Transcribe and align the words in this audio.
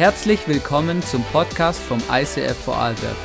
Herzlich 0.00 0.48
willkommen 0.48 1.02
zum 1.02 1.22
Podcast 1.24 1.78
vom 1.78 1.98
ICF 2.10 2.56
Vorarlberg. 2.64 3.18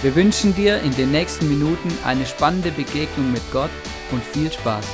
Wir 0.00 0.16
wünschen 0.16 0.54
dir 0.54 0.80
in 0.80 0.92
den 0.92 1.10
nächsten 1.10 1.46
Minuten 1.46 1.90
eine 2.06 2.24
spannende 2.24 2.70
Begegnung 2.70 3.30
mit 3.30 3.42
Gott 3.52 3.68
und 4.10 4.24
viel 4.24 4.50
Spaß. 4.50 4.88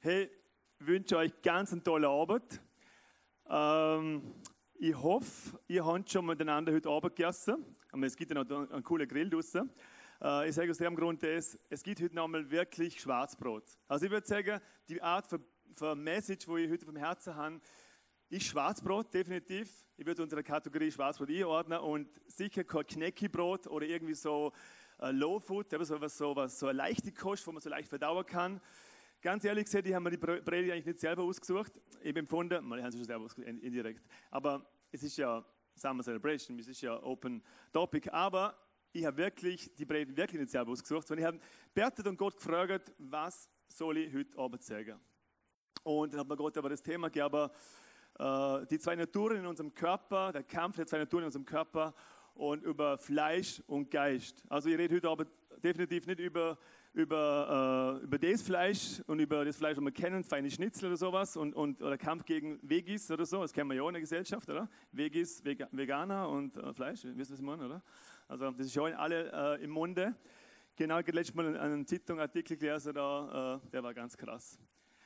Hey, 0.00 0.28
ich 0.78 0.86
wünsche 0.86 1.16
euch 1.16 1.32
ganz 1.40 1.72
eine 1.72 1.82
tolle 1.82 2.08
Arbeit. 2.08 2.60
Ähm, 3.48 4.34
ich 4.74 4.94
hoffe, 4.94 5.58
ihr 5.68 5.86
habt 5.86 6.10
schon 6.10 6.26
miteinander 6.26 6.70
heute 6.70 6.90
Abend 6.90 7.16
gegessen. 7.16 7.64
Aber 7.92 8.04
es 8.04 8.14
gibt 8.14 8.34
ja 8.34 8.44
noch 8.44 8.70
einen 8.70 8.84
coolen 8.84 9.08
Grill 9.08 9.30
draußen. 9.30 9.70
Äh, 10.22 10.48
ich 10.48 10.54
sage 10.54 10.70
aus 10.70 10.78
dem 10.78 10.96
Grund, 10.96 11.22
das, 11.22 11.58
es 11.68 11.82
gibt 11.82 12.00
heute 12.00 12.14
nochmal 12.14 12.50
wirklich 12.50 13.00
Schwarzbrot. 13.00 13.64
Also 13.88 14.06
ich 14.06 14.10
würde 14.10 14.26
sagen, 14.26 14.60
die 14.88 15.00
Art 15.02 15.26
von, 15.26 15.44
von 15.72 16.02
Message, 16.02 16.46
die 16.46 16.58
ich 16.60 16.70
heute 16.70 16.86
vom 16.86 16.96
Herzen 16.96 17.34
habe, 17.34 17.60
ist 18.28 18.46
Schwarzbrot, 18.46 19.12
definitiv. 19.12 19.84
Ich 19.96 20.06
würde 20.06 20.22
unter 20.22 20.36
der 20.36 20.44
Kategorie 20.44 20.90
Schwarzbrot 20.90 21.30
einordnen 21.30 21.78
und 21.78 22.08
sicher 22.26 22.64
kein 22.64 22.86
Knäckibrot 22.86 23.66
oder 23.66 23.86
irgendwie 23.86 24.14
so 24.14 24.52
äh, 24.98 25.10
Low 25.10 25.38
Food, 25.38 25.70
so 25.70 26.00
was, 26.00 26.18
so 26.18 26.34
was, 26.34 26.58
so 26.58 26.66
eine 26.66 26.78
leichte 26.78 27.12
Kost, 27.12 27.46
wo 27.46 27.52
man 27.52 27.62
so 27.62 27.70
leicht 27.70 27.88
verdauen 27.88 28.26
kann. 28.26 28.60
Ganz 29.22 29.44
ehrlich 29.44 29.64
gesagt, 29.64 29.86
ich 29.86 29.94
habe 29.94 30.04
mir 30.04 30.10
die 30.10 30.18
Predigt 30.18 30.72
eigentlich 30.72 30.86
nicht 30.86 31.00
selber 31.00 31.22
ausgesucht. 31.22 31.80
Ich 32.00 32.08
habe 32.08 32.18
empfunden, 32.18 32.64
mal, 32.64 32.78
ich 32.78 32.82
habe 32.82 32.92
sie 32.92 32.98
schon 32.98 33.06
selber 33.06 33.24
ausgesucht, 33.24 33.48
indirekt. 33.48 34.04
Aber 34.30 34.66
es 34.92 35.02
ist 35.02 35.16
ja 35.16 35.44
Summer 35.74 36.02
Celebration, 36.02 36.58
es 36.58 36.68
ist 36.68 36.80
ja 36.80 37.02
Open 37.02 37.42
Topic. 37.72 38.10
Aber 38.10 38.56
ich 38.98 39.04
habe 39.04 39.16
wirklich 39.18 39.70
die 39.74 39.84
Predigt 39.84 40.16
wirklich 40.16 40.40
nicht 40.40 40.50
selber 40.50 40.72
ausgesucht, 40.72 41.06
sondern 41.06 41.22
ich 41.22 41.26
habe 41.26 41.40
betet 41.74 42.06
und 42.06 42.16
Gott 42.16 42.36
gefragt, 42.36 42.92
was 42.98 43.48
soll 43.68 43.98
ich 43.98 44.14
heute 44.14 44.38
Abend 44.38 44.62
sagen? 44.62 44.98
Und 45.82 46.12
dann 46.12 46.20
hat 46.20 46.28
mir 46.28 46.36
Gott 46.36 46.56
aber 46.56 46.70
das 46.70 46.82
Thema 46.82 47.08
gegeben, 47.08 47.50
äh, 48.18 48.66
die 48.66 48.78
zwei 48.78 48.96
Naturen 48.96 49.38
in 49.38 49.46
unserem 49.46 49.74
Körper, 49.74 50.32
der 50.32 50.42
Kampf 50.42 50.76
der 50.76 50.86
zwei 50.86 50.98
Naturen 50.98 51.24
in 51.24 51.26
unserem 51.26 51.44
Körper 51.44 51.94
und 52.34 52.62
über 52.64 52.96
Fleisch 52.96 53.62
und 53.66 53.90
Geist. 53.90 54.42
Also 54.48 54.68
ich 54.70 54.78
rede 54.78 54.94
heute 54.96 55.08
aber 55.08 55.26
definitiv 55.62 56.06
nicht 56.06 56.20
über 56.20 56.58
über, 56.96 58.00
äh, 58.00 58.04
über 58.04 58.18
das 58.18 58.40
Fleisch 58.40 59.02
und 59.06 59.20
über 59.20 59.44
das 59.44 59.58
Fleisch, 59.58 59.74
das 59.74 59.84
wir 59.84 59.92
kennen, 59.92 60.24
feine 60.24 60.50
Schnitzel 60.50 60.86
oder 60.86 60.96
sowas 60.96 61.36
und, 61.36 61.54
und 61.54 61.82
oder 61.82 61.98
Kampf 61.98 62.24
gegen 62.24 62.58
Vegis 62.62 63.10
oder 63.10 63.26
so, 63.26 63.42
das 63.42 63.52
kennen 63.52 63.68
wir 63.68 63.76
ja 63.76 63.82
auch 63.82 63.88
in 63.88 63.94
der 63.94 64.00
Gesellschaft, 64.00 64.48
oder? 64.48 64.66
Vegis, 64.92 65.44
Vega, 65.44 65.68
Veganer 65.72 66.26
und 66.26 66.56
äh, 66.56 66.72
Fleisch, 66.72 67.04
wisst 67.04 67.30
ihr, 67.30 67.34
was 67.34 67.40
ich 67.40 67.44
meine, 67.44 67.66
oder? 67.66 67.82
Also 68.28 68.50
das 68.50 68.66
ist 68.66 68.74
schon 68.74 68.92
alle 68.94 69.56
äh, 69.58 69.64
im 69.64 69.70
Munde. 69.70 70.14
Genau, 70.74 70.98
ich 70.98 71.06
habe 71.06 71.16
letztes 71.16 71.34
Mal 71.34 71.56
einen 71.56 71.86
Zeitungsartikel 71.86 72.56
gelesen, 72.56 72.92
da, 72.92 73.60
äh, 73.64 73.70
der 73.70 73.82
war 73.82 73.94
ganz 73.94 74.16
krass. 74.16 74.58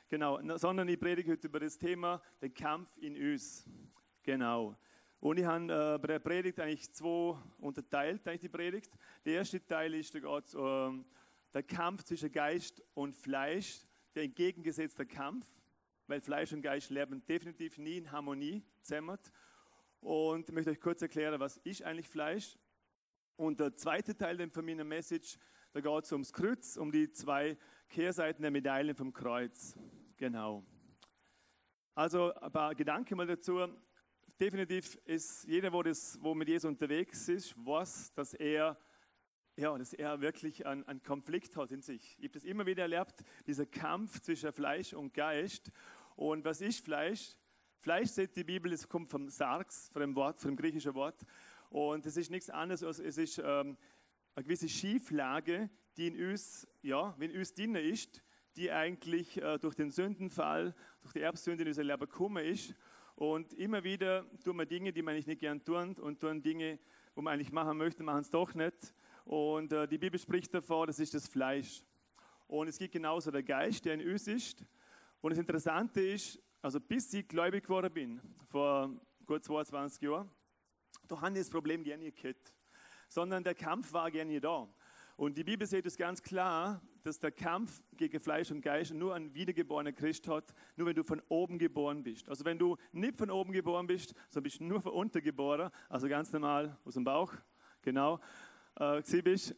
Genau, 0.09 0.39
sondern 0.57 0.89
ich 0.89 0.99
predige 0.99 1.31
heute 1.31 1.47
über 1.47 1.59
das 1.59 1.77
Thema, 1.77 2.21
den 2.41 2.53
Kampf 2.53 2.97
in 2.97 3.15
uns. 3.15 3.65
Genau. 4.23 4.75
Und 5.19 5.37
ich 5.37 5.45
habe 5.45 5.65
äh, 5.65 5.99
bei 5.99 6.07
der 6.07 6.19
Predigt 6.19 6.59
eigentlich 6.59 6.91
zwei 6.91 7.37
unterteilt, 7.59 8.27
eigentlich 8.27 8.41
die 8.41 8.49
Predigt. 8.49 8.91
Der 9.23 9.35
erste 9.35 9.63
Teil 9.63 9.93
ist, 9.93 10.15
da 10.15 10.19
geht 10.19 10.53
äh, 10.55 11.03
der 11.53 11.63
Kampf 11.63 12.03
zwischen 12.03 12.31
Geist 12.31 12.83
und 12.95 13.15
Fleisch, 13.15 13.81
der 14.15 14.23
entgegengesetzte 14.23 15.05
Kampf, 15.05 15.45
weil 16.07 16.21
Fleisch 16.21 16.51
und 16.53 16.63
Geist 16.63 16.89
leben 16.89 17.23
definitiv 17.27 17.77
nie 17.77 17.97
in 17.97 18.11
Harmonie 18.11 18.63
zusammen. 18.81 19.19
Und 20.01 20.49
ich 20.49 20.55
möchte 20.55 20.71
euch 20.71 20.81
kurz 20.81 21.03
erklären, 21.03 21.39
was 21.39 21.57
ist 21.57 21.83
eigentlich 21.83 22.09
Fleisch. 22.09 22.57
Und 23.35 23.59
der 23.59 23.75
zweite 23.75 24.15
Teil 24.15 24.49
von 24.49 24.65
meiner 24.65 24.83
Message, 24.83 25.37
da 25.73 25.79
geht 25.79 26.03
es 26.03 26.11
ums 26.11 26.33
Kreuz, 26.33 26.77
um 26.77 26.91
die 26.91 27.11
zwei 27.11 27.57
Kehrseiten 27.89 28.41
der 28.41 28.51
Medaillen 28.51 28.95
vom 28.95 29.13
Kreuz. 29.13 29.75
Genau. 30.17 30.63
Also 31.95 32.33
ein 32.33 32.51
paar 32.51 32.75
Gedanken 32.75 33.17
mal 33.17 33.27
dazu. 33.27 33.59
Definitiv 34.39 34.95
ist 35.05 35.45
jeder, 35.45 35.71
wo, 35.71 35.83
das, 35.83 36.17
wo 36.21 36.33
mit 36.33 36.47
Jesus 36.47 36.67
unterwegs 36.69 37.27
ist, 37.29 37.55
weiß, 37.57 38.13
dass 38.13 38.33
er 38.33 38.77
ja, 39.57 39.77
dass 39.77 39.93
er 39.93 40.21
wirklich 40.21 40.65
einen, 40.65 40.87
einen 40.87 41.03
Konflikt 41.03 41.55
hat 41.57 41.71
in 41.71 41.81
sich. 41.81 42.15
Ich 42.17 42.23
habe 42.25 42.29
das 42.29 42.43
immer 42.43 42.65
wieder 42.65 42.83
erlebt, 42.83 43.23
dieser 43.45 43.65
Kampf 43.65 44.19
zwischen 44.21 44.51
Fleisch 44.51 44.93
und 44.93 45.13
Geist. 45.13 45.71
Und 46.15 46.45
was 46.45 46.61
ist 46.61 46.83
Fleisch? 46.83 47.35
Fleisch, 47.77 48.09
sagt 48.09 48.35
die 48.35 48.43
Bibel, 48.43 48.71
es 48.71 48.87
kommt 48.87 49.09
vom 49.09 49.29
Sarx, 49.29 49.89
von 49.89 50.01
dem 50.01 50.15
Wort, 50.15 50.39
vom 50.39 50.55
griechischen 50.55 50.93
Wort. 50.93 51.25
Und 51.71 52.05
es 52.05 52.17
ist 52.17 52.29
nichts 52.29 52.49
anderes 52.49 52.83
als 52.83 52.99
es 52.99 53.17
ist 53.17 53.37
ähm, 53.39 53.77
eine 54.35 54.43
gewisse 54.43 54.67
Schieflage, 54.67 55.69
die 55.95 56.07
in 56.07 56.31
uns, 56.31 56.67
ja, 56.81 57.15
wenn 57.17 57.31
uns 57.31 57.53
drin 57.53 57.75
ist, 57.75 58.21
die 58.57 58.69
eigentlich 58.69 59.41
äh, 59.41 59.57
durch 59.57 59.75
den 59.75 59.89
Sündenfall, 59.89 60.75
durch 60.99 61.13
die 61.13 61.21
Erbsünde 61.21 61.63
in 61.63 61.69
unser 61.69 61.85
Leben 61.85 62.01
gekommen 62.01 62.43
ist. 62.43 62.75
Und 63.15 63.53
immer 63.53 63.85
wieder 63.85 64.25
tun 64.43 64.57
wir 64.57 64.65
Dinge, 64.65 64.91
die 64.91 65.01
man 65.01 65.15
nicht 65.15 65.39
gern 65.39 65.63
tun 65.63 65.95
und 65.97 66.19
tun 66.19 66.41
Dinge, 66.41 66.77
wo 67.15 67.21
man 67.21 67.35
eigentlich 67.35 67.53
machen 67.53 67.77
möchte, 67.77 68.03
machen 68.03 68.19
es 68.19 68.29
doch 68.29 68.53
nicht. 68.53 68.93
Und 69.23 69.71
äh, 69.71 69.87
die 69.87 69.97
Bibel 69.97 70.19
spricht 70.19 70.53
davon, 70.53 70.87
das 70.87 70.99
ist 70.99 71.13
das 71.13 71.25
Fleisch. 71.25 71.85
Und 72.47 72.67
es 72.67 72.77
gibt 72.77 72.91
genauso 72.91 73.31
der 73.31 73.43
Geist, 73.43 73.85
der 73.85 73.93
in 73.93 74.11
uns 74.11 74.27
ist. 74.27 74.65
Und 75.21 75.29
das 75.29 75.39
Interessante 75.39 76.01
ist, 76.01 76.37
also 76.61 76.81
bis 76.81 77.13
ich 77.13 77.29
gläubig 77.29 77.63
geworden 77.63 77.93
bin, 77.93 78.21
vor 78.49 78.89
gut 79.25 79.45
22 79.45 80.01
Jahren, 80.01 80.29
da 81.11 81.19
haben 81.19 81.35
ich 81.35 81.41
das 81.41 81.49
Problem 81.49 81.83
gerne 81.83 82.11
gehabt. 82.11 82.53
Sondern 83.09 83.43
der 83.43 83.53
Kampf 83.53 83.91
war 83.91 84.09
gerne 84.09 84.39
da. 84.39 84.67
Und 85.17 85.37
die 85.37 85.43
Bibel 85.43 85.67
sieht 85.67 85.85
es 85.85 85.97
ganz 85.97 86.23
klar, 86.23 86.81
dass 87.03 87.19
der 87.19 87.31
Kampf 87.31 87.83
gegen 87.97 88.19
Fleisch 88.19 88.49
und 88.49 88.61
Geist 88.61 88.93
nur 88.93 89.13
ein 89.13 89.33
wiedergeborener 89.35 89.91
Christ 89.91 90.27
hat, 90.29 90.53
nur 90.77 90.87
wenn 90.87 90.95
du 90.95 91.03
von 91.03 91.21
oben 91.27 91.59
geboren 91.59 92.01
bist. 92.01 92.29
Also 92.29 92.45
wenn 92.45 92.57
du 92.57 92.77
nicht 92.93 93.17
von 93.17 93.29
oben 93.29 93.51
geboren 93.51 93.87
bist, 93.87 94.15
sondern 94.29 94.43
bist 94.43 94.61
nur 94.61 94.81
von 94.81 94.93
unten 94.93 95.21
geboren, 95.21 95.69
also 95.89 96.07
ganz 96.07 96.31
normal 96.31 96.77
aus 96.85 96.93
dem 96.93 97.03
Bauch, 97.03 97.33
genau, 97.81 98.19
äh, 98.79 99.21
bist, 99.21 99.53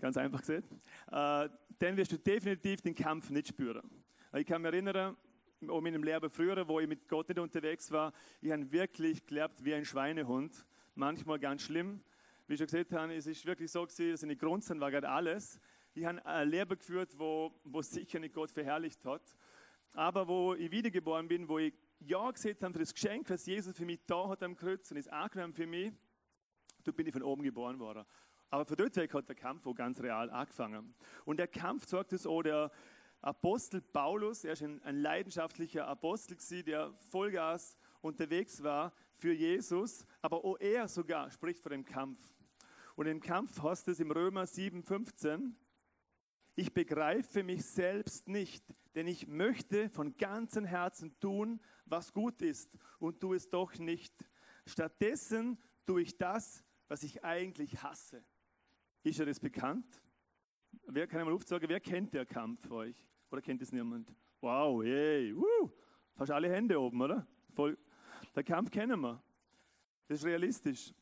ganz 0.00 0.16
einfach 0.18 0.40
gesagt, 0.40 0.70
äh, 1.10 1.48
dann 1.78 1.96
wirst 1.96 2.12
du 2.12 2.18
definitiv 2.18 2.82
den 2.82 2.94
Kampf 2.94 3.30
nicht 3.30 3.48
spüren. 3.48 3.90
Ich 4.34 4.46
kann 4.46 4.60
mich 4.60 4.72
erinnern, 4.72 5.16
um 5.62 5.84
in 5.86 5.94
meinem 5.94 6.04
Leben 6.04 6.30
früher, 6.30 6.68
wo 6.68 6.78
ich 6.80 6.86
mit 6.86 7.08
Gott 7.08 7.28
nicht 7.28 7.38
unterwegs 7.38 7.90
war, 7.90 8.12
ich 8.40 8.52
habe 8.52 8.70
wirklich 8.70 9.26
gelebt 9.26 9.64
wie 9.64 9.74
ein 9.74 9.84
Schweinehund, 9.84 10.64
manchmal 10.98 11.38
ganz 11.38 11.62
schlimm. 11.62 12.02
Wie 12.46 12.54
ich 12.54 12.58
schon 12.58 12.66
gesagt 12.66 12.92
habe, 12.92 13.14
es 13.14 13.26
ist 13.26 13.46
wirklich 13.46 13.70
so 13.70 13.82
gewesen, 13.82 14.10
dass 14.10 14.22
in 14.22 14.30
den 14.30 14.38
Grundsatz 14.38 14.78
war 14.80 14.90
gerade 14.90 15.08
alles. 15.08 15.60
Ich 15.94 16.04
habe 16.04 16.24
ein 16.26 16.48
Leben 16.48 16.76
geführt, 16.78 17.12
wo, 17.16 17.54
wo 17.64 17.80
sicher 17.82 18.18
nicht 18.18 18.34
Gott 18.34 18.50
verherrlicht 18.50 19.04
hat, 19.04 19.36
aber 19.94 20.26
wo 20.26 20.54
ich 20.54 20.70
wiedergeboren 20.70 21.28
bin, 21.28 21.48
wo 21.48 21.58
ich 21.58 21.72
Ja 22.00 22.30
gesehen 22.30 22.56
habe 22.60 22.72
für 22.72 22.78
das 22.80 22.92
Geschenk, 22.92 23.30
was 23.30 23.46
Jesus 23.46 23.76
für 23.76 23.84
mich 23.84 24.00
da 24.06 24.28
hat 24.28 24.42
am 24.42 24.56
Kreuz 24.56 24.90
und 24.90 24.96
ist 24.96 25.10
angenommen 25.10 25.54
für 25.54 25.66
mich, 25.66 25.92
da 26.84 26.92
bin 26.92 27.06
ich 27.06 27.12
von 27.12 27.22
oben 27.22 27.42
geboren 27.42 27.78
worden. 27.78 28.04
Aber 28.50 28.64
von 28.64 28.76
dort 28.76 28.96
weg 28.96 29.12
hat 29.14 29.28
der 29.28 29.36
Kampf 29.36 29.66
auch 29.66 29.74
ganz 29.74 30.00
real 30.00 30.30
angefangen. 30.30 30.94
Und 31.24 31.38
der 31.38 31.48
Kampf 31.48 31.86
sagt 31.86 32.12
es 32.12 32.26
auch 32.26 32.42
der 32.42 32.70
Apostel 33.20 33.80
Paulus, 33.80 34.44
er 34.44 34.52
ist 34.52 34.62
ein, 34.62 34.82
ein 34.82 35.00
leidenschaftlicher 35.00 35.86
Apostel, 35.86 36.36
gewesen, 36.36 36.64
der 36.64 36.92
Vollgas 37.10 37.76
unterwegs 38.00 38.62
war 38.62 38.92
für 39.18 39.32
Jesus, 39.32 40.06
aber 40.22 40.44
auch 40.44 40.56
er 40.60 40.88
sogar 40.88 41.30
spricht 41.30 41.60
von 41.60 41.72
dem 41.72 41.84
Kampf. 41.84 42.20
Und 42.96 43.06
im 43.06 43.20
Kampf 43.20 43.62
heißt 43.62 43.88
es 43.88 44.00
im 44.00 44.10
Römer 44.10 44.44
7,15, 44.44 45.52
ich 46.54 46.74
begreife 46.74 47.44
mich 47.44 47.64
selbst 47.64 48.26
nicht, 48.28 48.64
denn 48.96 49.06
ich 49.06 49.28
möchte 49.28 49.88
von 49.90 50.16
ganzem 50.16 50.64
Herzen 50.64 51.16
tun, 51.20 51.60
was 51.84 52.12
gut 52.12 52.42
ist 52.42 52.76
und 52.98 53.20
tue 53.20 53.36
es 53.36 53.48
doch 53.48 53.78
nicht. 53.78 54.12
Stattdessen 54.66 55.56
tue 55.86 56.02
ich 56.02 56.18
das, 56.18 56.64
was 56.88 57.04
ich 57.04 57.24
eigentlich 57.24 57.80
hasse. 57.82 58.24
Ist 59.04 59.20
er 59.20 59.26
das 59.26 59.38
bekannt? 59.38 60.02
Wer 60.86 61.06
kann 61.06 61.20
einmal 61.20 61.34
aufsagen, 61.34 61.68
wer 61.68 61.80
kennt 61.80 62.12
der 62.12 62.26
Kampf 62.26 62.66
für 62.66 62.74
euch? 62.74 63.06
Oder 63.30 63.40
kennt 63.40 63.62
es 63.62 63.70
niemand? 63.70 64.12
Wow, 64.40 64.82
hey, 64.82 65.36
woo, 65.36 65.70
fast 66.14 66.32
alle 66.32 66.50
Hände 66.50 66.80
oben, 66.80 67.00
oder? 67.00 67.26
Voll. 67.52 67.78
Der 68.38 68.44
Kampf 68.44 68.70
kennen 68.70 69.00
wir. 69.00 69.20
Das 70.06 70.20
ist 70.20 70.24
realistisch. 70.24 70.94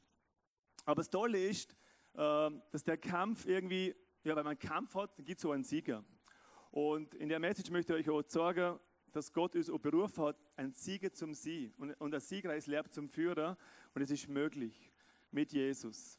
Aber 0.87 0.95
das 0.95 1.11
Tolle 1.11 1.39
ist, 1.39 1.77
ähm, 2.15 2.63
dass 2.71 2.83
der 2.83 2.97
Kampf 2.97 3.45
irgendwie, 3.45 3.95
ja, 4.25 4.35
wenn 4.35 4.45
man 4.45 4.57
einen 4.59 4.59
Kampf 4.59 4.95
hat, 4.95 5.19
dann 5.19 5.27
gibt 5.27 5.37
es 5.37 5.43
so 5.43 5.53
einen 5.53 5.63
Sieger. 5.63 6.03
Und 6.71 7.13
in 7.13 7.29
der 7.29 7.39
Message 7.39 7.71
möchte 7.71 7.95
ich 7.99 8.09
euch 8.09 8.25
auch 8.25 8.27
sagen, 8.27 8.81
dass 9.13 9.31
Gott 9.35 9.55
uns 9.55 9.69
auch 9.69 9.79
berufen 9.79 10.25
hat, 10.25 10.39
ein 10.57 10.73
Sieger 10.73 11.13
zum 11.13 11.35
Sie 11.35 11.75
und, 11.77 11.93
und 12.01 12.15
ein 12.15 12.21
Siegreich 12.21 12.67
Lehrer 12.67 12.91
zum 12.91 13.07
Führer. 13.11 13.59
Und 13.93 14.01
es 14.01 14.11
ist 14.11 14.29
möglich 14.29 14.91
mit 15.31 15.53
Jesus. 15.53 16.19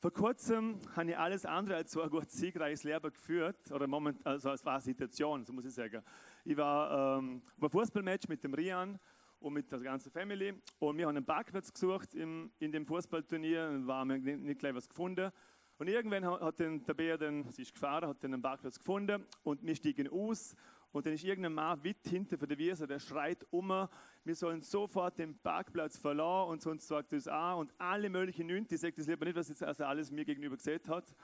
Vor 0.00 0.12
kurzem 0.12 0.78
habe 0.94 1.10
ich 1.10 1.16
alles 1.16 1.46
andere 1.46 1.76
als 1.76 1.92
so 1.92 2.02
ein 2.02 2.10
gut 2.10 2.30
siegreiches 2.30 2.84
Leben 2.84 3.10
geführt, 3.10 3.70
oder 3.70 3.86
moment, 3.86 4.26
also 4.26 4.50
es 4.50 4.64
war 4.64 4.74
eine 4.74 4.82
Situation, 4.82 5.44
so 5.44 5.54
muss 5.54 5.64
ich 5.64 5.74
sagen. 5.74 6.02
Ich 6.44 6.56
war 6.56 7.18
ähm, 7.18 7.42
einem 7.58 7.70
Fußballmatch 7.70 8.28
mit 8.28 8.44
dem 8.44 8.52
Rian 8.52 8.98
und 9.40 9.54
mit 9.54 9.70
der 9.72 9.80
ganzen 9.80 10.10
Family 10.12 10.54
und 10.78 10.96
wir 10.96 11.06
haben 11.06 11.16
einen 11.16 11.24
Parkplatz 11.24 11.72
gesucht 11.72 12.14
im, 12.14 12.52
in 12.58 12.72
dem 12.72 12.86
Fußballturnier 12.86 13.68
und 13.68 13.88
haben 13.88 14.22
nicht, 14.22 14.40
nicht 14.40 14.60
gleich 14.60 14.74
was 14.74 14.88
gefunden. 14.88 15.30
Und 15.78 15.88
irgendwann 15.88 16.26
hat 16.26 16.60
den, 16.60 16.84
der 16.84 16.94
Bär, 16.94 17.16
den, 17.16 17.50
sie 17.50 17.62
ist 17.62 17.72
gefahren, 17.72 18.06
hat 18.06 18.22
den 18.22 18.40
Parkplatz 18.40 18.78
gefunden 18.78 19.24
und 19.42 19.64
wir 19.64 19.74
stiegen 19.74 20.08
aus 20.08 20.54
und 20.92 21.06
dann 21.06 21.14
ist 21.14 21.24
irgendein 21.24 21.54
Mann 21.54 21.82
weit 21.84 22.06
hinter 22.06 22.36
von 22.36 22.48
der 22.48 22.58
Wiese, 22.58 22.86
der 22.86 22.98
schreit 22.98 23.46
um, 23.50 23.88
wir 24.24 24.34
sollen 24.34 24.60
sofort 24.60 25.18
den 25.18 25.38
Parkplatz 25.38 25.96
verlassen 25.96 26.50
und 26.50 26.62
sonst 26.62 26.86
sagt 26.86 27.12
das 27.12 27.26
an 27.26 27.58
und 27.58 27.72
alle 27.78 28.10
möglichen 28.10 28.46
Nünte, 28.46 28.74
ich 28.74 28.80
sage 28.80 28.94
das 28.96 29.06
lieber 29.06 29.24
nicht, 29.24 29.36
was 29.36 29.48
jetzt 29.48 29.62
also 29.62 29.84
alles 29.84 30.10
mir 30.10 30.24
gegenüber 30.24 30.56
gesehen 30.56 30.82
hat. 30.88 31.14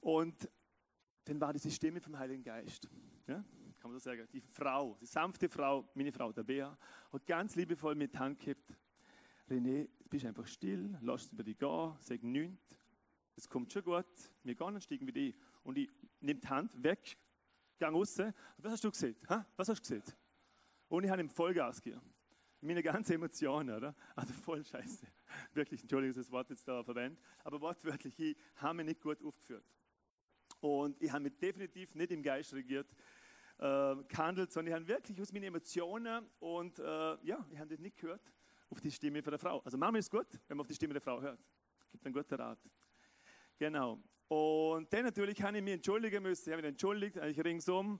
Und 0.00 0.48
dann 1.24 1.40
war 1.40 1.52
diese 1.52 1.70
Stimme 1.70 2.00
vom 2.00 2.18
Heiligen 2.18 2.44
Geist. 2.44 2.88
Ja? 3.26 3.44
Kann 3.80 3.90
man 3.90 4.00
so 4.00 4.04
sagen. 4.04 4.26
Die 4.32 4.40
Frau, 4.40 4.96
die 5.00 5.06
sanfte 5.06 5.48
Frau, 5.48 5.88
meine 5.94 6.10
Frau, 6.10 6.32
der 6.32 6.42
Bea, 6.42 6.76
hat 7.12 7.26
ganz 7.26 7.54
liebevoll 7.54 7.94
mit 7.94 8.12
die 8.12 8.18
Hand 8.18 8.40
gehabt. 8.40 8.74
René, 9.48 9.88
du 10.00 10.08
bist 10.08 10.26
einfach 10.26 10.46
still, 10.46 10.98
lass 11.00 11.32
über 11.32 11.44
dich 11.44 11.58
gehen, 11.58 11.94
sag 12.00 12.22
nichts. 12.22 12.76
Es 13.36 13.48
kommt 13.48 13.72
schon 13.72 13.84
gut, 13.84 14.06
wir 14.42 14.54
gehen 14.54 14.74
und 14.74 14.82
steigen 14.82 15.06
wieder 15.06 15.20
ein. 15.20 15.34
Und 15.62 15.78
ich 15.78 15.88
nehme 16.20 16.40
die 16.40 16.48
Hand 16.48 16.82
weg, 16.82 17.16
gehe 17.78 17.88
raus. 17.88 18.18
Was 18.58 18.72
hast 18.72 18.84
du 18.84 18.90
gesehen? 18.90 19.16
Ha? 19.28 19.46
Was 19.56 19.68
hast 19.68 19.78
du 19.78 19.94
gesehen? 19.94 20.02
Und 20.88 21.04
ich 21.04 21.10
habe 21.10 21.22
ihm 21.22 21.30
Vollgas 21.30 21.80
gegeben. 21.80 22.02
Meine 22.60 22.82
ganze 22.82 23.14
Emotion, 23.14 23.70
oder? 23.70 23.94
Also 24.16 24.32
voll 24.32 24.64
scheiße. 24.64 25.06
Wirklich, 25.54 25.82
Entschuldigung, 25.82 26.16
das 26.16 26.30
Wort 26.32 26.50
jetzt 26.50 26.66
da 26.66 26.82
verwende. 26.82 27.20
Aber 27.44 27.60
wortwörtlich, 27.60 28.18
ich 28.18 28.36
habe 28.56 28.78
mich 28.78 28.86
nicht 28.86 29.00
gut 29.00 29.22
aufgeführt. 29.22 29.64
Und 30.60 31.00
ich 31.00 31.12
habe 31.12 31.22
mich 31.22 31.38
definitiv 31.38 31.94
nicht 31.94 32.10
im 32.10 32.22
Geist 32.22 32.52
regiert, 32.52 32.88
äh, 33.58 33.96
gehandelt, 34.08 34.52
sondern 34.52 34.72
ich 34.72 34.80
habe 34.80 34.88
wirklich 34.88 35.20
aus 35.20 35.32
meinen 35.32 35.44
Emotionen 35.44 36.26
und 36.38 36.78
äh, 36.78 36.82
ja, 36.82 37.44
ich 37.50 37.58
habe 37.58 37.68
das 37.68 37.78
nicht 37.80 37.96
gehört 37.96 38.22
auf 38.70 38.80
die 38.80 38.90
Stimme 38.90 39.22
von 39.22 39.30
der 39.30 39.38
Frau. 39.38 39.60
Also 39.60 39.76
manchmal 39.78 40.00
ist 40.00 40.06
es 40.06 40.10
gut, 40.10 40.26
wenn 40.46 40.56
man 40.56 40.60
auf 40.62 40.68
die 40.68 40.74
Stimme 40.74 40.94
der 40.94 41.02
Frau 41.02 41.20
hört. 41.20 41.40
Gibt 41.90 42.04
einen 42.04 42.14
guten 42.14 42.34
Rat. 42.34 42.58
Genau. 43.58 43.98
Und 44.28 44.92
dann 44.92 45.04
natürlich 45.04 45.42
habe 45.42 45.56
ich 45.56 45.64
mich 45.64 45.74
entschuldigen 45.74 46.22
müssen. 46.22 46.48
Ich 46.48 46.52
habe 46.52 46.62
mich 46.62 46.68
entschuldigt, 46.68 47.18
eigentlich 47.18 47.44
ringsum. 47.44 47.98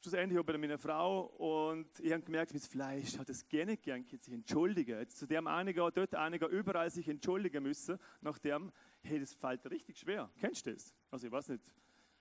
Schlussendlich 0.00 0.38
auch 0.38 0.44
bei 0.44 0.56
meiner 0.56 0.78
Frau. 0.78 1.22
Und 1.22 1.98
ich 1.98 2.12
habe 2.12 2.22
gemerkt, 2.22 2.52
mein 2.52 2.60
Fleisch 2.60 3.18
hat 3.18 3.28
es 3.28 3.46
gerne 3.48 3.76
gern, 3.76 4.04
sich 4.04 4.32
entschuldigen. 4.32 4.98
Jetzt 4.98 5.18
zu 5.18 5.26
dem 5.26 5.46
einiger, 5.46 5.90
dort 5.90 6.14
einiger, 6.14 6.46
überall 6.48 6.90
sich 6.90 7.08
entschuldigen 7.08 7.62
müssen. 7.62 7.98
Nach 8.20 8.38
dem, 8.38 8.70
hey, 9.02 9.18
das 9.18 9.34
fällt 9.34 9.68
richtig 9.70 9.98
schwer. 9.98 10.30
Kennst 10.38 10.66
du 10.66 10.72
das? 10.72 10.94
Also 11.10 11.26
ich 11.26 11.32
weiß 11.32 11.48
nicht. 11.48 11.64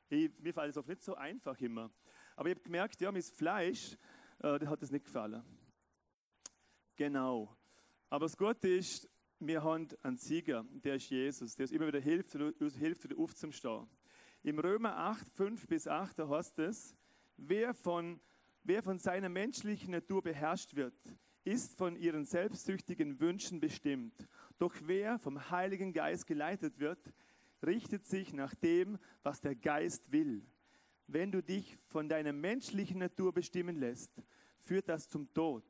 Ich, 0.09 0.31
mir 0.39 0.53
fällt 0.53 0.71
es 0.71 0.77
oft 0.77 0.87
nicht 0.87 1.03
so 1.03 1.15
einfach 1.15 1.59
immer. 1.61 1.91
Aber 2.35 2.49
ich 2.49 2.55
habe 2.55 2.63
gemerkt, 2.63 3.01
ja, 3.01 3.11
mein 3.11 3.21
Fleisch, 3.21 3.93
äh, 4.39 4.59
das 4.59 4.69
hat 4.69 4.81
es 4.83 4.91
nicht 4.91 5.05
gefallen. 5.05 5.43
Genau. 6.95 7.55
Aber 8.09 8.25
das 8.25 8.37
Gute 8.37 8.67
ist, 8.67 9.09
wir 9.39 9.63
haben 9.63 9.87
einen 10.01 10.17
Sieger, 10.17 10.65
der 10.71 10.95
ist 10.95 11.09
Jesus, 11.09 11.55
der 11.55 11.65
uns 11.65 11.71
immer 11.71 11.87
wieder 11.87 11.99
hilft, 11.99 12.35
uns 12.35 12.75
hilft, 12.75 13.03
wieder 13.03 13.17
aufzustehen. 13.17 13.87
Im 14.43 14.59
Römer 14.59 14.95
8, 14.95 15.29
5 15.29 15.67
bis 15.67 15.87
8, 15.87 16.19
da 16.19 16.29
heißt 16.29 16.59
es, 16.59 16.95
wer 17.37 17.73
von, 17.73 18.19
wer 18.63 18.83
von 18.83 18.99
seiner 18.99 19.29
menschlichen 19.29 19.91
Natur 19.91 20.21
beherrscht 20.21 20.75
wird, 20.75 20.95
ist 21.43 21.75
von 21.75 21.95
ihren 21.95 22.25
selbstsüchtigen 22.25 23.19
Wünschen 23.19 23.59
bestimmt. 23.59 24.27
Doch 24.59 24.73
wer 24.83 25.19
vom 25.19 25.49
Heiligen 25.49 25.91
Geist 25.91 26.25
geleitet 26.25 26.79
wird, 26.79 27.13
richtet 27.65 28.05
sich 28.05 28.33
nach 28.33 28.53
dem, 28.55 28.97
was 29.23 29.41
der 29.41 29.55
Geist 29.55 30.11
will. 30.11 30.45
Wenn 31.07 31.31
du 31.31 31.41
dich 31.41 31.77
von 31.87 32.07
deiner 32.07 32.33
menschlichen 32.33 32.99
Natur 32.99 33.33
bestimmen 33.33 33.77
lässt, 33.77 34.11
führt 34.59 34.89
das 34.89 35.09
zum 35.09 35.31
Tod. 35.33 35.63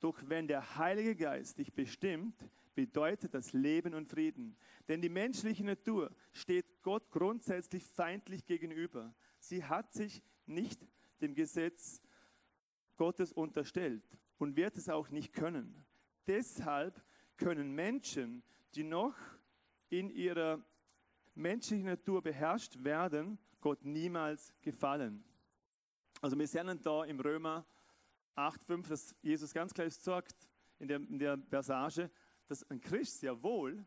Doch 0.00 0.20
wenn 0.26 0.46
der 0.46 0.76
Heilige 0.76 1.16
Geist 1.16 1.58
dich 1.58 1.72
bestimmt, 1.72 2.38
bedeutet 2.74 3.34
das 3.34 3.52
Leben 3.52 3.94
und 3.94 4.08
Frieden. 4.08 4.56
Denn 4.88 5.00
die 5.00 5.08
menschliche 5.08 5.64
Natur 5.64 6.14
steht 6.32 6.82
Gott 6.82 7.10
grundsätzlich 7.10 7.84
feindlich 7.84 8.46
gegenüber. 8.46 9.14
Sie 9.38 9.64
hat 9.64 9.92
sich 9.92 10.22
nicht 10.46 10.86
dem 11.20 11.34
Gesetz 11.34 12.00
Gottes 12.96 13.32
unterstellt 13.32 14.04
und 14.38 14.56
wird 14.56 14.76
es 14.76 14.88
auch 14.88 15.08
nicht 15.10 15.32
können. 15.32 15.84
Deshalb 16.26 17.02
können 17.36 17.72
Menschen, 17.72 18.42
die 18.74 18.84
noch 18.84 19.16
in 19.88 20.10
ihrer 20.10 20.64
menschlichen 21.34 21.86
Natur 21.86 22.22
beherrscht 22.22 22.82
werden, 22.82 23.38
Gott 23.64 23.82
niemals 23.82 24.52
gefallen. 24.60 25.24
Also 26.20 26.38
wir 26.38 26.46
sehen 26.46 26.78
da 26.82 27.02
im 27.04 27.18
Römer 27.18 27.66
8,5, 28.36 28.88
dass 28.88 29.16
Jesus 29.22 29.54
ganz 29.54 29.72
klar 29.72 29.88
sagt 29.88 30.50
in 30.78 30.86
der, 30.86 30.98
in 30.98 31.18
der 31.18 31.38
Passage, 31.38 32.10
dass 32.46 32.62
ein 32.70 32.78
Christ 32.78 33.20
sehr 33.20 33.42
wohl 33.42 33.82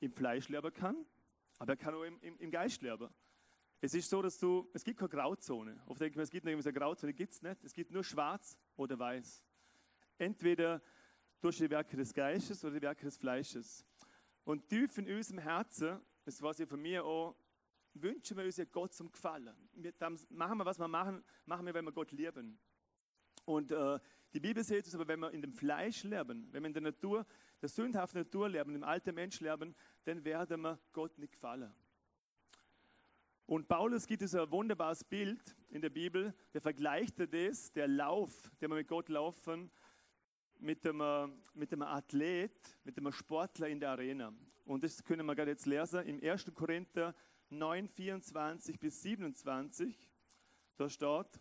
im 0.00 0.12
Fleisch 0.12 0.50
leben 0.50 0.70
kann, 0.74 1.06
aber 1.58 1.72
er 1.72 1.76
kann 1.78 1.94
auch 1.94 2.02
im, 2.02 2.20
im, 2.20 2.36
im 2.40 2.50
Geist 2.50 2.82
leben. 2.82 3.08
Es 3.80 3.94
ist 3.94 4.10
so, 4.10 4.20
dass 4.20 4.38
du, 4.38 4.68
es 4.74 4.84
gibt 4.84 4.98
keine 4.98 5.08
Grauzone. 5.08 5.82
Oft 5.86 6.02
denke 6.02 6.18
ich, 6.18 6.22
es 6.22 6.30
gibt 6.30 6.46
eine 6.46 6.60
Grauzone, 6.60 7.14
gibt 7.14 7.32
es 7.32 7.40
nicht. 7.40 7.64
Es 7.64 7.72
gibt 7.72 7.92
nur 7.92 8.04
schwarz 8.04 8.58
oder 8.76 8.98
weiß. 8.98 9.42
Entweder 10.18 10.82
durch 11.40 11.56
die 11.56 11.70
Werke 11.70 11.96
des 11.96 12.12
Geistes 12.12 12.62
oder 12.66 12.74
die 12.74 12.82
Werke 12.82 13.06
des 13.06 13.16
Fleisches. 13.16 13.82
Und 14.44 14.68
tief 14.68 14.98
in 14.98 15.10
unserem 15.10 15.38
Herzen, 15.38 16.02
das 16.26 16.42
was 16.42 16.58
ja 16.58 16.66
von 16.66 16.82
mir 16.82 17.02
auch, 17.02 17.34
wünschen 17.94 18.36
wir 18.36 18.44
uns 18.44 18.56
ja 18.56 18.64
Gott 18.64 18.94
zum 18.94 19.10
Gefallen. 19.10 19.54
Wir, 19.74 19.92
machen 20.30 20.58
wir, 20.58 20.64
was 20.64 20.78
wir 20.78 20.88
machen, 20.88 21.24
machen 21.46 21.66
wir, 21.66 21.74
wenn 21.74 21.84
wir 21.84 21.92
Gott 21.92 22.12
lieben. 22.12 22.58
Und 23.44 23.72
äh, 23.72 23.98
die 24.32 24.40
Bibel 24.40 24.62
sagt 24.62 24.86
es 24.86 24.94
aber, 24.94 25.08
wenn 25.08 25.20
wir 25.20 25.30
in 25.32 25.42
dem 25.42 25.52
Fleisch 25.52 26.04
leben, 26.04 26.48
wenn 26.52 26.62
wir 26.62 26.68
in 26.68 26.74
der 26.74 26.82
Natur, 26.82 27.26
der 27.60 27.68
sündhaften 27.68 28.20
Natur 28.20 28.48
leben, 28.48 28.74
im 28.74 28.84
alten 28.84 29.14
Mensch 29.14 29.40
leben, 29.40 29.74
dann 30.04 30.24
werden 30.24 30.60
wir 30.60 30.78
Gott 30.92 31.18
nicht 31.18 31.32
gefallen. 31.32 31.72
Und 33.46 33.66
Paulus 33.66 34.06
gibt 34.06 34.22
es 34.22 34.34
ein 34.36 34.48
wunderbares 34.52 35.02
Bild 35.02 35.56
in 35.70 35.82
der 35.82 35.90
Bibel, 35.90 36.32
der 36.54 36.60
vergleicht 36.60 37.16
das, 37.18 37.72
der 37.72 37.88
Lauf, 37.88 38.52
den 38.60 38.70
wir 38.70 38.76
mit 38.76 38.86
Gott 38.86 39.08
laufen, 39.08 39.72
mit 40.60 40.86
einem, 40.86 41.42
mit 41.54 41.72
einem 41.72 41.82
Athlet, 41.82 42.78
mit 42.84 42.96
einem 42.96 43.10
Sportler 43.10 43.68
in 43.68 43.80
der 43.80 43.90
Arena. 43.90 44.32
Und 44.64 44.84
das 44.84 45.02
können 45.02 45.26
wir 45.26 45.34
gerade 45.34 45.50
jetzt 45.50 45.66
lesen 45.66 46.06
im 46.06 46.22
1. 46.22 46.52
Korinther 46.54 47.12
9, 47.50 47.88
24 47.88 48.78
bis 48.78 49.02
27. 49.02 49.94
Da 50.76 50.88
steht, 50.88 51.40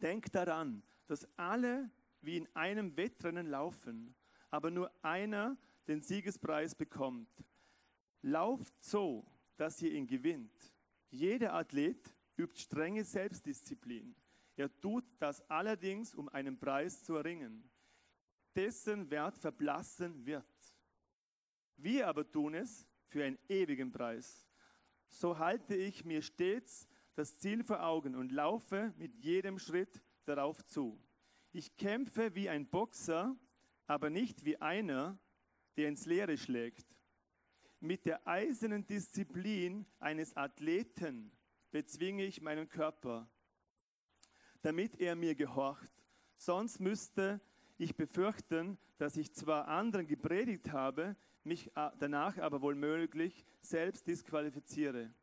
denkt 0.00 0.34
daran, 0.34 0.82
dass 1.06 1.26
alle 1.36 1.90
wie 2.20 2.36
in 2.38 2.48
einem 2.54 2.96
Wettrennen 2.96 3.46
laufen, 3.46 4.14
aber 4.50 4.70
nur 4.70 4.90
einer 5.02 5.56
den 5.86 6.02
Siegespreis 6.02 6.74
bekommt. 6.74 7.28
Lauft 8.22 8.74
so, 8.82 9.24
dass 9.56 9.80
ihr 9.82 9.92
ihn 9.92 10.06
gewinnt. 10.06 10.72
Jeder 11.10 11.54
Athlet 11.54 12.14
übt 12.36 12.58
strenge 12.60 13.04
Selbstdisziplin. 13.04 14.14
Er 14.56 14.74
tut 14.80 15.04
das 15.18 15.42
allerdings, 15.50 16.14
um 16.14 16.28
einen 16.30 16.58
Preis 16.58 17.04
zu 17.04 17.14
erringen, 17.14 17.68
dessen 18.54 19.10
Wert 19.10 19.36
verblassen 19.38 20.24
wird. 20.24 20.44
Wir 21.76 22.08
aber 22.08 22.30
tun 22.30 22.54
es 22.54 22.86
für 23.08 23.24
einen 23.24 23.38
ewigen 23.48 23.92
Preis. 23.92 24.45
So 25.08 25.38
halte 25.38 25.74
ich 25.74 26.04
mir 26.04 26.22
stets 26.22 26.86
das 27.14 27.38
Ziel 27.38 27.64
vor 27.64 27.82
Augen 27.82 28.14
und 28.14 28.30
laufe 28.30 28.92
mit 28.98 29.16
jedem 29.16 29.58
Schritt 29.58 30.02
darauf 30.26 30.64
zu. 30.66 31.00
Ich 31.52 31.76
kämpfe 31.76 32.34
wie 32.34 32.48
ein 32.48 32.68
Boxer, 32.68 33.34
aber 33.86 34.10
nicht 34.10 34.44
wie 34.44 34.60
einer, 34.60 35.18
der 35.76 35.88
ins 35.88 36.04
Leere 36.04 36.36
schlägt. 36.36 36.86
Mit 37.80 38.04
der 38.04 38.26
eisernen 38.26 38.86
Disziplin 38.86 39.86
eines 39.98 40.36
Athleten 40.36 41.32
bezwinge 41.70 42.24
ich 42.24 42.40
meinen 42.40 42.68
Körper, 42.68 43.30
damit 44.62 45.00
er 45.00 45.14
mir 45.14 45.34
gehorcht. 45.34 45.90
Sonst 46.36 46.80
müsste 46.80 47.40
ich 47.78 47.96
befürchten, 47.96 48.78
dass 48.98 49.16
ich 49.16 49.32
zwar 49.32 49.68
anderen 49.68 50.06
gepredigt 50.06 50.72
habe, 50.72 51.16
mich 51.46 51.70
danach 51.98 52.36
aber 52.38 52.60
wohl 52.60 52.74
möglich 52.74 53.46
selbst 53.60 54.06
disqualifiziere. 54.06 55.14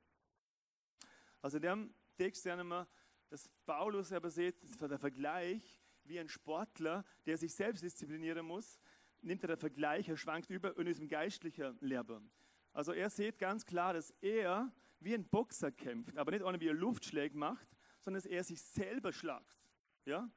Also 1.41 1.57
in 1.57 1.63
dem 1.63 1.93
Text 2.17 2.43
sehen 2.43 2.65
wir, 2.67 2.87
dass 3.29 3.49
Paulus 3.65 4.11
aber 4.11 4.29
sieht, 4.29 4.55
der 4.81 4.97
Vergleich, 4.97 5.81
wie 6.05 6.19
ein 6.19 6.29
Sportler, 6.29 7.03
der 7.25 7.37
sich 7.37 7.53
selbst 7.53 7.83
disziplinieren 7.83 8.45
muss, 8.45 8.79
nimmt 9.21 9.43
er 9.43 9.47
der 9.47 9.57
Vergleich, 9.57 10.07
er 10.09 10.17
schwankt 10.17 10.49
über 10.49 10.77
in 10.77 10.85
diesem 10.85 11.07
geistlichen 11.07 11.77
Leben. 11.81 12.31
Also 12.73 12.93
er 12.93 13.09
sieht 13.09 13.39
ganz 13.39 13.65
klar, 13.65 13.93
dass 13.93 14.11
er 14.21 14.71
wie 14.99 15.13
ein 15.13 15.27
Boxer 15.27 15.71
kämpft, 15.71 16.17
aber 16.17 16.31
nicht 16.31 16.43
ohne 16.43 16.59
wie 16.59 16.67
er 16.67 16.73
Luftschläge 16.73 17.37
macht, 17.37 17.67
sondern 17.99 18.21
dass 18.21 18.29
er 18.29 18.43
sich 18.43 18.61
selber 18.61 19.11
schlagt. 19.11 19.57
Ja? 20.05 20.29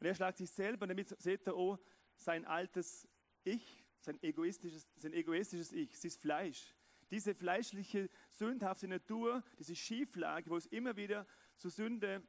Und 0.00 0.06
er 0.06 0.14
schlagt 0.14 0.38
sich 0.38 0.50
selber, 0.50 0.86
damit 0.86 1.20
sieht 1.20 1.46
er 1.46 1.54
auch 1.54 1.78
sein 2.16 2.44
altes 2.44 3.08
Ich, 3.44 3.83
sein 4.04 4.22
egoistisches, 4.22 4.86
sein 4.96 5.12
egoistisches 5.12 5.72
Ich, 5.72 5.98
sein 5.98 6.10
Fleisch. 6.10 6.74
Diese 7.10 7.34
fleischliche, 7.34 8.08
sündhafte 8.30 8.88
Natur, 8.88 9.42
diese 9.58 9.74
Schieflage, 9.74 10.50
wo 10.50 10.56
es 10.56 10.66
immer 10.66 10.96
wieder 10.96 11.26
zur 11.56 11.70
Sünde 11.70 12.22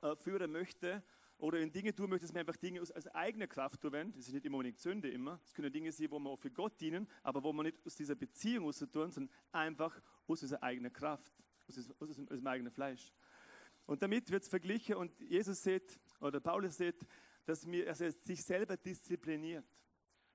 äh, 0.00 0.16
führen 0.16 0.50
möchte. 0.50 1.02
oder 1.38 1.58
in 1.58 1.72
Dinge 1.72 1.92
tun 1.92 2.08
möchte, 2.08 2.26
dass 2.26 2.32
man 2.32 2.40
einfach 2.40 2.56
Dinge 2.56 2.80
aus, 2.80 2.92
aus 2.92 3.08
eigener 3.08 3.48
Kraft 3.48 3.80
tun 3.80 3.92
Das 4.14 4.28
ist 4.28 4.32
nicht 4.32 4.46
immer 4.46 4.58
unbedingt 4.58 4.78
Sünde 4.78 5.10
immer. 5.10 5.40
Es 5.44 5.52
können 5.52 5.72
Dinge 5.72 5.90
sein, 5.90 6.10
wo 6.10 6.18
man 6.18 6.32
auch 6.32 6.38
für 6.38 6.50
Gott 6.50 6.80
dienen, 6.80 7.08
aber 7.22 7.42
wo 7.42 7.52
man 7.52 7.66
nicht 7.66 7.84
aus 7.84 7.96
dieser 7.96 8.14
Beziehung 8.14 8.66
aus 8.66 8.78
tun, 8.78 9.10
sondern 9.10 9.34
einfach 9.50 10.00
aus 10.28 10.40
dieser 10.40 10.62
eigenen 10.62 10.92
Kraft, 10.92 11.32
aus, 11.68 11.78
aus, 11.78 11.90
aus, 12.00 12.18
aus 12.18 12.38
dem 12.38 12.46
eigenen 12.46 12.72
Fleisch. 12.72 13.12
Und 13.86 14.02
damit 14.02 14.30
wird 14.30 14.44
es 14.44 14.48
verglichen 14.48 14.94
und 14.94 15.18
Jesus 15.20 15.62
sieht, 15.62 15.98
oder 16.20 16.38
Paulus 16.38 16.76
sieht, 16.76 17.04
dass 17.44 17.66
mir, 17.66 17.88
also 17.88 18.04
er 18.04 18.12
sich 18.12 18.42
selber 18.42 18.76
diszipliniert. 18.76 19.66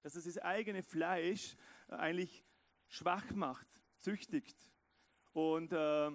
Dass 0.01 0.15
er 0.15 0.21
das 0.21 0.37
eigene 0.37 0.83
Fleisch 0.83 1.55
eigentlich 1.87 2.43
schwach 2.87 3.31
macht, 3.31 3.67
züchtigt. 3.97 4.57
Und 5.33 5.73
äh, 5.73 6.11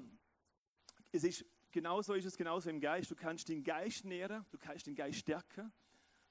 es 1.12 1.24
ist 1.24 1.44
genauso 1.72 2.14
ist 2.14 2.26
es 2.26 2.36
genauso 2.36 2.70
im 2.70 2.80
Geist. 2.80 3.10
Du 3.10 3.16
kannst 3.16 3.48
den 3.48 3.64
Geist 3.64 4.04
nähren, 4.04 4.44
du 4.50 4.58
kannst 4.58 4.86
den 4.86 4.94
Geist 4.94 5.18
stärken, 5.18 5.72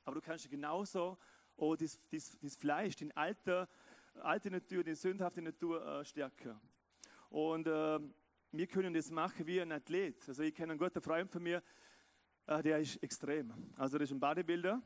aber 0.06 0.16
du 0.16 0.22
kannst 0.22 0.50
genauso 0.50 1.18
auch 1.58 1.76
das, 1.76 2.00
das, 2.10 2.38
das 2.40 2.56
Fleisch, 2.56 2.96
den 2.96 3.12
alte, 3.16 3.68
alte 4.16 4.50
Natur, 4.50 4.84
die 4.84 4.96
sündhafte 4.96 5.42
Natur 5.42 5.86
äh, 5.86 6.06
stärken. 6.06 6.60
Und 7.30 7.68
äh, 7.68 8.00
wir 8.52 8.68
können 8.68 8.94
das 8.94 9.10
machen 9.10 9.46
wie 9.46 9.62
ein 9.62 9.72
Athlet. 9.72 10.28
Also 10.28 10.44
ich 10.44 10.54
kenne 10.54 10.74
einen 10.74 10.80
guten 10.80 11.02
Freund 11.02 11.32
von 11.32 11.44
mir, 11.44 11.62
äh, 12.48 12.62
der 12.62 12.80
ist 12.80 13.02
extrem. 13.04 13.54
Also 13.78 13.98
der 13.98 14.06
ist 14.06 14.12
ein 14.12 14.20
Bodybuilder, 14.20 14.82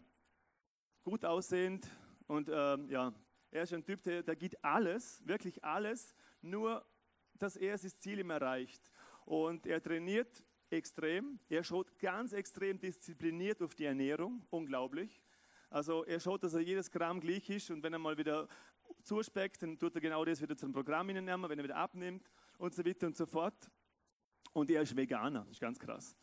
gut 1.04 1.24
aussehend 1.26 1.90
und 2.28 2.50
ähm, 2.52 2.90
ja, 2.90 3.14
er 3.52 3.64
ist 3.64 3.74
ein 3.74 3.84
Typ, 3.84 4.04
der, 4.04 4.24
der 4.24 4.36
geht 4.36 4.64
alles, 4.64 5.26
wirklich 5.26 5.64
alles, 5.64 6.14
nur 6.42 6.86
dass 7.38 7.56
er 7.56 7.78
das 7.78 8.00
Ziel 8.00 8.20
immer 8.20 8.36
erreicht. 8.36 8.92
Und 9.26 9.66
er 9.66 9.82
trainiert 9.82 10.44
extrem. 10.70 11.40
Er 11.50 11.64
schaut 11.64 11.98
ganz 12.00 12.34
extrem 12.34 12.80
diszipliniert 12.80 13.62
auf 13.62 13.76
die 13.76 13.86
Ernährung. 13.86 14.46
Unglaublich. 14.50 15.22
Also 15.70 16.06
er 16.06 16.20
schaut, 16.20 16.44
dass 16.44 16.54
er 16.54 16.62
jedes 16.62 16.92
Gramm 16.92 17.20
gleich 17.20 17.50
ist 17.50 17.70
und 17.72 17.84
wenn 17.84 17.94
er 17.94 18.00
mal 18.00 18.18
wieder 18.18 18.48
zuspeckt, 19.04 19.62
dann 19.62 19.78
tut 19.78 19.96
er 19.96 20.02
genau 20.02 20.24
das 20.24 20.42
wieder 20.42 20.56
zum 20.56 20.72
Programm 20.72 21.08
nehmen, 21.08 21.50
wenn 21.50 21.60
er 21.60 21.64
wieder 21.64 21.76
abnimmt 21.76 22.30
und 22.58 22.74
so 22.74 22.86
weiter 22.86 23.08
und 23.08 23.18
so 23.18 23.26
fort. 23.26 23.70
Und 24.54 24.72
er 24.72 24.82
ist 24.82 24.96
Veganer, 24.96 25.42
das 25.42 25.52
ist 25.52 25.60
ganz 25.60 25.80
krass. 25.80 26.16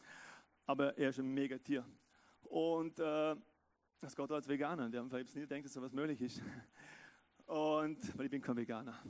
Aber 0.65 0.97
er 0.97 1.11
ist 1.11 1.19
ein 1.19 1.33
Megatier. 1.33 1.85
Und 2.45 2.99
äh, 2.99 3.37
das 4.03 4.17
Gott 4.17 4.33
als 4.33 4.49
Veganer, 4.49 4.91
der 4.91 5.01
einfach 5.01 5.17
nie 5.17 5.47
denkt, 5.47 5.67
dass 5.67 5.75
so 5.75 5.81
was 5.81 5.93
möglich 5.93 6.21
ist. 6.21 6.43
Und, 7.47 8.19
weil 8.19 8.25
ich 8.25 8.31
bin 8.33 8.43
kein 8.43 8.57
Veganer. 8.57 9.01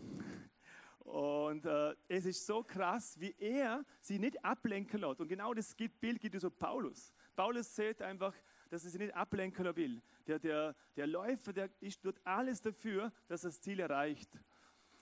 Und 0.99 1.64
äh, 1.64 1.96
es 2.08 2.26
ist 2.26 2.46
so 2.46 2.62
krass, 2.62 3.18
wie 3.18 3.34
er 3.38 3.87
sie 4.02 4.18
nicht 4.18 4.44
ablenken 4.44 5.00
lässt. 5.00 5.20
Und 5.22 5.28
genau 5.28 5.54
das 5.54 5.75
Bild 5.75 6.20
gibt 6.20 6.34
es 6.34 6.42
so 6.42 6.50
Paulus. 6.50 7.14
Paulus 7.34 7.75
sieht 7.75 8.02
einfach, 8.02 8.34
dass 8.68 8.84
er 8.84 8.90
sie 8.90 8.99
nicht 8.99 9.14
ablenken 9.14 9.75
will. 9.75 10.02
Der, 10.26 10.38
der, 10.38 10.76
der 10.94 11.06
Läufer, 11.06 11.54
der 11.54 11.70
ist, 11.80 12.02
tut 12.02 12.20
alles 12.22 12.61
dafür, 12.61 13.11
dass 13.28 13.44
er 13.44 13.50
das 13.50 13.62
Ziel 13.62 13.80
erreicht. 13.80 14.38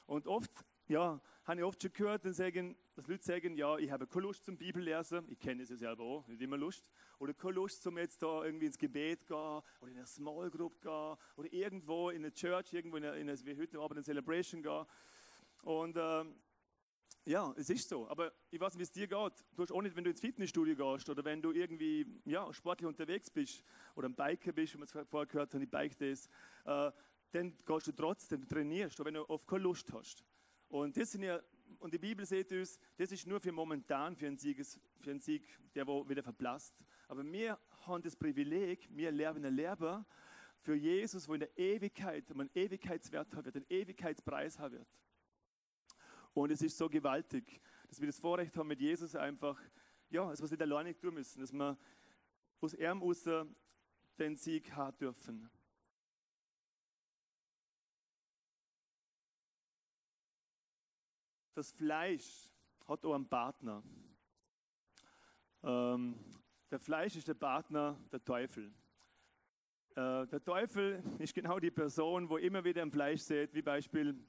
Und 0.06 0.28
oft, 0.28 0.52
ja, 0.90 1.20
habe 1.44 1.60
ich 1.60 1.64
oft 1.64 1.80
schon 1.80 1.92
gehört, 1.92 2.24
dann 2.24 2.32
sagen, 2.32 2.76
dass 2.96 3.06
Leute 3.06 3.22
sagen, 3.22 3.56
ja, 3.56 3.78
ich 3.78 3.90
habe 3.92 4.08
keine 4.08 4.22
Lust 4.22 4.44
zum 4.44 4.56
Bibellesen. 4.56 5.24
Ich 5.30 5.38
kenne 5.38 5.62
es 5.62 5.70
ja 5.70 5.76
selber 5.76 6.02
auch, 6.02 6.26
nicht 6.26 6.42
immer 6.42 6.56
Lust. 6.56 6.90
Oder 7.20 7.32
keine 7.32 7.54
Lust, 7.54 7.82
zum 7.82 7.96
jetzt 7.96 8.20
da 8.22 8.44
irgendwie 8.44 8.66
ins 8.66 8.76
Gebet 8.76 9.24
gehen 9.26 9.36
oder 9.36 9.90
in 9.90 9.96
eine 9.96 10.06
Small 10.06 10.50
Group 10.50 10.82
gehen 10.82 11.16
oder 11.36 11.52
irgendwo 11.52 12.10
in 12.10 12.24
eine 12.24 12.32
Church, 12.32 12.72
irgendwo 12.72 12.96
in 12.96 13.04
eine, 13.04 13.16
in 13.18 13.28
eine 13.28 13.46
wie 13.46 13.56
heute 13.56 13.78
Abend 13.78 13.98
eine 13.98 14.04
Celebration 14.04 14.62
gehen. 14.62 14.84
Und 15.62 15.96
ähm, 15.96 16.34
ja, 17.24 17.54
es 17.56 17.70
ist 17.70 17.88
so. 17.88 18.08
Aber 18.08 18.32
ich 18.50 18.60
weiß 18.60 18.74
nicht, 18.74 18.80
wie 18.80 18.82
es 18.82 18.92
dir 18.92 19.06
geht. 19.06 19.44
Du 19.54 19.62
hast 19.62 19.70
auch 19.70 19.82
nicht, 19.82 19.94
wenn 19.94 20.02
du 20.02 20.10
ins 20.10 20.20
Fitnessstudio 20.20 20.74
gehst 20.74 21.08
oder 21.08 21.24
wenn 21.24 21.40
du 21.40 21.52
irgendwie 21.52 22.20
ja, 22.24 22.52
sportlich 22.52 22.88
unterwegs 22.88 23.30
bist 23.30 23.62
oder 23.94 24.08
ein 24.08 24.16
Biker 24.16 24.50
bist, 24.50 24.74
wie 24.74 24.78
man 24.78 24.88
es 24.88 24.92
vorher 25.08 25.26
gehört 25.26 25.54
hat, 25.54 25.62
ich 25.62 25.70
bike 25.70 25.96
das, 25.98 26.26
äh, 26.64 26.90
dann 27.30 27.56
gehst 27.64 27.86
du 27.86 27.92
trotzdem, 27.92 28.40
du 28.40 28.48
trainierst, 28.48 29.00
auch 29.00 29.04
wenn 29.04 29.14
du 29.14 29.30
oft 29.30 29.46
keine 29.46 29.62
Lust 29.62 29.92
hast. 29.92 30.24
Und 30.70 30.96
das 30.96 31.10
sind 31.10 31.24
ja, 31.24 31.40
und 31.80 31.92
die 31.92 31.98
Bibel 31.98 32.24
sagt 32.24 32.52
uns, 32.52 32.78
das 32.96 33.10
ist 33.10 33.26
nur 33.26 33.40
für 33.40 33.50
momentan, 33.50 34.16
für 34.16 34.28
einen, 34.28 34.38
Sieges, 34.38 34.78
für 35.00 35.10
einen 35.10 35.20
Sieg, 35.20 35.44
der 35.74 35.86
wo 35.86 36.08
wieder 36.08 36.22
verblasst. 36.22 36.74
Aber 37.08 37.24
wir 37.24 37.58
haben 37.86 38.02
das 38.02 38.14
Privileg, 38.14 38.88
wir 38.90 39.10
lernen 39.10 39.44
ein 39.44 39.54
Leben 39.54 40.06
für 40.60 40.76
Jesus, 40.76 41.26
wo 41.26 41.34
in 41.34 41.40
der 41.40 41.58
Ewigkeit, 41.58 42.32
man 42.34 42.48
Ewigkeitswert 42.54 43.34
haben 43.34 43.44
wird, 43.44 43.56
einen 43.56 43.66
Ewigkeitspreis 43.68 44.60
haben 44.60 44.74
wird. 44.74 44.88
Und 46.34 46.52
es 46.52 46.62
ist 46.62 46.78
so 46.78 46.88
gewaltig, 46.88 47.60
dass 47.88 47.98
wir 47.98 48.06
das 48.06 48.20
Vorrecht 48.20 48.56
haben, 48.56 48.68
mit 48.68 48.80
Jesus 48.80 49.16
einfach, 49.16 49.60
ja, 50.08 50.30
dass 50.30 50.38
wir 50.38 50.44
es 50.44 50.50
nicht 50.52 50.62
alleine 50.62 50.96
tun 50.96 51.14
müssen, 51.14 51.40
dass 51.40 51.52
wir 51.52 51.76
aus 52.60 52.74
ihm 52.74 53.02
den 54.18 54.36
Sieg 54.36 54.70
haben 54.72 54.96
dürfen. 54.98 55.50
Das 61.60 61.72
Fleisch 61.72 62.48
hat 62.88 63.04
auch 63.04 63.14
einen 63.14 63.28
Partner. 63.28 63.82
Ähm, 65.62 66.18
der 66.70 66.78
Fleisch 66.78 67.16
ist 67.16 67.28
der 67.28 67.34
Partner, 67.34 68.00
der 68.10 68.24
Teufel. 68.24 68.72
Äh, 69.90 70.26
der 70.26 70.42
Teufel 70.42 71.02
ist 71.18 71.34
genau 71.34 71.58
die 71.58 71.70
Person, 71.70 72.30
wo 72.30 72.38
immer 72.38 72.64
wieder 72.64 72.80
im 72.80 72.90
Fleisch 72.90 73.20
sieht, 73.20 73.52
wie 73.52 73.60
Beispiel 73.60 74.26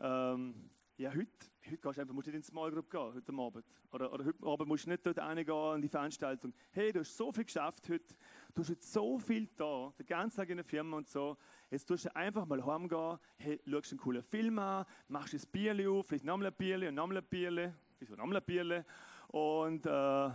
ähm, 0.00 0.68
ja, 0.96 1.10
heute, 1.10 1.30
heute 1.64 1.78
gehst 1.78 1.96
du 1.96 2.00
einfach, 2.00 2.14
musst 2.14 2.26
du 2.26 2.32
in 2.32 2.40
die 2.40 2.46
Small 2.46 2.72
Group 2.72 2.90
gehen, 2.90 3.14
heute 3.14 3.32
Abend. 3.32 3.64
Oder, 3.92 4.12
oder 4.12 4.24
heute 4.24 4.44
Abend 4.44 4.68
musst 4.68 4.86
du 4.86 4.90
nicht 4.90 5.06
dort 5.06 5.18
reingehen 5.18 5.76
in 5.76 5.82
die 5.82 5.88
Veranstaltung. 5.88 6.52
Hey, 6.72 6.92
du 6.92 7.00
hast 7.00 7.16
so 7.16 7.30
viel 7.30 7.44
geschafft 7.44 7.88
heute, 7.88 8.16
du 8.52 8.62
hast 8.62 8.68
jetzt 8.68 8.92
so 8.92 9.16
viel 9.18 9.48
da, 9.56 9.94
den 9.96 10.06
ganzen 10.06 10.38
Tag 10.38 10.50
in 10.50 10.56
der 10.56 10.64
Firma 10.64 10.96
und 10.96 11.08
so. 11.08 11.36
Jetzt 11.72 11.86
tust 11.86 12.04
du 12.04 12.14
einfach 12.14 12.44
mal 12.44 12.62
heimgehen, 12.66 13.18
hey, 13.38 13.58
schaust 13.66 13.92
einen 13.92 13.98
coolen 13.98 14.22
Film 14.22 14.58
an, 14.58 14.84
machst 15.08 15.32
ein 15.32 15.40
Bierli 15.50 15.86
auf, 15.86 16.06
vielleicht 16.06 16.26
nochmal 16.26 16.48
ein 16.48 16.52
Bierli 16.52 16.86
und 16.86 16.94
nochmal 16.94 17.16
ein 17.16 17.24
Bierli, 17.24 17.72
wieso 17.98 18.14
nochmal 18.14 18.36
ein 18.36 18.44
Bierli. 18.44 18.82
Und, 19.28 19.86
äh, 19.86 20.30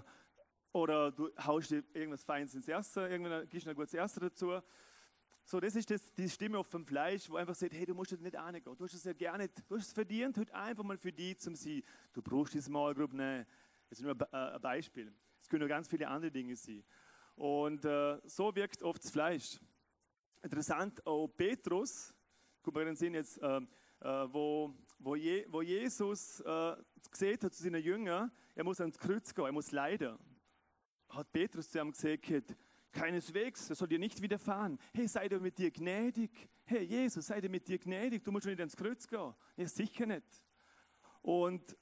oder 0.71 1.11
du 1.11 1.29
haust 1.37 1.69
dir 1.69 1.83
irgendwas 1.93 2.23
Feines 2.23 2.55
ins 2.55 2.67
Erste, 2.67 3.01
irgendwann 3.01 3.47
gibst 3.47 3.67
du 3.67 3.69
ein 3.69 3.75
gutes 3.75 3.93
Erste 3.93 4.19
dazu. 4.19 4.59
So, 5.43 5.59
das 5.59 5.75
ist 5.75 5.91
das, 5.91 6.11
die 6.15 6.27
Stimme 6.27 6.57
auf 6.57 6.71
dem 6.71 6.83
Fleisch, 6.83 7.29
wo 7.29 7.35
einfach 7.35 7.53
sagt, 7.53 7.75
hey, 7.75 7.85
du 7.85 7.93
musst 7.93 8.09
jetzt 8.09 8.23
nicht 8.23 8.35
reingehen. 8.35 8.75
Du 8.75 8.83
hast 8.83 8.95
es 8.95 9.03
ja 9.03 9.13
gerne, 9.13 9.47
du 9.47 9.75
hast 9.75 9.89
es 9.89 9.93
verdient, 9.93 10.39
heute 10.39 10.55
einfach 10.55 10.83
mal 10.83 10.97
für 10.97 11.11
dich 11.11 11.37
zum 11.37 11.53
sein. 11.53 11.83
Du 12.13 12.23
brauchst 12.23 12.55
die 12.55 12.61
Small 12.61 12.95
Group, 12.95 13.13
nein. 13.13 13.45
Das 13.91 13.99
ist 13.99 14.03
nur 14.03 14.15
ein 14.33 14.59
Beispiel. 14.59 15.13
Es 15.39 15.47
können 15.47 15.59
nur 15.59 15.69
ganz 15.69 15.87
viele 15.87 16.07
andere 16.07 16.31
Dinge 16.31 16.55
sein. 16.55 16.83
Und 17.35 17.85
äh, 17.85 18.19
so 18.25 18.55
wirkt 18.55 18.81
oft 18.81 19.03
das 19.03 19.11
Fleisch. 19.11 19.59
Interessant, 20.41 21.05
auch 21.05 21.27
Petrus, 21.27 22.13
guck 22.61 22.75
mal 22.75 22.85
den 22.85 22.95
Sinn 22.95 23.13
jetzt, 23.13 23.41
äh, 23.41 23.57
äh, 23.57 24.33
wo, 24.33 24.73
wo, 24.99 25.15
Je, 25.15 25.45
wo, 25.49 25.61
Jesus 25.61 26.39
äh, 26.41 26.75
gesehen 27.11 27.39
hat 27.41 27.53
zu 27.53 27.63
seinen 27.63 27.81
Jüngern, 27.81 28.31
er 28.55 28.63
muss 28.63 28.79
ans 28.79 28.97
Kreuz 28.97 29.33
gehen, 29.33 29.45
er 29.45 29.51
muss 29.51 29.71
leiden. 29.71 30.17
Hat 31.09 31.31
Petrus 31.31 31.69
zu 31.69 31.79
ihm 31.79 31.91
gesagt, 31.91 32.55
Keineswegs, 32.91 33.67
das 33.67 33.77
soll 33.77 33.87
dir 33.87 33.99
nicht 33.99 34.21
widerfahren. 34.21 34.79
Hey, 34.93 35.07
sei 35.07 35.27
dir 35.27 35.39
mit 35.39 35.57
dir 35.57 35.71
gnädig. 35.71 36.31
Hey, 36.65 36.83
Jesus, 36.83 37.27
sei 37.27 37.39
dir 37.41 37.49
mit 37.49 37.67
dir 37.67 37.77
gnädig. 37.77 38.23
Du 38.23 38.31
musst 38.31 38.43
schon 38.43 38.51
nicht 38.51 38.61
ins 38.61 38.75
Kreuz 38.75 39.07
gehen. 39.07 39.33
Ja, 39.55 39.67
sicher 39.67 40.05
nicht. 40.05 40.43
Und 41.21 41.77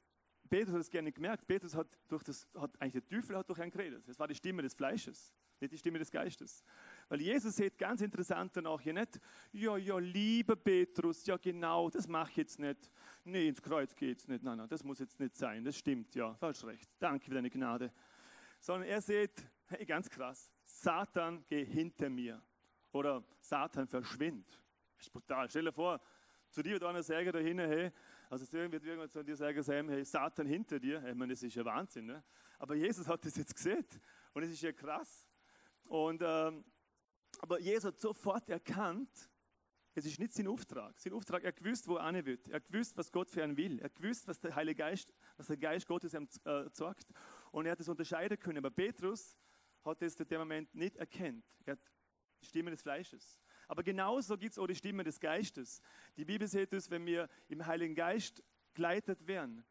Petrus 0.50 0.74
hat 0.74 0.82
es 0.82 0.90
gerne 0.90 1.12
gemerkt. 1.12 1.48
Petrus 1.48 1.76
hat 1.76 1.88
durch 2.08 2.24
das, 2.24 2.48
hat 2.56 2.80
eigentlich 2.80 3.04
der 3.04 3.08
Teufel 3.08 3.38
hat 3.38 3.50
durch 3.50 3.60
ihn 3.60 3.72
geredet. 3.72 4.08
Das 4.08 4.20
war 4.20 4.28
die 4.28 4.36
Stimme 4.36 4.62
des 4.62 4.74
Fleisches, 4.74 5.34
nicht 5.60 5.74
die 5.74 5.78
Stimme 5.78 6.00
des 6.00 6.12
Geistes. 6.12 6.64
Weil 7.08 7.22
Jesus 7.22 7.56
sieht 7.56 7.78
ganz 7.78 8.02
interessant 8.02 8.56
danach 8.58 8.82
hier 8.82 8.94
nicht, 8.94 9.20
ja, 9.52 9.78
ja, 9.78 9.98
lieber 10.00 10.56
Petrus, 10.56 11.26
ja 11.26 11.38
genau, 11.38 11.90
das 11.90 12.08
mache 12.08 12.32
ich 12.32 12.38
jetzt 12.38 12.60
nicht. 12.60 12.92
Nee, 13.24 13.48
ins 13.48 13.62
Kreuz 13.62 13.96
geht's 13.96 14.28
nicht. 14.28 14.44
Nein, 14.44 14.58
nein, 14.58 14.68
das 14.68 14.84
muss 14.84 15.00
jetzt 15.00 15.20
nicht 15.20 15.36
sein. 15.36 15.64
Das 15.64 15.78
stimmt, 15.78 16.16
ja, 16.16 16.34
falsch 16.36 16.64
recht. 16.64 16.90
Danke 17.00 17.26
für 17.26 17.36
deine 17.36 17.50
Gnade. 17.50 17.92
Sondern 18.60 18.90
er 18.90 19.02
sieht, 19.02 19.48
hey, 19.68 19.86
ganz 19.86 20.10
krass, 20.10 20.52
Satan, 20.64 21.46
geh 21.48 21.64
hinter 21.64 22.10
mir. 22.10 22.42
Oder 22.92 23.24
Satan, 23.40 23.88
verschwind. 23.88 24.60
Das 24.98 25.08
ist 25.08 25.14
brutal. 25.14 25.50
Stell 25.50 25.66
dir 25.66 25.74
vor, 25.74 26.02
zu 26.50 26.64
dir 26.64 26.72
wird 26.72 26.84
einer 26.84 27.04
sagen 27.04 27.32
da 27.32 27.40
hey, 27.40 27.92
also 28.30 28.46
zu 28.46 28.54
wird 28.72 28.84
irgendwann 28.84 29.10
zu 29.10 29.24
dir 29.24 29.36
sagen, 29.36 29.90
hey, 29.90 30.04
Satan 30.04 30.48
hinter 30.48 30.80
dir. 30.80 31.06
Ich 31.06 31.14
meine, 31.14 31.34
das 31.34 31.44
ist 31.44 31.54
ja 31.54 31.66
Wahnsinn. 31.66 32.06
Ne? 32.06 32.24
Aber 32.58 32.76
Jesus 32.76 33.08
hat 33.08 33.24
das 33.26 33.36
jetzt 33.36 33.54
gesehen 33.54 33.86
und 34.34 34.44
es 34.44 34.52
ist 34.52 34.62
ja 34.62 34.72
krass. 34.72 35.28
Und, 35.88 36.24
ähm, 36.26 36.64
aber 37.46 37.60
Jesus 37.60 37.86
hat 37.86 38.00
sofort 38.00 38.50
erkannt, 38.50 39.30
es 39.94 40.06
ist 40.06 40.20
nicht 40.20 40.34
sein 40.34 40.48
Auftrag. 40.48 41.00
Sein 41.00 41.14
Auftrag, 41.14 41.44
er 41.44 41.54
gewusst, 41.54 41.88
wo 41.88 41.96
er 41.96 42.12
hin 42.12 42.26
will. 42.26 42.40
Er 42.50 42.60
gewusst, 42.60 42.98
was 42.98 43.12
Gott 43.12 43.30
für 43.30 43.44
ihn 43.44 43.56
will. 43.56 43.80
Er 43.80 43.90
gewusst, 43.90 44.28
was 44.28 44.40
der 44.40 44.56
Heilige 44.56 44.80
Geist, 44.80 45.14
was 45.38 45.48
der 45.48 45.58
Geist 45.58 45.88
Gottes 45.88 46.14
ihm 46.14 46.28
äh, 46.44 46.66
sagt. 46.72 47.08
Und 47.52 47.66
er 47.66 47.74
hat 47.74 47.80
es 47.80 47.88
unterscheiden 47.88 48.38
können. 48.38 48.58
Aber 48.58 48.72
Petrus 48.72 49.38
hat 49.84 50.02
es 50.02 50.20
in 50.20 50.28
dem 50.28 50.40
Moment 50.40 50.76
nicht 50.76 50.98
erkannt. 50.98 51.46
Er 51.64 51.74
hat 51.74 51.92
die 52.42 52.48
Stimme 52.48 52.72
des 52.72 52.82
Fleisches. 52.82 53.40
Aber 53.68 53.84
genauso 53.84 54.38
gibt 54.38 54.52
es 54.52 54.60
auch 54.60 54.68
die 54.68 54.76
Stimme 54.76 55.04
des 55.04 55.20
Geistes. 55.20 55.82
Die 56.18 56.26
Bibel 56.26 56.48
sagt 56.48 56.74
es, 56.74 56.90
wenn 56.90 57.06
wir 57.06 57.30
im 57.48 57.66
Heiligen 57.66 57.96
Geist 57.96 58.44
geleitet 58.74 59.26
werden, 59.28 59.64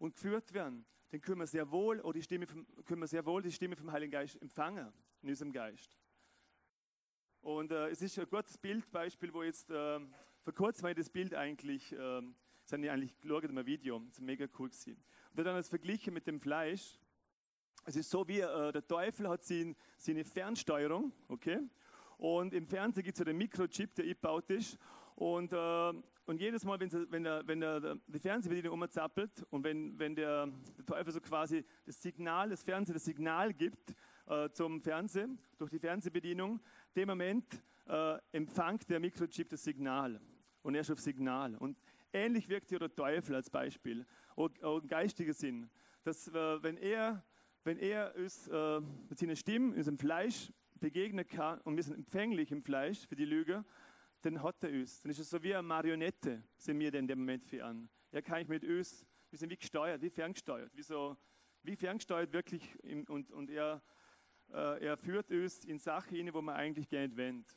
und 0.00 0.14
geführt 0.14 0.52
werden, 0.52 0.86
dann 1.10 1.20
können 1.20 1.40
wir 1.40 1.46
sehr 1.46 1.70
wohl, 1.70 2.00
oder 2.00 2.14
die 2.14 2.22
Stimme 2.22 2.46
vom, 2.46 2.66
können 2.84 3.02
wir 3.02 3.06
sehr 3.06 3.24
wohl 3.26 3.42
die 3.42 3.52
Stimme 3.52 3.76
vom 3.76 3.92
Heiligen 3.92 4.10
Geist 4.10 4.40
empfangen 4.40 4.92
in 5.22 5.28
unserem 5.28 5.52
Geist. 5.52 5.99
Und 7.42 7.72
äh, 7.72 7.88
es 7.88 8.02
ist 8.02 8.18
ein 8.18 8.28
gutes 8.28 8.58
Bildbeispiel, 8.58 9.32
wo 9.32 9.42
jetzt 9.42 9.70
äh, 9.70 9.98
vor 10.42 10.54
kurzem 10.54 10.84
war 10.84 10.94
das 10.94 11.08
Bild 11.08 11.34
eigentlich, 11.34 11.92
äh, 11.92 12.20
ich 12.20 12.90
eigentlich 12.90 13.18
geschaut 13.20 13.44
in 13.44 13.50
einem 13.50 13.66
Video, 13.66 13.98
das 14.00 14.18
ist 14.18 14.20
mega 14.20 14.46
cool 14.58 14.68
gewesen. 14.68 15.02
Und 15.34 15.44
dann 15.44 15.56
das 15.56 15.68
verglichen 15.68 16.12
mit 16.12 16.26
dem 16.26 16.38
Fleisch. 16.38 16.98
Es 17.86 17.96
ist 17.96 18.10
so 18.10 18.28
wie 18.28 18.40
äh, 18.40 18.72
der 18.72 18.86
Teufel 18.86 19.28
hat 19.28 19.42
seine, 19.42 19.74
seine 19.96 20.24
Fernsteuerung, 20.24 21.12
okay? 21.28 21.60
Und 22.18 22.52
im 22.52 22.66
Fernsehen 22.66 23.04
gibt 23.04 23.16
es 23.16 23.18
so 23.18 23.24
den 23.24 23.38
Mikrochip, 23.38 23.94
der 23.94 24.04
eingebaut 24.04 24.50
ist. 24.50 24.78
Und, 25.14 25.54
äh, 25.54 25.92
und 26.26 26.40
jedes 26.40 26.64
Mal, 26.64 26.78
wenn, 26.78 26.92
wenn, 27.10 27.24
der, 27.24 27.46
wenn 27.46 27.60
der, 27.60 27.96
die 28.06 28.18
Fernsehbedienung 28.18 28.82
umzappelt 28.82 29.46
und 29.48 29.64
wenn, 29.64 29.98
wenn 29.98 30.14
der, 30.14 30.46
der 30.76 30.84
Teufel 30.84 31.12
so 31.12 31.20
quasi 31.22 31.64
das 31.86 32.00
Signal, 32.02 32.50
das 32.50 32.62
Fernsehen 32.62 32.92
das 32.92 33.04
Signal 33.04 33.54
gibt 33.54 33.94
äh, 34.26 34.50
zum 34.50 34.80
Fernsehen, 34.80 35.38
durch 35.58 35.70
die 35.70 35.78
Fernsehbedienung, 35.78 36.60
dem 36.96 37.08
Moment 37.08 37.62
äh, 37.86 38.18
empfängt 38.32 38.88
der 38.88 39.00
Mikrochip 39.00 39.48
das 39.48 39.64
Signal. 39.64 40.20
Und 40.62 40.74
er 40.74 40.82
ist 40.82 40.90
auf 40.90 41.00
Signal. 41.00 41.56
Und 41.56 41.78
ähnlich 42.12 42.48
wirkt 42.48 42.68
hier 42.68 42.78
der 42.78 42.94
Teufel 42.94 43.34
als 43.34 43.50
Beispiel, 43.50 44.06
auch 44.36 44.50
im 44.62 44.86
geistigen 44.86 45.32
Sinn. 45.32 45.70
Dass, 46.02 46.28
äh, 46.28 46.62
wenn 46.62 46.76
er 46.76 47.24
wenn 47.64 47.78
er 47.78 48.14
uns 48.16 48.48
äh, 48.48 48.80
mit 49.08 49.18
seiner 49.18 49.36
Stimme, 49.36 49.74
unserem 49.74 49.98
Fleisch 49.98 50.52
begegnen 50.80 51.26
kann 51.26 51.60
und 51.60 51.76
wir 51.76 51.82
sind 51.82 51.94
empfänglich 51.94 52.50
im 52.52 52.62
Fleisch 52.62 53.06
für 53.06 53.16
die 53.16 53.26
Lüge, 53.26 53.64
dann 54.22 54.42
hat 54.42 54.62
er 54.64 54.70
uns. 54.70 55.02
Dann 55.02 55.10
ist 55.10 55.18
es 55.18 55.30
so 55.30 55.42
wie 55.42 55.54
eine 55.54 55.62
Marionette, 55.62 56.42
sind 56.56 56.78
wir 56.78 56.90
denn 56.90 57.04
in 57.04 57.08
dem 57.08 57.18
Moment 57.18 57.44
für 57.44 57.64
an. 57.64 57.88
Er 58.10 58.22
kann 58.22 58.40
ich 58.40 58.48
mit 58.48 58.64
uns, 58.64 59.06
wir 59.28 59.38
sind 59.38 59.50
wie 59.50 59.56
gesteuert, 59.56 60.00
wie 60.00 60.10
ferngesteuert, 60.10 60.74
wie, 60.74 60.82
so, 60.82 61.16
wie 61.62 61.76
ferngesteuert 61.76 62.32
wirklich 62.32 62.74
im, 62.82 63.04
und, 63.04 63.30
und 63.30 63.50
er, 63.50 63.82
er 64.52 64.96
führt 64.96 65.30
uns 65.30 65.64
in 65.64 65.78
Sachen 65.78 66.16
hinein, 66.16 66.34
wo 66.34 66.42
man 66.42 66.56
eigentlich 66.56 66.88
gar 66.88 67.06
nicht. 67.06 67.56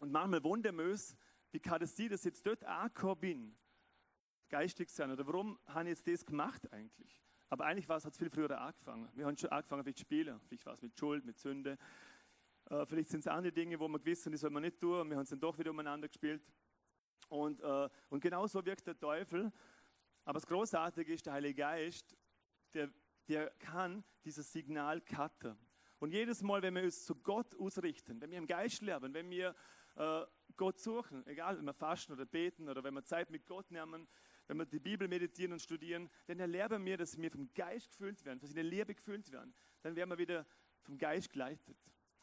Und 0.00 0.10
manchmal 0.10 0.42
wundern 0.42 0.76
wir 0.76 0.84
uns, 0.86 1.16
wie 1.52 1.60
kann 1.60 1.80
es 1.82 1.96
sein, 1.96 2.08
dass 2.08 2.20
ich 2.20 2.32
jetzt 2.32 2.46
dort 2.46 2.64
angekommen 2.64 3.20
bin, 3.20 3.56
geistig 4.48 4.90
sein, 4.90 5.10
oder 5.10 5.26
warum 5.26 5.58
habe 5.66 5.84
ich 5.84 5.98
jetzt 5.98 6.08
das 6.08 6.26
gemacht 6.26 6.70
eigentlich? 6.72 7.22
Aber 7.52 7.66
eigentlich 7.66 7.86
hat 7.86 8.04
es 8.04 8.16
viel 8.16 8.30
früher 8.30 8.58
angefangen. 8.58 9.10
Wir 9.14 9.26
haben 9.26 9.36
schon 9.36 9.50
angefangen 9.50 9.84
mit 9.84 9.98
Spielen. 9.98 10.40
Vielleicht 10.40 10.64
war 10.64 10.72
es 10.72 10.80
mit 10.80 10.98
Schuld, 10.98 11.22
mit 11.24 11.38
Sünde. 11.38 11.76
Äh, 12.70 12.86
vielleicht 12.86 13.10
sind 13.10 13.20
es 13.20 13.26
andere 13.26 13.52
Dinge, 13.52 13.78
wo 13.78 13.88
wir 13.88 14.02
wissen, 14.06 14.32
die 14.32 14.38
soll 14.38 14.48
man 14.48 14.62
nicht 14.62 14.80
tun. 14.80 15.08
Wir 15.10 15.16
haben 15.16 15.24
es 15.24 15.28
dann 15.28 15.40
doch 15.40 15.58
wieder 15.58 15.70
umeinander 15.70 16.08
gespielt. 16.08 16.42
Und, 17.28 17.60
äh, 17.60 17.90
und 18.08 18.20
genau 18.20 18.46
so 18.46 18.64
wirkt 18.64 18.86
der 18.86 18.98
Teufel. 18.98 19.52
Aber 20.24 20.38
das 20.38 20.46
Großartige 20.46 21.12
ist, 21.12 21.26
der 21.26 21.34
Heilige 21.34 21.56
Geist, 21.56 22.16
der, 22.72 22.90
der 23.28 23.50
kann 23.58 24.02
dieses 24.24 24.50
Signal 24.50 25.02
cutten. 25.02 25.58
Und 26.02 26.10
jedes 26.10 26.42
Mal, 26.42 26.60
wenn 26.62 26.74
wir 26.74 26.82
uns 26.82 27.04
zu 27.04 27.14
Gott 27.14 27.54
ausrichten, 27.60 28.20
wenn 28.20 28.32
wir 28.32 28.38
im 28.38 28.48
Geist 28.48 28.82
lernen, 28.82 29.14
wenn 29.14 29.30
wir 29.30 29.54
äh, 29.94 30.22
Gott 30.56 30.80
suchen, 30.80 31.24
egal, 31.28 31.56
wenn 31.56 31.64
wir 31.64 31.72
fasten 31.72 32.12
oder 32.12 32.26
beten 32.26 32.68
oder 32.68 32.82
wenn 32.82 32.92
wir 32.92 33.04
Zeit 33.04 33.30
mit 33.30 33.46
Gott 33.46 33.70
nehmen, 33.70 34.08
wenn 34.48 34.56
wir 34.56 34.66
die 34.66 34.80
Bibel 34.80 35.06
meditieren 35.06 35.52
und 35.52 35.62
studieren, 35.62 36.10
dann 36.26 36.40
erleben 36.40 36.84
wir, 36.84 36.96
dass 36.96 37.16
wir 37.16 37.30
vom 37.30 37.54
Geist 37.54 37.88
gefüllt 37.88 38.24
werden, 38.24 38.40
dass 38.40 38.52
wir 38.52 38.62
in 38.62 38.68
der 38.68 38.78
Liebe 38.78 38.96
gefüllt 38.96 39.30
werden. 39.30 39.54
Dann 39.82 39.94
werden 39.94 40.10
wir 40.10 40.18
wieder 40.18 40.44
vom 40.80 40.98
Geist 40.98 41.30
geleitet. 41.30 41.76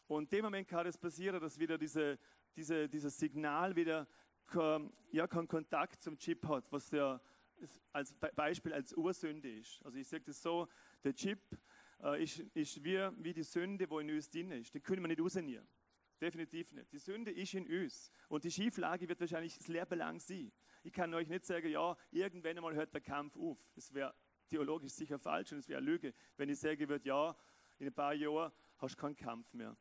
Und 0.08 0.24
in 0.24 0.40
dem 0.40 0.44
Moment 0.44 0.68
kann 0.68 0.86
es 0.86 0.98
passieren, 0.98 1.40
dass 1.40 1.58
wieder 1.58 1.78
diese, 1.78 2.20
diese, 2.58 2.90
dieses 2.90 3.18
Signal 3.18 3.78
wieder 3.78 4.10
ja, 5.14 5.26
keinen 5.26 5.48
Kontakt 5.48 6.02
zum 6.02 6.18
Chip 6.18 6.46
hat, 6.50 6.70
was 6.70 6.90
der 6.90 7.22
als 7.94 8.14
Beispiel 8.14 8.74
als 8.74 8.94
Ursünde 8.94 9.50
ist. 9.50 9.82
Also 9.86 9.98
ich 9.98 10.08
sage 10.08 10.26
das 10.26 10.42
so, 10.42 10.68
der 11.04 11.14
Chip 11.14 11.40
äh, 12.04 12.24
ist, 12.24 12.40
ist 12.54 12.84
wie, 12.84 12.98
wie 13.18 13.34
die 13.34 13.44
Sünde, 13.44 13.90
wo 13.90 14.00
in 14.00 14.10
uns 14.12 14.30
drin 14.30 14.52
ist. 14.52 14.74
Den 14.74 14.82
können 14.82 15.02
wir 15.02 15.08
nicht 15.08 15.22
rausnehmen. 15.22 15.68
Definitiv 16.22 16.74
nicht. 16.74 16.92
Die 16.92 16.98
Sünde 16.98 17.32
ist 17.32 17.54
in 17.54 17.66
uns. 17.68 18.12
Und 18.28 18.44
die 18.44 18.52
Schieflage 18.52 19.08
wird 19.08 19.20
wahrscheinlich 19.20 19.58
das 19.58 19.68
Leben 19.68 19.98
lang 19.98 20.20
sein. 20.20 20.52
Ich 20.84 20.92
kann 20.92 21.14
euch 21.14 21.28
nicht 21.28 21.46
sagen, 21.46 21.70
ja, 21.70 21.96
irgendwann 22.12 22.58
einmal 22.58 22.76
hört 22.76 22.94
der 22.94 23.02
Kampf 23.02 23.38
auf. 23.38 23.58
Das 23.74 23.94
wäre 23.94 24.14
theologisch 24.50 24.94
sicher 24.94 25.20
falsch 25.20 25.52
und 25.52 25.60
es 25.60 25.70
wäre 25.70 25.78
eine 25.78 25.90
Lüge, 25.90 26.14
wenn 26.36 26.50
ich 26.50 26.62
würde, 26.62 27.08
ja, 27.08 27.36
in 27.78 27.88
ein 27.88 27.94
paar 27.94 28.14
Jahren 28.14 28.52
hast 28.78 28.96
du 28.96 29.02
keinen 29.02 29.16
Kampf 29.16 29.54
mehr. 29.54 29.78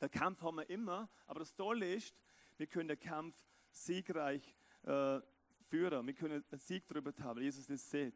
Der 0.00 0.08
Kampf 0.08 0.42
haben 0.42 0.56
wir 0.56 0.68
immer, 0.68 1.08
aber 1.26 1.40
das 1.40 1.54
Tolle 1.54 1.94
ist, 1.94 2.14
wir 2.56 2.66
können 2.66 2.88
den 2.88 2.98
Kampf 2.98 3.36
siegreich 3.70 4.56
äh, 4.82 5.20
führen. 5.62 6.06
Wir 6.06 6.14
können 6.14 6.44
einen 6.50 6.60
Sieg 6.60 6.86
darüber 6.86 7.12
haben, 7.20 7.40
Jesus 7.40 7.66
das 7.66 7.90
sieht. 7.90 8.14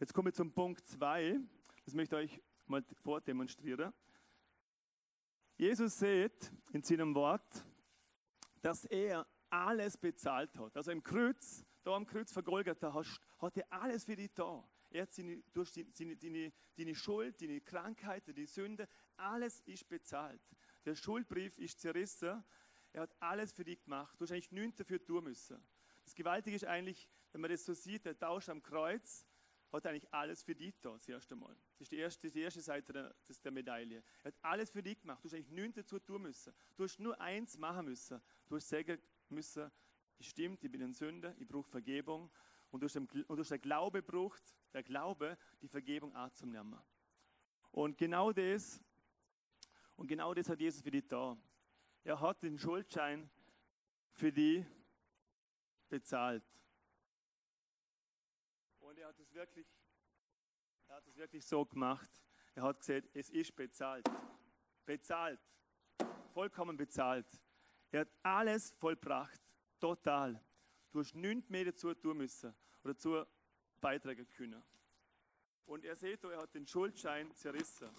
Jetzt 0.00 0.12
kommen 0.14 0.26
wir 0.26 0.34
zum 0.34 0.52
Punkt 0.52 0.84
2. 0.86 1.40
Das 1.84 1.94
möchte 1.94 2.20
ich 2.20 2.32
euch 2.32 2.42
mal 2.66 2.84
vordemonstrieren. 3.02 3.92
Jesus 5.56 5.98
sieht 5.98 6.52
in 6.72 6.82
seinem 6.82 7.14
Wort, 7.14 7.64
dass 8.60 8.84
er 8.84 9.26
alles 9.50 9.96
bezahlt 9.96 10.56
hat. 10.58 10.76
Also 10.76 10.90
im 10.90 11.02
Kreuz, 11.02 11.64
da 11.82 11.94
am 11.94 12.06
Kreuz 12.06 12.32
von 12.32 12.44
Golgatha, 12.44 12.94
hat 12.94 13.56
er 13.56 13.72
alles 13.72 14.04
für 14.04 14.16
dich 14.16 14.32
da. 14.34 14.66
Er 14.90 15.02
hat 15.02 15.12
seine, 15.12 15.42
durch 15.52 15.72
die, 15.72 15.86
seine, 15.92 16.16
deine 16.16 16.94
Schuld, 16.94 17.40
deine 17.40 17.60
Krankheit, 17.60 18.24
die 18.26 18.46
Sünde, 18.46 18.88
alles 19.16 19.60
ist 19.60 19.88
bezahlt. 19.88 20.42
Der 20.84 20.94
Schuldbrief 20.94 21.58
ist 21.58 21.80
zerrissen. 21.80 22.44
Er 22.92 23.02
hat 23.02 23.14
alles 23.20 23.52
für 23.52 23.64
dich 23.64 23.82
gemacht. 23.82 24.14
Du 24.18 24.24
hast 24.24 24.32
eigentlich 24.32 24.52
nichts 24.52 24.76
dafür 24.76 25.02
tun 25.04 25.24
müssen. 25.24 25.62
Das 26.04 26.14
Gewaltige 26.14 26.56
ist 26.56 26.64
eigentlich, 26.64 27.08
wenn 27.32 27.40
man 27.40 27.50
das 27.50 27.64
so 27.64 27.74
sieht, 27.74 28.04
der 28.04 28.18
Tausch 28.18 28.48
am 28.48 28.62
Kreuz, 28.62 29.26
hat 29.72 29.86
eigentlich 29.86 30.12
alles 30.12 30.42
für 30.42 30.54
dich 30.54 30.78
da, 30.80 30.92
das 30.92 31.08
erste 31.08 31.34
Mal. 31.34 31.56
Das 31.78 31.86
ist 31.86 31.92
die 31.92 31.96
erste, 31.96 32.30
die 32.30 32.40
erste 32.40 32.60
Seite 32.60 32.92
der, 32.92 33.14
das, 33.26 33.40
der 33.40 33.52
Medaille. 33.52 34.02
Er 34.22 34.28
hat 34.28 34.34
alles 34.42 34.70
für 34.70 34.82
dich 34.82 35.00
gemacht. 35.00 35.24
Du 35.24 35.28
hast 35.28 35.34
eigentlich 35.34 35.50
nichts 35.50 35.76
dazu 35.76 35.98
tun 35.98 36.22
müssen. 36.22 36.52
Du 36.76 36.84
hast 36.84 36.98
nur 37.00 37.18
eins 37.20 37.56
machen 37.56 37.86
müssen. 37.86 38.20
Du 38.46 38.56
hast 38.56 38.68
sagen 38.68 39.00
müssen, 39.28 39.70
ich 40.18 40.28
stimmt, 40.28 40.62
ich 40.62 40.70
bin 40.70 40.82
ein 40.82 40.92
Sünder, 40.92 41.34
ich 41.38 41.48
brauche 41.48 41.68
Vergebung. 41.68 42.30
Und 42.70 42.80
durch 42.80 42.92
den, 42.92 43.06
und 43.06 43.36
durch 43.36 43.48
den 43.48 43.60
Glaube 43.60 44.02
braucht 44.02 44.42
der 44.72 44.82
Glaube 44.82 45.38
die 45.60 45.68
Vergebung 45.68 46.14
anzunehmen. 46.14 46.78
Und 47.70 47.96
genau 47.96 48.32
das, 48.32 48.80
und 49.96 50.06
genau 50.06 50.34
das 50.34 50.48
hat 50.48 50.60
Jesus 50.60 50.82
für 50.82 50.90
dich 50.90 51.06
da. 51.08 51.36
Er 52.04 52.20
hat 52.20 52.42
den 52.42 52.58
Schuldschein 52.58 53.30
für 54.12 54.32
dich 54.32 54.64
bezahlt. 55.88 56.42
Hat 59.12 59.18
es 59.18 59.34
wirklich, 59.34 59.66
er 60.88 60.96
hat 60.96 61.06
es 61.06 61.16
wirklich 61.18 61.44
so 61.44 61.66
gemacht. 61.66 62.08
Er 62.54 62.62
hat 62.62 62.78
gesagt, 62.80 63.10
es 63.12 63.28
ist 63.28 63.54
bezahlt. 63.54 64.06
Bezahlt. 64.86 65.38
Vollkommen 66.32 66.78
bezahlt. 66.78 67.26
Er 67.90 68.00
hat 68.00 68.08
alles 68.22 68.70
vollbracht. 68.70 69.38
Total. 69.78 70.42
Du 70.90 71.00
hast 71.00 71.14
nichts 71.14 71.50
mehr 71.50 71.66
dazu 71.66 71.92
tun 71.92 72.16
müssen 72.16 72.54
oder 72.82 72.94
dazu 72.94 73.22
beitragen 73.82 74.26
können. 74.30 74.64
Und 75.66 75.84
er 75.84 75.94
sieht, 75.94 76.24
er 76.24 76.38
hat 76.38 76.54
den 76.54 76.66
Schuldschein 76.66 77.34
zerrissen. 77.34 77.90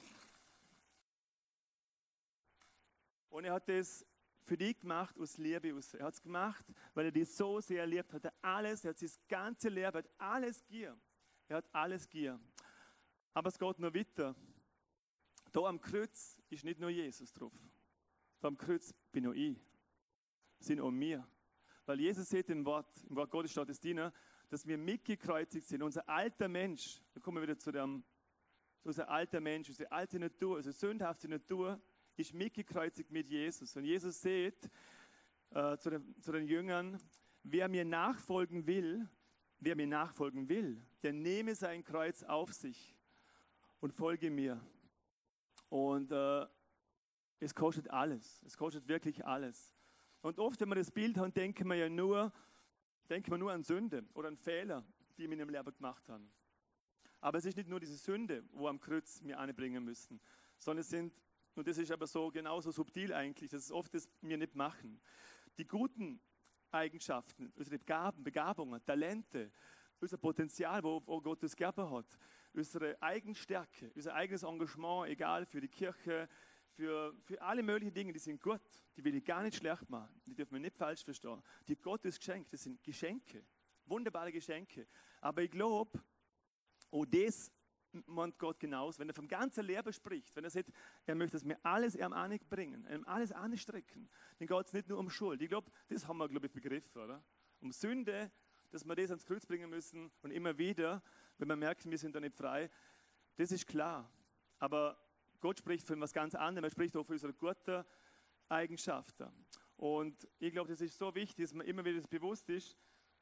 Und 3.29 3.45
er 3.45 3.53
hat 3.53 3.69
das 3.69 4.03
für 4.43 4.57
dich 4.57 4.79
gemacht 4.79 5.17
aus 5.17 5.37
Liebe. 5.37 5.69
Er 5.69 6.05
hat 6.05 6.13
es 6.13 6.21
gemacht, 6.21 6.65
weil 6.93 7.05
er 7.05 7.11
dich 7.11 7.29
so 7.29 7.59
sehr 7.59 7.85
liebt. 7.85 8.13
Hat 8.13 8.25
er 8.25 8.33
alles, 8.41 8.83
er 8.83 8.89
hat 8.89 8.97
sein 8.97 9.11
ganze 9.27 9.69
Leben, 9.69 9.93
hat 9.93 10.09
alles 10.17 10.63
gier. 10.65 10.97
Er 11.47 11.57
hat 11.57 11.65
alles 11.73 12.07
gier. 12.09 12.39
Aber 13.33 13.49
es 13.49 13.57
geht 13.57 13.79
noch 13.79 13.93
weiter. 13.93 14.35
Da 15.51 15.61
am 15.61 15.79
Kreuz 15.79 16.37
ist 16.49 16.63
nicht 16.63 16.79
nur 16.79 16.89
Jesus 16.89 17.31
drauf. 17.33 17.53
Da 18.39 18.47
am 18.47 18.57
Kreuz 18.57 18.93
bin 19.11 19.27
auch 19.27 19.33
ich. 19.33 19.57
Sind 20.59 20.81
auch 20.81 20.91
wir. 20.91 21.27
Weil 21.85 21.99
Jesus 21.99 22.29
sieht 22.29 22.49
im 22.49 22.65
Wort, 22.65 22.87
im 23.09 23.15
Wort 23.15 23.29
Gottes 23.29 23.51
steht 23.51 23.69
es 23.69 23.79
drin, 23.79 24.11
dass 24.49 24.65
wir 24.65 24.77
mitgekreuzigt 24.77 25.67
sind. 25.67 25.81
Unser 25.83 26.07
alter 26.07 26.47
Mensch, 26.47 27.01
da 27.13 27.19
kommen 27.19 27.37
wir 27.37 27.43
wieder 27.43 27.57
zu 27.57 27.71
dem, 27.71 28.03
unser 28.83 29.09
alter 29.09 29.39
Mensch, 29.39 29.69
unsere 29.69 29.91
alte 29.91 30.19
Natur, 30.19 30.57
unsere 30.57 30.73
sündhafte 30.73 31.27
Natur, 31.27 31.81
ist 32.15 32.33
mitgekreuzigt 32.33 33.11
mit 33.11 33.27
Jesus. 33.29 33.75
Und 33.75 33.85
Jesus 33.85 34.21
sieht 34.21 34.69
äh, 35.51 35.77
zu, 35.77 35.89
den, 35.89 36.21
zu 36.21 36.31
den 36.31 36.45
Jüngern, 36.45 36.99
wer 37.43 37.67
mir 37.67 37.85
nachfolgen 37.85 38.65
will, 38.67 39.07
wer 39.59 39.75
mir 39.75 39.87
nachfolgen 39.87 40.49
will, 40.49 40.81
der 41.01 41.13
nehme 41.13 41.55
sein 41.55 41.83
Kreuz 41.83 42.23
auf 42.23 42.53
sich 42.53 42.95
und 43.79 43.93
folge 43.93 44.29
mir. 44.29 44.61
Und 45.69 46.11
äh, 46.11 46.45
es 47.39 47.55
kostet 47.55 47.89
alles. 47.89 48.41
Es 48.45 48.57
kostet 48.57 48.87
wirklich 48.87 49.25
alles. 49.25 49.73
Und 50.21 50.39
oft, 50.39 50.59
wenn 50.61 50.69
wir 50.69 50.75
das 50.75 50.91
Bild 50.91 51.17
haben, 51.17 51.33
denken 51.33 51.67
wir 51.67 51.75
ja 51.75 51.89
nur, 51.89 52.31
denken 53.09 53.31
wir 53.31 53.37
nur 53.37 53.51
an 53.51 53.63
Sünde 53.63 54.05
oder 54.13 54.29
an 54.29 54.37
Fehler, 54.37 54.85
die 55.17 55.23
wir 55.23 55.33
in 55.33 55.39
dem 55.39 55.49
Leben 55.49 55.73
gemacht 55.73 56.07
haben. 56.07 56.31
Aber 57.19 57.37
es 57.37 57.45
ist 57.45 57.57
nicht 57.57 57.69
nur 57.69 57.79
diese 57.79 57.95
Sünde, 57.95 58.43
wo 58.51 58.67
am 58.67 58.79
Kreuz 58.79 59.21
wir 59.23 59.39
anbringen 59.39 59.83
müssen, 59.83 60.19
sondern 60.57 60.81
es 60.81 60.89
sind 60.89 61.13
und 61.55 61.67
das 61.67 61.77
ist 61.77 61.91
aber 61.91 62.07
so 62.07 62.29
genauso 62.31 62.71
subtil 62.71 63.13
eigentlich, 63.13 63.49
dass 63.49 63.63
es 63.63 63.71
oft 63.71 63.93
das 63.93 64.09
wir 64.21 64.37
nicht 64.37 64.55
machen. 64.55 64.99
Die 65.57 65.65
guten 65.65 66.19
Eigenschaften, 66.71 67.53
die 67.55 67.77
Gaben, 67.79 68.23
Begabungen, 68.23 68.83
Talente, 68.83 69.51
unser 69.99 70.17
Potenzial, 70.17 70.83
wo, 70.83 71.01
wo 71.05 71.21
Gott 71.21 71.43
uns 71.43 71.55
gegeben 71.55 71.89
hat, 71.91 72.17
unsere 72.53 73.01
Eigenstärke, 73.01 73.91
unser 73.95 74.13
eigenes 74.13 74.43
Engagement, 74.43 75.09
egal 75.09 75.45
für 75.45 75.61
die 75.61 75.67
Kirche, 75.67 76.27
für, 76.75 77.13
für 77.23 77.41
alle 77.41 77.61
möglichen 77.61 77.93
Dinge, 77.93 78.13
die 78.13 78.19
sind 78.19 78.41
gut. 78.41 78.61
Die 78.95 79.03
will 79.03 79.15
ich 79.15 79.23
gar 79.23 79.43
nicht 79.43 79.57
schlecht 79.57 79.89
machen. 79.89 80.21
Die 80.25 80.35
dürfen 80.35 80.53
wir 80.53 80.59
nicht 80.59 80.75
falsch 80.75 81.03
verstehen. 81.03 81.41
Die 81.67 81.75
Gott 81.75 82.03
ist 82.05 82.19
geschenkt, 82.19 82.51
das 82.53 82.63
sind 82.63 82.83
Geschenke. 82.83 83.45
Wunderbare 83.85 84.31
Geschenke. 84.31 84.87
Aber 85.21 85.41
ich 85.41 85.51
glaube, 85.51 86.01
oh, 86.89 87.05
das 87.05 87.51
meint 88.05 88.37
Gott 88.39 88.59
genauso. 88.59 88.99
Wenn 88.99 89.09
er 89.09 89.13
vom 89.13 89.27
ganzen 89.27 89.65
Leben 89.65 89.91
spricht, 89.93 90.35
wenn 90.35 90.43
er 90.43 90.49
sagt, 90.49 90.69
er 91.05 91.15
möchte 91.15 91.37
es 91.37 91.43
mir 91.43 91.57
alles 91.63 91.95
ihm 91.95 92.13
bringen, 92.49 92.87
ihm 92.91 93.03
alles 93.05 93.31
anstrecken, 93.31 94.09
dann 94.39 94.47
geht 94.47 94.67
es 94.67 94.73
nicht 94.73 94.89
nur 94.89 94.99
um 94.99 95.09
Schuld. 95.09 95.41
Ich 95.41 95.49
glaube, 95.49 95.71
das 95.87 96.07
haben 96.07 96.17
wir, 96.17 96.27
glaube 96.27 96.47
ich, 96.47 96.51
begriffen, 96.51 97.01
oder? 97.01 97.23
Um 97.61 97.71
Sünde, 97.71 98.31
dass 98.71 98.83
wir 98.83 98.95
das 98.95 99.11
ans 99.11 99.25
Kreuz 99.25 99.45
bringen 99.45 99.69
müssen 99.69 100.11
und 100.21 100.31
immer 100.31 100.57
wieder, 100.57 101.03
wenn 101.37 101.47
wir 101.47 101.55
merken, 101.55 101.91
wir 101.91 101.97
sind 101.97 102.15
da 102.15 102.19
nicht 102.19 102.35
frei, 102.35 102.69
das 103.35 103.51
ist 103.51 103.67
klar. 103.67 104.11
Aber 104.59 104.97
Gott 105.39 105.59
spricht 105.59 105.87
von 105.87 105.99
was 105.99 106.13
ganz 106.13 106.35
anderem. 106.35 106.63
Er 106.65 106.71
spricht 106.71 106.95
auch 106.95 107.05
von 107.05 107.13
unseren 107.13 107.37
guten 107.37 107.83
Eigenschaften. 108.49 109.29
Und 109.75 110.27
ich 110.39 110.51
glaube, 110.51 110.69
das 110.69 110.81
ist 110.81 110.97
so 110.97 111.13
wichtig, 111.13 111.45
dass 111.45 111.53
man 111.53 111.67
immer 111.67 111.83
wieder 111.83 111.97
das 111.97 112.07
bewusst 112.07 112.49
ist, 112.49 112.77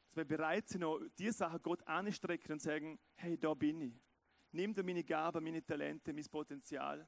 dass 0.06 0.16
wir 0.18 0.26
bereit 0.26 0.68
sind, 0.68 0.84
auch 0.84 1.00
die 1.18 1.32
Sachen 1.32 1.62
Gott 1.62 1.86
anstrecken 1.88 2.54
und 2.54 2.62
sagen, 2.62 3.00
hey, 3.16 3.38
da 3.38 3.54
bin 3.54 3.82
ich. 3.82 4.11
Nimm 4.52 4.74
du 4.74 4.84
meine 4.84 5.04
Gaben, 5.04 5.44
meine 5.44 5.64
Talente, 5.64 6.14
mein 6.14 6.26
Potenzial 6.26 7.08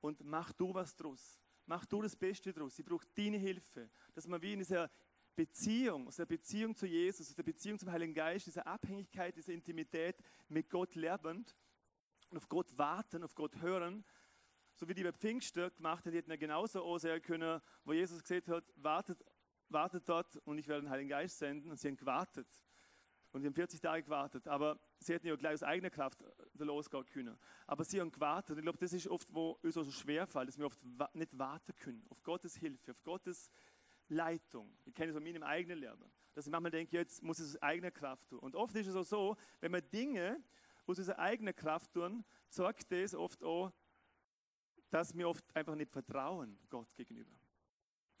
und 0.00 0.22
mach 0.24 0.52
du 0.52 0.74
was 0.74 0.94
draus. 0.96 1.40
Mach 1.66 1.86
du 1.86 2.02
das 2.02 2.16
Beste 2.16 2.52
draus. 2.52 2.78
Ich 2.78 2.84
brauche 2.84 3.06
deine 3.14 3.38
Hilfe. 3.38 3.88
Dass 4.14 4.26
man 4.26 4.42
wie 4.42 4.54
in 4.54 4.58
dieser 4.58 4.90
Beziehung, 5.34 6.08
aus 6.08 6.16
der 6.16 6.26
Beziehung 6.26 6.74
zu 6.74 6.86
Jesus, 6.86 7.30
aus 7.30 7.36
der 7.36 7.44
Beziehung 7.44 7.78
zum 7.78 7.90
Heiligen 7.90 8.14
Geist, 8.14 8.46
diese 8.46 8.66
Abhängigkeit, 8.66 9.36
diese 9.36 9.52
Intimität 9.52 10.16
mit 10.48 10.68
Gott 10.68 10.94
lebend 10.94 11.56
und 12.30 12.36
auf 12.36 12.48
Gott 12.48 12.76
warten, 12.76 13.22
auf 13.22 13.34
Gott 13.34 13.56
hören, 13.62 14.04
so 14.74 14.88
wie 14.88 14.94
die 14.94 15.04
bei 15.04 15.12
Pfingsten 15.12 15.70
gemacht 15.76 16.04
hat, 16.04 16.12
hätten 16.12 16.30
wir 16.30 16.38
genauso 16.38 16.82
aussehen 16.82 17.22
können, 17.22 17.60
wo 17.84 17.92
Jesus 17.92 18.22
gesagt 18.22 18.48
hat, 18.48 18.64
wartet, 18.76 19.24
wartet 19.68 20.08
dort 20.08 20.36
und 20.38 20.58
ich 20.58 20.66
werde 20.66 20.82
den 20.82 20.90
Heiligen 20.90 21.10
Geist 21.10 21.38
senden. 21.38 21.70
Und 21.70 21.78
sie 21.78 21.88
haben 21.88 21.96
gewartet. 21.96 22.48
Und 23.32 23.40
sie 23.40 23.46
haben 23.46 23.54
40 23.54 23.80
Tage 23.80 24.02
gewartet. 24.02 24.46
Aber 24.46 24.78
sie 24.98 25.14
hätten 25.14 25.26
ja 25.26 25.36
gleich 25.36 25.54
aus 25.54 25.62
eigener 25.62 25.90
Kraft 25.90 26.24
losgehen 26.58 27.06
können. 27.06 27.38
Aber 27.66 27.84
sie 27.84 28.00
haben 28.00 28.12
gewartet. 28.12 28.58
Ich 28.58 28.62
glaube, 28.62 28.78
das 28.78 28.92
ist 28.92 29.08
oft, 29.08 29.32
wo 29.34 29.58
uns 29.62 29.74
so 29.74 29.84
schwer 29.90 30.26
fällt, 30.26 30.48
dass 30.48 30.58
wir 30.58 30.66
oft 30.66 30.78
nicht 31.14 31.38
warten 31.38 31.74
können. 31.76 32.06
Auf 32.10 32.22
Gottes 32.22 32.56
Hilfe, 32.56 32.92
auf 32.92 33.02
Gottes 33.02 33.50
Leitung. 34.08 34.76
Ich 34.84 34.94
kenne 34.94 35.10
es 35.10 35.14
von 35.14 35.24
meinem 35.24 35.42
eigenen 35.42 35.78
Leben. 35.78 36.04
Dass 36.34 36.46
ich 36.46 36.52
manchmal 36.52 36.70
denke, 36.70 36.96
jetzt 36.96 37.22
muss 37.22 37.38
ich 37.38 37.46
es 37.46 37.56
aus 37.56 37.62
eigener 37.62 37.90
Kraft 37.90 38.28
tun. 38.28 38.38
Und 38.40 38.54
oft 38.54 38.74
ist 38.76 38.86
es 38.86 38.96
auch 38.96 39.04
so, 39.04 39.36
wenn 39.60 39.72
wir 39.72 39.82
Dinge 39.82 40.42
aus 40.86 40.98
unserer 40.98 41.18
eigenen 41.18 41.54
Kraft 41.54 41.92
tun, 41.92 42.24
sorgt 42.48 42.90
das 42.92 43.14
oft 43.14 43.42
auch, 43.42 43.72
dass 44.90 45.16
wir 45.16 45.28
oft 45.28 45.44
einfach 45.56 45.74
nicht 45.74 45.90
vertrauen 45.90 46.58
Gott 46.68 46.94
gegenüber. 46.94 47.32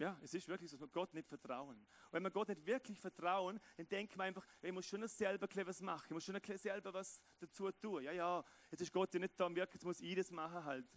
Ja, 0.02 0.18
es 0.20 0.34
ist 0.34 0.48
wirklich 0.48 0.68
so, 0.68 0.76
dass 0.76 0.80
wir 0.80 0.88
Gott 0.88 1.14
nicht 1.14 1.28
vertrauen. 1.28 1.76
Und 1.76 1.86
wenn 2.10 2.24
wir 2.24 2.30
Gott 2.32 2.48
nicht 2.48 2.66
wirklich 2.66 2.98
vertrauen, 2.98 3.60
dann 3.76 3.88
denken 3.88 4.18
wir 4.18 4.24
einfach, 4.24 4.44
ich 4.60 4.72
muss 4.72 4.84
schon 4.84 5.06
selber 5.06 5.46
was 5.64 5.80
machen, 5.80 6.06
ich 6.06 6.10
muss 6.10 6.24
schon 6.24 6.40
selber 6.58 6.92
was 6.92 7.22
dazu 7.38 7.70
tun. 7.70 8.02
Ja, 8.02 8.10
ja, 8.10 8.44
jetzt 8.72 8.80
ist 8.80 8.92
Gott 8.92 9.14
ja 9.14 9.20
nicht 9.20 9.38
da 9.38 9.46
am 9.46 9.54
Wirken, 9.54 9.74
jetzt 9.74 9.84
muss 9.84 10.00
ich 10.00 10.16
das 10.16 10.32
machen 10.32 10.64
halt. 10.64 10.88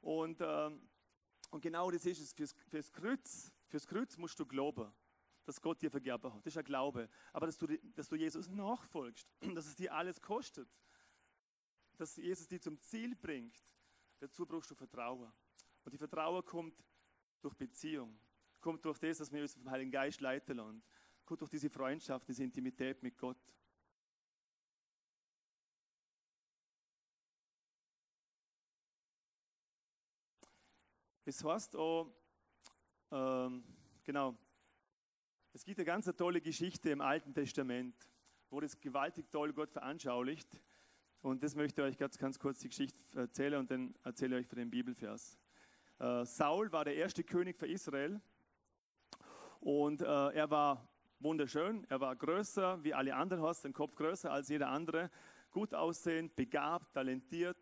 Und, 0.00 0.40
ähm, 0.40 0.90
und 1.50 1.60
genau 1.60 1.92
das 1.92 2.04
ist 2.04 2.18
es. 2.18 2.32
Fürs, 2.32 2.56
fürs, 2.66 2.90
Kreuz, 2.90 3.52
fürs 3.68 3.86
Kreuz 3.86 4.16
musst 4.16 4.40
du 4.40 4.44
glauben, 4.44 4.92
dass 5.44 5.60
Gott 5.60 5.80
dir 5.80 5.90
vergeben 5.92 6.34
hat. 6.34 6.44
Das 6.44 6.52
ist 6.52 6.58
ein 6.58 6.64
Glaube. 6.64 7.08
Aber 7.32 7.46
dass 7.46 7.56
du, 7.56 7.68
dass 7.94 8.08
du 8.08 8.16
Jesus 8.16 8.48
nachfolgst, 8.48 9.28
dass 9.54 9.66
es 9.66 9.76
dir 9.76 9.94
alles 9.94 10.20
kostet, 10.20 10.68
dass 11.98 12.16
Jesus 12.16 12.48
dich 12.48 12.62
zum 12.62 12.80
Ziel 12.80 13.14
bringt, 13.14 13.64
dazu 14.18 14.44
brauchst 14.44 14.72
du 14.72 14.74
Vertrauen. 14.74 15.32
Und 15.84 15.94
die 15.94 15.98
Vertrauen 15.98 16.44
kommt 16.44 16.84
durch 17.42 17.54
Beziehung 17.54 18.18
kommt 18.60 18.84
durch 18.84 18.98
das, 18.98 19.18
dass 19.18 19.32
wir 19.32 19.42
uns 19.42 19.54
vom 19.54 19.70
Heiligen 19.70 19.90
Geist 19.90 20.20
leiten 20.20 20.56
lassen. 20.56 20.82
Kommt 21.24 21.40
durch 21.40 21.50
diese 21.50 21.70
Freundschaft, 21.70 22.28
diese 22.28 22.44
Intimität 22.44 23.02
mit 23.02 23.16
Gott. 23.16 23.38
Es 31.24 31.44
heißt 31.44 31.76
auch, 31.76 32.12
ähm, 33.12 33.62
genau, 34.02 34.36
es 35.52 35.64
gibt 35.64 35.78
eine 35.78 35.84
ganz 35.84 36.06
tolle 36.16 36.40
Geschichte 36.40 36.90
im 36.90 37.00
Alten 37.00 37.32
Testament, 37.32 37.94
wo 38.50 38.60
das 38.60 38.80
gewaltig 38.80 39.30
toll 39.30 39.52
Gott 39.52 39.70
veranschaulicht. 39.70 40.60
Und 41.22 41.42
das 41.42 41.54
möchte 41.54 41.82
ich 41.82 41.88
euch 41.88 41.98
ganz, 41.98 42.18
ganz 42.18 42.38
kurz 42.38 42.60
die 42.60 42.68
Geschichte 42.68 42.98
erzählen 43.16 43.60
und 43.60 43.70
dann 43.70 43.94
erzähle 44.02 44.38
ich 44.38 44.44
euch 44.44 44.48
von 44.48 44.58
dem 44.58 44.70
Bibelvers. 44.70 45.38
Äh, 45.98 46.24
Saul 46.24 46.72
war 46.72 46.84
der 46.84 46.96
erste 46.96 47.22
König 47.22 47.56
für 47.56 47.66
Israel 47.66 48.20
und 49.60 50.00
äh, 50.02 50.04
er 50.06 50.50
war 50.50 50.88
wunderschön, 51.18 51.86
er 51.90 52.00
war 52.00 52.16
größer 52.16 52.82
wie 52.82 52.94
alle 52.94 53.14
anderen, 53.14 53.42
hast 53.42 53.64
den 53.64 53.74
Kopf 53.74 53.94
größer 53.94 54.32
als 54.32 54.48
jeder 54.48 54.68
andere, 54.68 55.10
gut 55.50 55.74
aussehend, 55.74 56.34
begabt, 56.34 56.94
talentiert. 56.94 57.58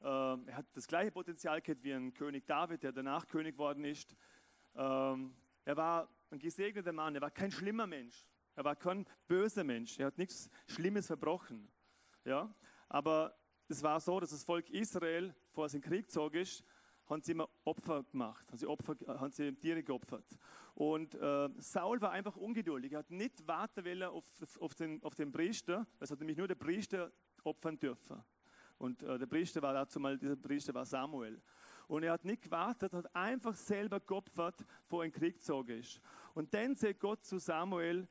Äh, 0.00 0.06
er 0.06 0.56
hat 0.56 0.66
das 0.72 0.86
gleiche 0.86 1.10
Potenzial 1.10 1.60
gehabt 1.60 1.82
wie 1.82 1.92
ein 1.92 2.14
König 2.14 2.46
David, 2.46 2.84
der 2.84 2.92
danach 2.92 3.26
König 3.26 3.58
worden 3.58 3.84
ist. 3.84 4.16
Ähm, 4.76 5.34
er 5.64 5.76
war 5.76 6.08
ein 6.30 6.38
gesegneter 6.38 6.92
Mann, 6.92 7.14
er 7.14 7.20
war 7.20 7.30
kein 7.30 7.50
schlimmer 7.50 7.86
Mensch, 7.86 8.24
er 8.54 8.64
war 8.64 8.76
kein 8.76 9.04
böser 9.26 9.64
Mensch, 9.64 9.98
er 9.98 10.06
hat 10.06 10.18
nichts 10.18 10.48
Schlimmes 10.66 11.08
verbrochen. 11.08 11.68
Ja? 12.24 12.54
Aber 12.88 13.36
es 13.68 13.82
war 13.82 13.98
so, 14.00 14.20
dass 14.20 14.30
das 14.30 14.44
Volk 14.44 14.70
Israel 14.70 15.34
vor 15.50 15.68
dem 15.68 15.80
Krieg 15.80 16.10
zog 16.10 16.34
ist 16.34 16.64
haben 17.08 17.22
sie 17.22 17.32
immer 17.32 17.48
Opfer 17.64 18.04
gemacht, 18.04 18.46
haben 18.48 18.58
sie, 18.58 18.66
Opfer, 18.66 18.96
haben 19.06 19.32
sie 19.32 19.52
Tiere 19.54 19.82
geopfert. 19.82 20.38
Und 20.74 21.14
äh, 21.14 21.48
Saul 21.58 22.00
war 22.00 22.12
einfach 22.12 22.36
ungeduldig. 22.36 22.92
Er 22.92 23.00
hat 23.00 23.10
nicht 23.10 23.46
warten 23.46 23.84
wollen 23.84 24.04
auf, 24.04 24.24
auf, 24.60 24.74
den, 24.74 25.02
auf 25.02 25.14
den 25.14 25.30
Priester. 25.30 25.86
Es 26.00 26.10
hat 26.10 26.18
nämlich 26.18 26.38
nur 26.38 26.48
der 26.48 26.54
Priester 26.54 27.12
opfern 27.44 27.78
dürfen. 27.78 28.22
Und 28.78 29.02
äh, 29.02 29.18
der 29.18 29.26
Priester 29.26 29.60
war 29.62 29.74
dazu 29.74 30.00
mal, 30.00 30.18
dieser 30.18 30.36
Priester 30.36 30.74
war 30.74 30.86
Samuel. 30.86 31.40
Und 31.88 32.04
er 32.04 32.12
hat 32.12 32.24
nicht 32.24 32.42
gewartet, 32.42 32.92
hat 32.94 33.14
einfach 33.14 33.54
selber 33.54 34.00
geopfert, 34.00 34.64
vor 34.86 35.02
ein 35.02 35.12
Krieg 35.12 35.34
gezogen 35.34 35.78
ist. 35.78 36.00
Und 36.34 36.54
dann 36.54 36.74
sagt 36.74 37.00
Gott 37.00 37.24
zu 37.24 37.38
Samuel, 37.38 38.08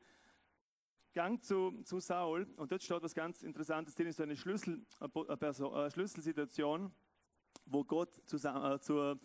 Gang 1.12 1.42
zu, 1.42 1.82
zu 1.84 2.00
Saul, 2.00 2.46
und 2.56 2.72
dort 2.72 2.82
steht 2.82 3.02
was 3.02 3.14
ganz 3.14 3.42
Interessantes 3.42 3.94
drin, 3.94 4.06
ist 4.06 4.16
so 4.16 4.22
eine, 4.22 4.34
Schlüssel, 4.34 4.86
eine 4.98 5.90
Schlüsselsituation 5.90 6.90
wo 7.66 7.84
Gott 7.84 8.20
zu, 8.26 8.36
äh, 8.36 8.80
zu, 8.80 9.18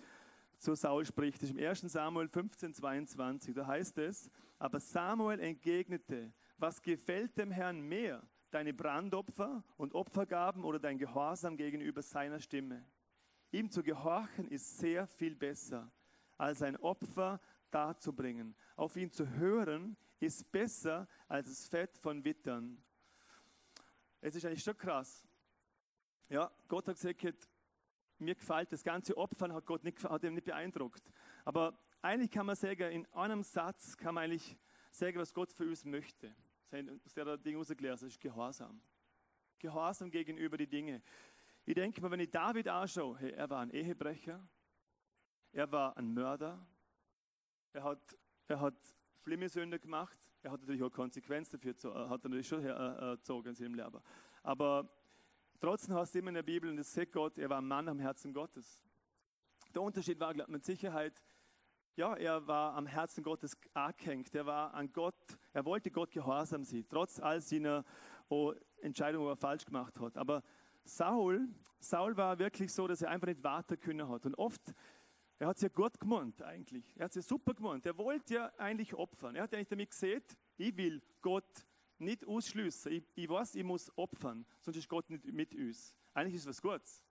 zu 0.58 0.76
Saul 0.76 1.06
spricht. 1.06 1.42
Das 1.42 1.50
ist 1.50 1.58
im 1.58 1.64
1. 1.64 1.82
Samuel 1.82 2.28
15, 2.28 2.74
22. 2.74 3.56
Da 3.56 3.68
heißt 3.68 3.98
es, 4.00 4.30
aber 4.60 4.80
Samuel 4.80 5.40
entgegnete, 5.40 6.34
was 6.58 6.82
gefällt 6.82 7.38
dem 7.38 7.52
Herrn 7.52 7.82
mehr, 7.82 8.28
deine 8.50 8.74
Brandopfer 8.74 9.64
und 9.78 9.94
Opfergaben 9.94 10.64
oder 10.64 10.80
dein 10.80 10.98
Gehorsam 10.98 11.58
gegenüber 11.58 12.02
seiner 12.02 12.40
Stimme? 12.40 12.86
Ihm 13.52 13.70
zu 13.70 13.84
gehorchen 13.84 14.48
ist 14.50 14.78
sehr 14.78 15.08
viel 15.08 15.36
besser, 15.36 15.92
als 16.38 16.62
ein 16.62 16.76
Opfer 16.78 17.40
darzubringen. 17.72 18.56
Auf 18.76 18.96
ihn 18.98 19.12
zu 19.12 19.30
hören 19.30 19.96
ist 20.20 20.52
besser 20.52 21.08
als 21.28 21.48
das 21.48 21.68
Fett 21.68 21.96
von 21.98 22.24
Wittern. 22.24 22.82
Es 24.22 24.36
ist 24.36 24.46
eigentlich 24.46 24.64
schon 24.64 24.78
krass. 24.78 25.28
Ja, 26.30 26.52
Gott 26.68 26.88
hat 26.88 26.96
gesagt, 26.96 27.48
mir 28.20 28.36
gefällt 28.36 28.72
das 28.72 28.84
ganze 28.84 29.16
Opfern, 29.18 29.54
hat 29.54 29.66
Gott 29.66 29.84
nicht, 29.84 30.04
hat 30.04 30.24
ihn 30.24 30.34
nicht 30.34 30.46
beeindruckt. 30.46 31.04
Aber 31.46 31.78
eigentlich 32.02 32.32
kann 32.32 32.46
man 32.46 32.56
sagen, 32.56 32.92
in 32.92 33.06
einem 33.14 33.44
Satz 33.44 33.98
kann 33.98 34.16
man 34.16 34.26
eigentlich 34.26 34.58
sagen, 34.92 35.18
was 35.20 35.34
Gott 35.34 35.52
für 35.52 35.66
uns 35.66 35.86
möchte. 35.86 36.34
Aus 37.06 37.14
der 37.14 37.38
Ding 37.38 37.58
erklärt, 37.58 37.94
das 37.94 38.04
ist 38.04 38.20
Gehorsam. 38.20 38.82
Gehorsam 39.60 40.12
gegenüber 40.12 40.58
die 40.58 40.68
Dinge. 40.68 41.02
Ich 41.66 41.76
denke 41.76 42.02
mal, 42.02 42.12
wenn 42.12 42.20
ich 42.20 42.30
David 42.30 42.68
anschaue, 42.68 43.18
hey, 43.20 43.32
er 43.32 43.50
war 43.50 43.62
ein 43.62 43.72
Ehebrecher, 43.72 44.48
er 45.52 45.72
war 45.72 45.98
ein 45.98 46.14
Mörder, 46.14 46.66
er 47.74 47.84
hat, 47.84 48.18
er 48.48 48.60
hat 48.60 48.76
schlimme 49.24 49.50
Sünde 49.50 49.80
gemacht, 49.80 50.18
er 50.42 50.52
hat 50.52 50.62
natürlich 50.62 50.84
auch 50.84 50.92
Konsequenzen 50.92 51.60
dafür, 51.60 51.96
äh, 51.96 52.10
hat 52.10 52.24
er 52.24 52.30
natürlich 52.30 52.48
schon 52.48 52.64
erzogen 52.64 53.50
in 53.50 53.56
seinem 53.56 53.76
Leben. 53.76 54.00
Aber 54.44 54.90
Trotzdem 55.60 55.96
heißt 55.96 56.16
es 56.16 56.20
immer 56.20 56.30
in 56.30 56.36
der 56.36 56.44
Bibel, 56.44 56.70
und 56.70 56.78
das 56.78 56.94
sagt 56.94 57.12
Gott, 57.12 57.38
er 57.38 57.50
war 57.50 57.60
ein 57.60 57.68
Mann 57.68 57.90
am 57.90 58.00
Herzen 58.00 58.34
Gottes. 58.34 58.80
Der 59.74 59.82
Unterschied 59.82 60.20
war 60.20 60.34
mit 60.48 60.64
Sicherheit, 60.64 61.22
ja, 61.98 62.14
er 62.14 62.46
war 62.46 62.76
am 62.76 62.86
Herzen 62.86 63.24
Gottes 63.24 63.58
angehängt. 63.74 64.34
Er 64.36 64.46
war 64.46 64.72
an 64.76 64.94
Gott, 64.94 65.16
er 65.52 65.66
wollte 65.66 65.90
Gott 65.90 66.12
gehorsam 66.12 66.64
sein, 66.64 66.86
trotz 66.88 67.20
all 67.20 67.42
seiner 67.42 67.84
oh, 68.30 68.54
Entscheidungen, 68.82 69.26
die 69.26 69.32
er 69.32 69.36
falsch 69.36 69.66
gemacht 69.66 70.00
hat. 70.00 70.16
Aber 70.16 70.44
Saul, 70.84 71.50
Saul 71.80 72.16
war 72.16 72.38
wirklich 72.38 72.72
so, 72.72 72.88
dass 72.88 73.02
er 73.02 73.10
einfach 73.10 73.28
nicht 73.28 73.44
warten 73.44 73.80
können 73.80 74.08
hat. 74.08 74.28
Und 74.28 74.36
oft, 74.36 74.62
er 75.40 75.48
hat 75.48 75.56
es 75.56 75.64
ja 75.64 75.70
gut 75.70 76.00
gemeint 76.00 76.42
eigentlich. 76.44 76.86
Er 76.96 77.06
hat 77.06 77.12
es 77.12 77.16
ja 77.16 77.22
super 77.24 77.56
gemeint. 77.56 77.84
Er 77.88 77.98
wollte 77.98 78.36
ja 78.36 78.52
eigentlich 78.58 78.94
opfern. 78.94 79.36
Er 79.36 79.44
hat 79.44 79.52
ja 79.52 79.58
nicht 79.58 79.72
damit 79.72 79.90
gesehen, 79.90 80.22
ich 80.58 80.78
will 80.78 81.02
Gott 81.22 81.67
nicht 82.00 82.26
ausschliessen. 82.26 82.92
Ich, 82.92 83.04
ich 83.16 83.30
weiß, 83.30 83.56
ich 83.56 83.64
muss 83.64 83.92
opfern, 83.98 84.46
sonst 84.62 84.78
ist 84.78 84.90
Gott 84.90 85.10
nicht 85.10 85.26
mit 85.26 85.54
uns. 85.56 85.96
Eigentlich 86.14 86.36
ist 86.36 86.42
es 86.42 86.48
was 86.48 86.62
Gutes. 86.62 87.04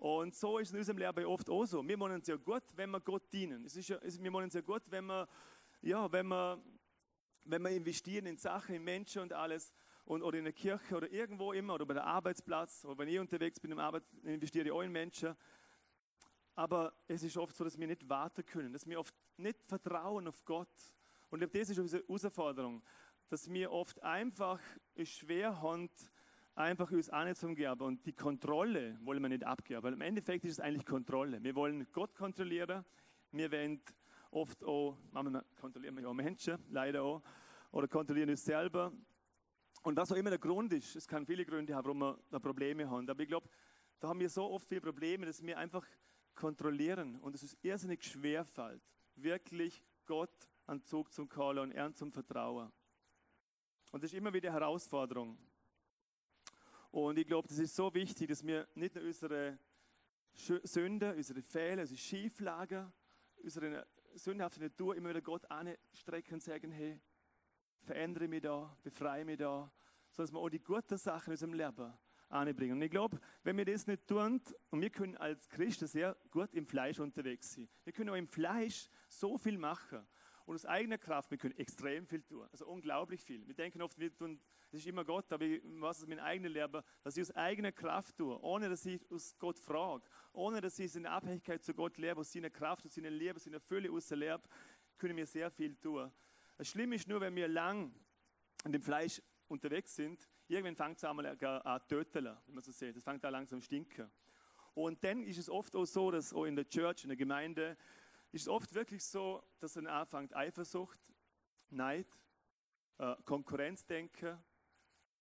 Und 0.00 0.34
so 0.34 0.58
ist 0.58 0.68
es 0.68 0.72
in 0.72 0.78
unserem 0.78 0.98
Leben 0.98 1.26
oft 1.26 1.50
auch 1.50 1.66
so. 1.66 1.86
Wir 1.86 2.00
wollen 2.00 2.22
es 2.22 2.26
ja 2.26 2.36
gut, 2.36 2.62
wenn 2.74 2.90
wir 2.90 3.00
Gott 3.00 3.30
dienen. 3.32 3.66
Es 3.66 3.76
ist 3.76 3.88
ja, 3.88 3.98
es, 3.98 4.22
wir 4.22 4.32
wollen 4.32 4.48
es 4.48 4.54
ja 4.54 4.62
gut, 4.62 4.82
wenn 4.90 5.04
wir, 5.04 5.28
ja, 5.82 6.10
wenn 6.10 6.26
wir, 6.28 6.58
wenn 7.44 7.60
wir 7.60 7.70
investieren 7.70 8.24
in 8.24 8.38
Sachen, 8.38 8.76
in 8.76 8.82
Menschen 8.82 9.22
und 9.22 9.32
alles. 9.32 9.74
Und, 10.06 10.22
oder 10.22 10.38
in 10.38 10.44
der 10.44 10.54
Kirche 10.54 10.96
oder 10.96 11.12
irgendwo 11.12 11.52
immer 11.52 11.74
oder 11.74 11.84
bei 11.84 11.94
der 11.94 12.04
Arbeitsplatz 12.04 12.84
oder 12.84 12.98
wenn 12.98 13.08
ich 13.08 13.18
unterwegs 13.18 13.60
bin 13.60 13.70
im 13.70 13.78
Arbeit, 13.78 14.02
investiere 14.24 14.64
ich 14.64 14.72
auch 14.72 14.80
in 14.80 14.90
Menschen. 14.90 15.36
Aber 16.54 16.92
es 17.06 17.22
ist 17.22 17.36
oft 17.36 17.54
so, 17.54 17.62
dass 17.62 17.78
wir 17.78 17.86
nicht 17.86 18.08
warten 18.08 18.44
können, 18.44 18.72
dass 18.72 18.86
wir 18.86 18.98
oft 18.98 19.14
nicht 19.36 19.62
vertrauen 19.62 20.26
auf 20.26 20.44
Gott. 20.44 20.68
Und 21.28 21.42
das 21.42 21.68
ist 21.68 21.78
unsere 21.78 22.02
Herausforderung, 22.02 22.82
dass 23.30 23.48
wir 23.50 23.70
oft 23.70 24.02
einfach 24.02 24.60
schwer 25.04 25.62
haben, 25.62 25.88
einfach 26.56 26.90
uns 26.90 27.08
anzugeben. 27.08 27.80
Und 27.80 28.04
die 28.04 28.12
Kontrolle 28.12 28.98
wollen 29.02 29.22
wir 29.22 29.28
nicht 29.28 29.44
abgeben. 29.44 29.82
Weil 29.84 29.92
im 29.92 30.00
Endeffekt 30.00 30.44
ist 30.44 30.52
es 30.52 30.60
eigentlich 30.60 30.84
Kontrolle. 30.84 31.42
Wir 31.42 31.54
wollen 31.54 31.86
Gott 31.92 32.14
kontrollieren. 32.14 32.84
Wir 33.30 33.52
wollen 33.52 33.80
oft 34.32 34.64
auch, 34.64 34.96
manchmal 35.12 35.44
kontrollieren 35.60 35.94
wir 35.94 36.02
ja 36.02 36.08
auch 36.08 36.14
Menschen, 36.14 36.58
leider 36.70 37.02
auch, 37.02 37.22
oder 37.70 37.86
kontrollieren 37.86 38.30
uns 38.30 38.44
selber. 38.44 38.92
Und 39.82 39.96
was 39.96 40.10
auch 40.10 40.16
immer 40.16 40.30
der 40.30 40.40
Grund 40.40 40.72
ist, 40.72 40.96
es 40.96 41.06
kann 41.06 41.24
viele 41.24 41.44
Gründe 41.44 41.74
haben, 41.74 41.84
warum 41.84 41.98
wir 42.00 42.18
da 42.30 42.40
Probleme 42.40 42.90
haben. 42.90 43.08
Aber 43.08 43.22
ich 43.22 43.28
glaube, 43.28 43.48
da 44.00 44.08
haben 44.08 44.18
wir 44.18 44.28
so 44.28 44.50
oft 44.50 44.68
viele 44.68 44.80
Probleme, 44.80 45.26
dass 45.26 45.40
wir 45.42 45.56
einfach 45.56 45.86
kontrollieren 46.34 47.16
und 47.20 47.34
es 47.34 47.42
ist 47.42 47.56
irrsinnig 47.62 48.02
schwer 48.02 48.44
fällt, 48.44 48.82
wirklich 49.14 49.84
Gott 50.06 50.48
an 50.66 50.82
Zug 50.82 51.12
zum 51.12 51.28
Callen 51.28 51.58
und 51.58 51.72
er 51.72 51.92
zum 51.94 52.10
Vertrauen. 52.10 52.72
Und 53.90 54.02
das 54.02 54.12
ist 54.12 54.18
immer 54.18 54.32
wieder 54.32 54.52
Herausforderung. 54.52 55.36
Und 56.90 57.18
ich 57.18 57.26
glaube, 57.26 57.48
das 57.48 57.58
ist 57.58 57.74
so 57.74 57.92
wichtig, 57.92 58.28
dass 58.28 58.44
wir 58.44 58.66
nicht 58.74 58.94
nur 58.94 59.04
unsere 59.04 59.58
Sünden, 60.32 61.16
unsere 61.16 61.42
Fehler, 61.42 61.82
unsere 61.82 61.98
Schieflagen, 61.98 62.92
unsere 63.42 63.86
sündhafte 64.14 64.60
Natur 64.60 64.96
immer 64.96 65.10
wieder 65.10 65.20
Gott 65.20 65.48
anstrecken 65.50 66.34
und 66.34 66.42
sagen, 66.42 66.70
hey, 66.70 67.00
verändere 67.82 68.28
mich 68.28 68.42
da, 68.42 68.76
befreie 68.82 69.24
mich 69.24 69.38
da, 69.38 69.70
so 70.10 70.22
dass 70.22 70.32
wir 70.32 70.38
auch 70.38 70.48
die 70.48 70.62
guten 70.62 70.98
Sachen 70.98 71.28
in 71.28 71.32
unserem 71.32 71.54
Leben 71.54 71.92
anbringen. 72.28 72.76
Und 72.76 72.82
ich 72.82 72.90
glaube, 72.90 73.20
wenn 73.42 73.56
wir 73.56 73.64
das 73.64 73.86
nicht 73.86 74.06
tun, 74.06 74.40
und 74.70 74.80
wir 74.80 74.90
können 74.90 75.16
als 75.16 75.48
Christen 75.48 75.86
sehr 75.86 76.16
gut 76.30 76.54
im 76.54 76.66
Fleisch 76.66 76.98
unterwegs 77.00 77.54
sein, 77.54 77.68
wir 77.84 77.92
können 77.92 78.10
auch 78.10 78.16
im 78.16 78.28
Fleisch 78.28 78.88
so 79.08 79.36
viel 79.36 79.58
machen. 79.58 80.06
Und 80.50 80.56
aus 80.56 80.66
eigener 80.66 80.98
Kraft, 80.98 81.30
wir 81.30 81.38
können 81.38 81.56
extrem 81.58 82.08
viel 82.08 82.22
tun. 82.22 82.44
Also 82.50 82.66
unglaublich 82.66 83.22
viel. 83.22 83.46
Wir 83.46 83.54
denken 83.54 83.80
oft, 83.82 83.96
wir 84.00 84.12
tun, 84.12 84.40
das 84.72 84.80
ist 84.80 84.86
immer 84.88 85.04
Gott, 85.04 85.32
aber 85.32 85.44
ich 85.44 85.62
weiß 85.62 85.98
es 85.98 86.06
mit 86.08 86.18
eigener 86.18 86.48
Leben, 86.48 86.82
dass 87.04 87.16
ich 87.16 87.22
aus 87.22 87.30
eigener 87.36 87.70
Kraft 87.70 88.16
tue, 88.16 88.36
ohne 88.42 88.68
dass 88.68 88.84
ich 88.84 89.00
aus 89.12 89.38
Gott 89.38 89.60
frage, 89.60 90.02
ohne 90.32 90.60
dass 90.60 90.76
ich 90.80 90.96
in 90.96 91.06
Abhängigkeit 91.06 91.62
zu 91.62 91.72
Gott 91.72 91.96
lebe, 91.98 92.18
aus 92.18 92.32
seiner 92.32 92.50
Kraft, 92.50 92.84
aus 92.84 92.94
seiner 92.96 93.10
Liebe, 93.10 93.36
aus 93.36 93.44
seiner 93.44 93.60
Fülle 93.60 93.92
auslebe, 93.92 94.42
können 94.98 95.16
wir 95.16 95.24
sehr 95.28 95.52
viel 95.52 95.76
tun. 95.76 96.10
Das 96.58 96.66
Schlimme 96.66 96.96
ist 96.96 97.06
nur, 97.06 97.20
wenn 97.20 97.36
wir 97.36 97.46
lang 97.46 97.94
in 98.64 98.72
dem 98.72 98.82
Fleisch 98.82 99.22
unterwegs 99.46 99.94
sind, 99.94 100.28
irgendwann 100.48 100.74
fängt 100.74 100.96
es 100.96 101.04
einmal 101.04 101.26
an 101.26 101.80
zu 101.82 101.86
töten, 101.86 102.36
wie 102.46 102.52
man 102.52 102.64
so 102.64 102.72
sieht. 102.72 102.96
Das 102.96 103.04
fängt 103.04 103.24
an 103.24 103.30
langsam 103.30 103.60
zu 103.60 103.66
stinken. 103.66 104.10
Und 104.74 105.04
dann 105.04 105.22
ist 105.22 105.38
es 105.38 105.48
oft 105.48 105.76
auch 105.76 105.84
so, 105.84 106.10
dass 106.10 106.34
auch 106.34 106.44
in 106.44 106.56
der 106.56 106.68
Church, 106.68 107.04
in 107.04 107.08
der 107.10 107.16
Gemeinde, 107.16 107.76
ist 108.32 108.48
oft 108.48 108.72
wirklich 108.74 109.04
so, 109.04 109.42
dass 109.58 109.74
dann 109.74 109.86
anfängt 109.86 110.34
Eifersucht, 110.34 110.98
Neid, 111.70 112.08
äh, 112.98 113.16
Konkurrenzdenken 113.24 114.38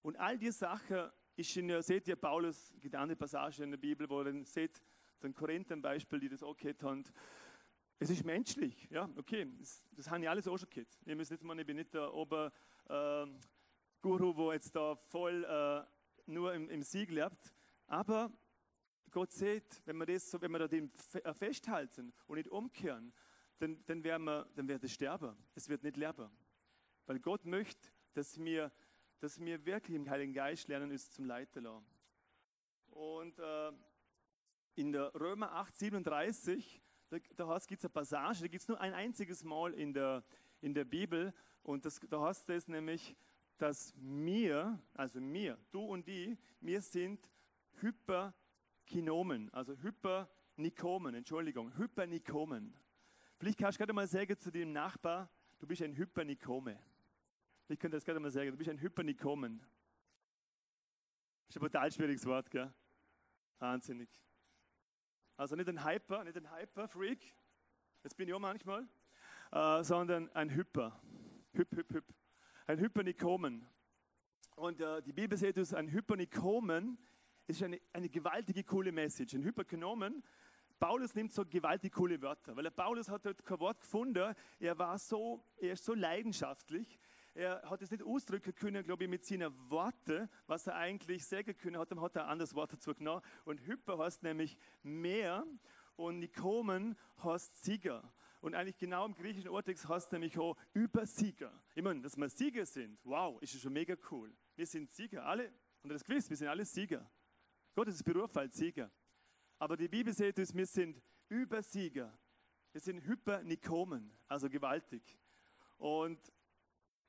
und 0.02 0.18
all 0.18 0.38
diese 0.38 0.60
Sachen 0.60 1.12
ist 1.36 1.56
in, 1.56 1.82
seht 1.82 2.08
ihr, 2.08 2.16
Paulus, 2.16 2.74
gibt 2.80 2.96
eine 2.96 3.16
Passage 3.16 3.64
in 3.64 3.72
der 3.72 3.78
Bibel, 3.78 4.10
wo 4.10 4.22
ihr 4.24 4.46
seht, 4.46 4.82
den 5.24 5.34
Korinthern 5.34 5.82
Beispiel, 5.82 6.20
die 6.20 6.30
das 6.30 6.44
auch 6.44 6.56
gehört 6.56 6.84
haben, 6.84 7.04
es 8.00 8.10
ist 8.10 8.24
menschlich, 8.24 8.88
ja, 8.90 9.10
okay, 9.18 9.46
das, 9.58 9.86
das 9.92 10.10
haben 10.10 10.24
ja 10.24 10.32
alles 10.32 10.48
auch 10.48 10.58
schon 10.58 10.70
gehört. 10.70 10.88
Ich, 11.06 11.16
nicht 11.16 11.44
mal, 11.44 11.60
ich 11.60 11.66
bin 11.66 11.76
nicht 11.76 11.94
der 11.94 12.14
Ober, 12.14 12.52
äh, 12.88 13.26
Guru, 14.02 14.36
wo 14.36 14.54
jetzt 14.54 14.74
da 14.74 14.96
voll 14.96 15.44
äh, 15.44 15.84
nur 16.26 16.54
im, 16.54 16.70
im 16.70 16.82
Sieg 16.82 17.12
lebt. 17.12 17.54
Aber 17.88 18.32
Gott 19.10 19.32
sieht, 19.32 19.82
wenn 19.86 19.98
wir, 19.98 20.06
das, 20.06 20.40
wenn 20.42 20.52
wir 20.52 20.60
da 20.60 20.68
den 20.68 20.92
äh, 21.24 21.34
festhalten 21.34 22.14
und 22.28 22.38
nicht 22.38 22.50
umkehren, 22.50 23.14
dann, 23.58 23.84
dann, 23.86 24.04
werden 24.04 24.24
wir, 24.24 24.48
dann 24.56 24.68
wird 24.68 24.84
es 24.84 24.94
sterben. 24.94 25.36
Es 25.56 25.68
wird 25.70 25.84
nicht 25.84 25.98
leben. 25.98 26.30
Weil 27.06 27.20
Gott 27.20 27.46
möchte, 27.46 27.90
dass 28.14 28.38
wir, 28.40 28.72
dass 29.20 29.40
wir 29.40 29.66
wirklich 29.66 29.96
im 29.96 30.10
Heiligen 30.10 30.34
Geist 30.34 30.68
lernen, 30.68 30.92
uns 30.92 31.12
zum 31.12 31.26
Leiter 31.26 31.62
lassen. 31.62 31.86
Und 32.92 33.38
äh, 33.40 33.72
in 34.76 34.92
der 34.92 35.14
Römer 35.16 35.52
8, 35.52 35.76
37, 35.76 36.82
da, 37.10 37.18
da 37.36 37.58
gibt 37.68 37.80
es 37.80 37.86
eine 37.86 37.90
Passage, 37.90 38.42
da 38.42 38.48
gibt 38.48 38.62
es 38.62 38.68
nur 38.68 38.80
ein 38.80 38.94
einziges 38.94 39.44
Mal 39.44 39.74
in 39.74 39.94
der, 39.94 40.24
in 40.62 40.74
der 40.74 40.86
Bibel. 40.86 41.34
Und 41.64 41.86
das, 41.86 42.00
da 42.10 42.22
heißt 42.22 42.50
es 42.52 42.68
nämlich, 42.68 43.16
dass 43.58 43.94
wir, 43.98 44.82
also 44.94 45.20
wir, 45.20 45.58
du 45.72 45.82
und 45.82 46.08
die, 46.08 46.38
wir 46.62 46.82
sind 46.82 47.30
Hyperkinomen, 48.90 49.54
also 49.54 49.76
Hypernikomen, 49.78 51.14
Entschuldigung, 51.14 51.76
Hypernikomen. 51.78 52.74
Vielleicht 53.38 53.60
kannst 53.60 53.78
du 53.78 53.82
gerade 53.84 53.94
mal 53.94 54.08
sagen 54.08 54.38
zu 54.40 54.52
dem 54.52 54.72
Nachbar, 54.72 55.30
du 55.60 55.68
bist 55.68 55.84
ein 55.84 55.96
Hypernikome. 55.96 56.80
Ich 57.68 57.78
könnte 57.78 57.98
das 57.98 58.04
gerade 58.04 58.20
mal 58.20 58.32
sagen, 58.32 58.50
du 58.50 58.58
bist 58.58 58.70
ein 58.70 58.80
Hypernikomen. 58.80 59.60
Das 61.46 61.56
ist 61.56 61.62
ein 61.62 61.72
total 61.72 61.92
schwieriges 61.92 62.26
Wort, 62.26 62.50
gell? 62.50 62.74
Wahnsinnig. 63.60 64.10
Also 65.38 65.56
nicht 65.56 65.70
ein 65.70 65.86
Hyper, 65.86 66.24
nicht 66.24 66.38
ein 66.38 66.52
Hyper-Freak, 66.52 67.36
jetzt 68.04 68.18
bin 68.18 68.28
ich 68.28 68.34
auch 68.34 68.40
manchmal, 68.40 68.88
äh, 69.52 69.84
sondern 69.84 70.30
ein 70.34 70.50
Hyper. 70.50 71.00
Hyp, 71.54 71.76
hyp, 71.76 71.94
hyp 71.94 72.06
ein 72.66 72.80
Hypernikomen. 72.80 73.68
Und 74.56 74.82
äh, 74.82 75.02
die 75.04 75.14
Bibel 75.14 75.38
sagt 75.38 75.60
uns, 75.60 75.76
ein 75.76 75.90
Hypernikomen 75.90 76.98
ist 77.50 77.64
eine, 77.64 77.80
eine 77.94 78.10
gewaltige, 78.10 78.64
coole 78.64 78.92
Message. 78.92 79.34
Ein 79.34 79.44
Hyperkonomen, 79.44 80.24
Paulus 80.80 81.16
nimmt 81.16 81.34
so 81.34 81.44
gewaltig 81.44 81.94
coole 81.94 82.22
Wörter, 82.22 82.56
weil 82.56 82.64
der 82.64 82.72
Paulus 82.72 83.10
hat 83.10 83.26
dort 83.26 83.44
kein 83.44 83.60
Wort 83.60 83.82
gefunden. 83.82 84.34
Er 84.60 84.78
war 84.78 84.98
so, 84.98 85.44
er 85.58 85.74
ist 85.74 85.84
so 85.84 85.94
leidenschaftlich. 85.94 87.00
Er 87.34 87.62
hat 87.70 87.82
es 87.82 87.92
nicht 87.92 88.04
ausdrücken 88.04 88.54
können, 88.54 88.84
glaube 88.84 89.04
ich, 89.04 89.10
mit 89.10 89.26
seinen 89.26 89.54
Worten, 89.70 90.30
was 90.48 90.68
er 90.68 90.76
eigentlich 90.76 91.26
sagen 91.26 91.56
können 91.58 91.78
hat. 91.78 91.92
Dann 91.92 92.02
hat 92.02 92.16
er 92.16 92.26
ein 92.26 92.30
anderes 92.30 92.56
Wort 92.56 92.74
dazu 92.74 92.94
genommen. 92.94 93.22
Und 93.46 93.66
Hyper 93.66 93.98
heißt 93.98 94.24
nämlich 94.24 94.58
mehr 94.84 95.46
und 95.96 96.20
Nikomen 96.20 96.96
heißt 97.24 97.64
Sieger. 97.64 98.14
Und 98.42 98.56
eigentlich 98.56 98.78
genau 98.78 99.06
im 99.06 99.16
griechischen 99.16 99.50
Urtext 99.50 99.88
heißt 99.90 100.12
nämlich 100.14 100.38
auch 100.38 100.56
Übersieger. 100.74 101.52
Ich 101.76 101.84
meine, 101.84 102.02
dass 102.02 102.16
wir 102.16 102.30
Sieger 102.30 102.66
sind, 102.66 102.98
wow, 103.04 103.42
ist 103.42 103.60
schon 103.60 103.74
mega 103.74 103.96
cool. 104.12 104.34
Wir 104.56 104.66
sind 104.66 104.90
Sieger, 104.92 105.26
alle, 105.26 105.52
und 105.84 105.90
das 105.90 106.06
gewiss, 106.06 106.30
wir 106.30 106.38
sind 106.38 106.48
alle 106.48 106.64
Sieger. 106.64 107.10
Gott 107.80 107.88
ist 107.88 108.04
Beruf 108.04 108.36
als 108.36 108.58
Sieger. 108.58 108.92
Aber 109.58 109.78
die 109.78 109.88
Bibel 109.88 110.12
sagt 110.12 110.38
uns, 110.38 110.54
wir 110.54 110.66
sind 110.66 111.02
Übersieger. 111.30 112.14
Wir 112.74 112.82
sind 112.82 113.02
Hypernikomen, 113.06 114.12
also 114.28 114.50
gewaltig. 114.50 115.18
Und 115.78 116.20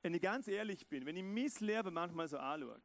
wenn 0.01 0.13
ich 0.13 0.21
ganz 0.21 0.47
ehrlich 0.47 0.87
bin, 0.87 1.05
wenn 1.05 1.17
ich 1.17 1.25
mein 1.25 1.67
Leben 1.67 1.93
manchmal 1.93 2.29
so 2.29 2.37
anschaue, 2.37 2.81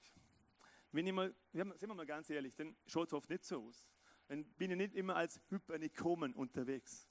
wenn 0.90 1.06
ich 1.06 1.12
mal, 1.12 1.32
sind 1.52 1.88
wir 1.88 1.94
mal 1.94 2.04
ganz 2.06 2.28
ehrlich, 2.28 2.56
dann 2.56 2.74
schaut 2.88 3.06
es 3.06 3.14
oft 3.14 3.30
nicht 3.30 3.44
so 3.44 3.62
aus. 3.68 3.88
Dann 4.26 4.44
bin 4.54 4.72
ich 4.72 4.76
nicht 4.78 4.94
immer 4.96 5.14
als 5.14 5.40
Hypernikomen 5.48 6.34
unterwegs 6.34 7.08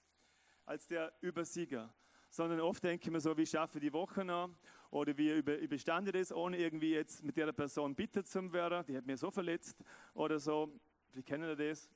als 0.66 0.88
der 0.88 1.14
Übersieger, 1.22 1.96
sondern 2.30 2.60
oft 2.60 2.84
denke 2.84 3.06
ich 3.06 3.12
mir 3.12 3.22
so, 3.22 3.38
wie 3.38 3.46
schaffe 3.46 3.78
ich 3.78 3.82
die 3.86 3.94
Woche 3.94 4.26
noch 4.26 4.50
oder 4.96 5.18
wie 5.18 5.30
überstande 5.30 6.14
das, 6.14 6.32
ohne 6.32 6.58
irgendwie 6.58 6.92
jetzt 6.92 7.22
mit 7.22 7.36
der 7.36 7.52
Person 7.52 7.94
bitter 7.94 8.24
zu 8.24 8.54
werden, 8.54 8.86
die 8.88 8.96
hat 8.96 9.06
mir 9.06 9.18
so 9.18 9.30
verletzt 9.30 9.78
oder 10.14 10.40
so, 10.40 10.72
vielleicht 11.10 11.28
kennen 11.28 11.50
ihr 11.50 11.56
das, 11.58 11.90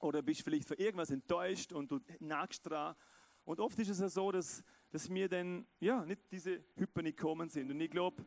oder 0.00 0.22
bist 0.22 0.42
vielleicht 0.42 0.66
für 0.66 0.74
irgendwas 0.74 1.12
enttäuscht 1.12 1.72
und 1.72 1.88
du 1.88 2.00
nagst 2.18 2.68
dran. 2.68 2.96
Und 3.44 3.60
oft 3.60 3.78
ist 3.78 3.90
es 3.90 4.00
ja 4.00 4.08
so, 4.08 4.32
dass, 4.32 4.64
dass 4.90 5.08
wir 5.08 5.28
dann 5.28 5.68
ja, 5.78 6.04
nicht 6.04 6.20
diese 6.32 6.64
Hypernikomen 6.74 7.48
sind. 7.48 7.70
Und 7.70 7.80
ich 7.80 7.92
glaube, 7.92 8.26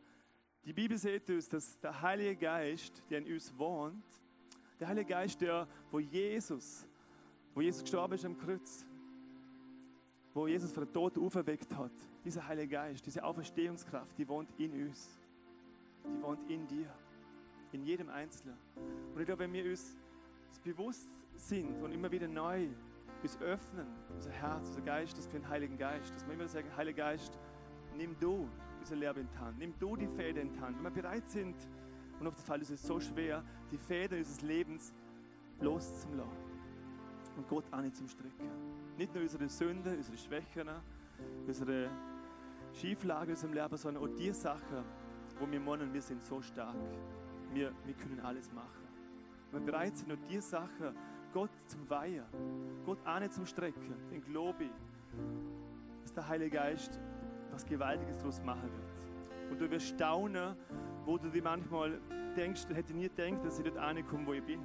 die 0.64 0.72
Bibel 0.72 0.96
sagt 0.96 1.28
uns, 1.28 1.50
dass 1.50 1.78
der 1.80 2.00
Heilige 2.00 2.36
Geist, 2.36 3.02
der 3.10 3.18
in 3.18 3.30
uns 3.30 3.56
wohnt, 3.58 4.02
der 4.80 4.88
Heilige 4.88 5.10
Geist, 5.10 5.42
der, 5.42 5.68
wo 5.90 6.00
Jesus, 6.00 6.86
wo 7.52 7.60
Jesus 7.60 7.82
gestorben 7.82 8.14
ist 8.14 8.24
am 8.24 8.38
Kreuz, 8.38 8.86
wo 10.34 10.46
Jesus 10.46 10.72
von 10.72 10.84
den 10.84 10.92
Toten 10.92 11.20
auferweckt 11.24 11.74
hat, 11.76 11.92
dieser 12.24 12.46
Heilige 12.46 12.68
Geist, 12.68 13.04
diese 13.04 13.24
Auferstehungskraft, 13.24 14.16
die 14.16 14.28
wohnt 14.28 14.48
in 14.58 14.72
uns. 14.86 15.18
Die 16.04 16.22
wohnt 16.22 16.48
in 16.48 16.66
dir, 16.66 16.88
in 17.72 17.84
jedem 17.84 18.08
Einzelnen. 18.08 18.56
Und 19.14 19.20
ich 19.20 19.26
glaube, 19.26 19.40
wenn 19.40 19.52
wir 19.52 19.64
uns 19.64 19.96
bewusst 20.64 21.08
sind 21.36 21.82
und 21.82 21.92
immer 21.92 22.10
wieder 22.10 22.28
neu 22.28 22.68
uns 23.22 23.38
öffnen, 23.40 23.86
unser 24.14 24.30
Herz, 24.30 24.68
unser 24.68 24.80
Geist, 24.80 25.18
das 25.18 25.26
für 25.26 25.38
den 25.38 25.48
Heiligen 25.48 25.76
Geist, 25.76 26.14
dass 26.14 26.26
wir 26.26 26.34
immer 26.34 26.48
sagen, 26.48 26.74
Heiliger 26.76 27.04
Geist, 27.04 27.38
nimm 27.96 28.16
du 28.18 28.48
unser 28.78 28.96
Leben 28.96 29.20
in 29.20 29.28
die 29.28 29.38
Hand. 29.38 29.58
Nimm 29.58 29.74
du 29.78 29.96
die 29.96 30.08
Fäden 30.08 30.48
in 30.48 30.52
die 30.54 30.60
Hand. 30.60 30.76
Wenn 30.76 30.84
wir 30.84 31.02
bereit 31.02 31.28
sind, 31.28 31.54
und 32.18 32.26
auf 32.26 32.34
der 32.34 32.44
Fall 32.44 32.62
ist 32.62 32.70
es 32.70 32.82
so 32.82 33.00
schwer, 33.00 33.42
die 33.70 33.78
Fäden 33.78 34.18
unseres 34.18 34.42
Lebens 34.42 34.92
loszulassen 35.60 36.49
und 37.40 37.48
Gott 37.48 37.64
auch 37.72 37.80
nicht 37.80 37.96
zum 37.96 38.06
Strecken. 38.06 38.50
Nicht 38.98 39.14
nur 39.14 39.22
unsere 39.22 39.48
Sünden, 39.48 39.96
unsere 39.96 40.18
Schwächen, 40.18 40.68
unsere 41.46 41.88
Schieflagen 42.74 43.30
in 43.30 43.34
unserem 43.34 43.54
Leben, 43.54 43.76
sondern 43.76 44.04
auch 44.04 44.14
die 44.14 44.32
Sachen, 44.32 44.84
wo 45.38 45.50
wir 45.50 45.58
meinen, 45.60 45.92
wir 45.92 46.02
sind 46.02 46.22
so 46.22 46.42
stark. 46.42 46.76
Wir, 47.52 47.72
wir 47.84 47.94
können 47.94 48.20
alles 48.20 48.52
machen. 48.52 48.86
Wenn 49.50 49.64
wir 49.64 49.72
bereit 49.72 49.96
sind, 49.96 50.08
nur 50.08 50.18
die 50.28 50.40
Sachen 50.40 50.94
Gott 51.32 51.50
zum 51.66 51.88
Weihen, 51.88 52.24
Gott 52.84 52.98
auch 53.06 53.18
nicht 53.20 53.32
zum 53.32 53.46
Strecken, 53.46 53.94
den 54.10 54.22
glaube 54.22 54.68
dass 56.02 56.12
der 56.12 56.28
Heilige 56.28 56.56
Geist 56.56 57.00
was 57.50 57.64
Gewaltiges 57.64 58.18
daraus 58.18 58.42
machen 58.42 58.70
wird. 58.70 59.50
Und 59.50 59.60
du 59.60 59.70
wirst 59.70 59.88
staunen, 59.88 60.54
wo 61.04 61.18
du 61.18 61.28
dir 61.30 61.42
manchmal 61.42 62.00
denkst, 62.36 62.66
hätte 62.72 62.92
nie 62.94 63.08
gedacht, 63.08 63.44
dass 63.44 63.58
ich 63.58 63.64
dort 63.64 63.78
ankomme, 63.78 64.26
wo 64.26 64.32
ich 64.34 64.42
bin. 64.42 64.60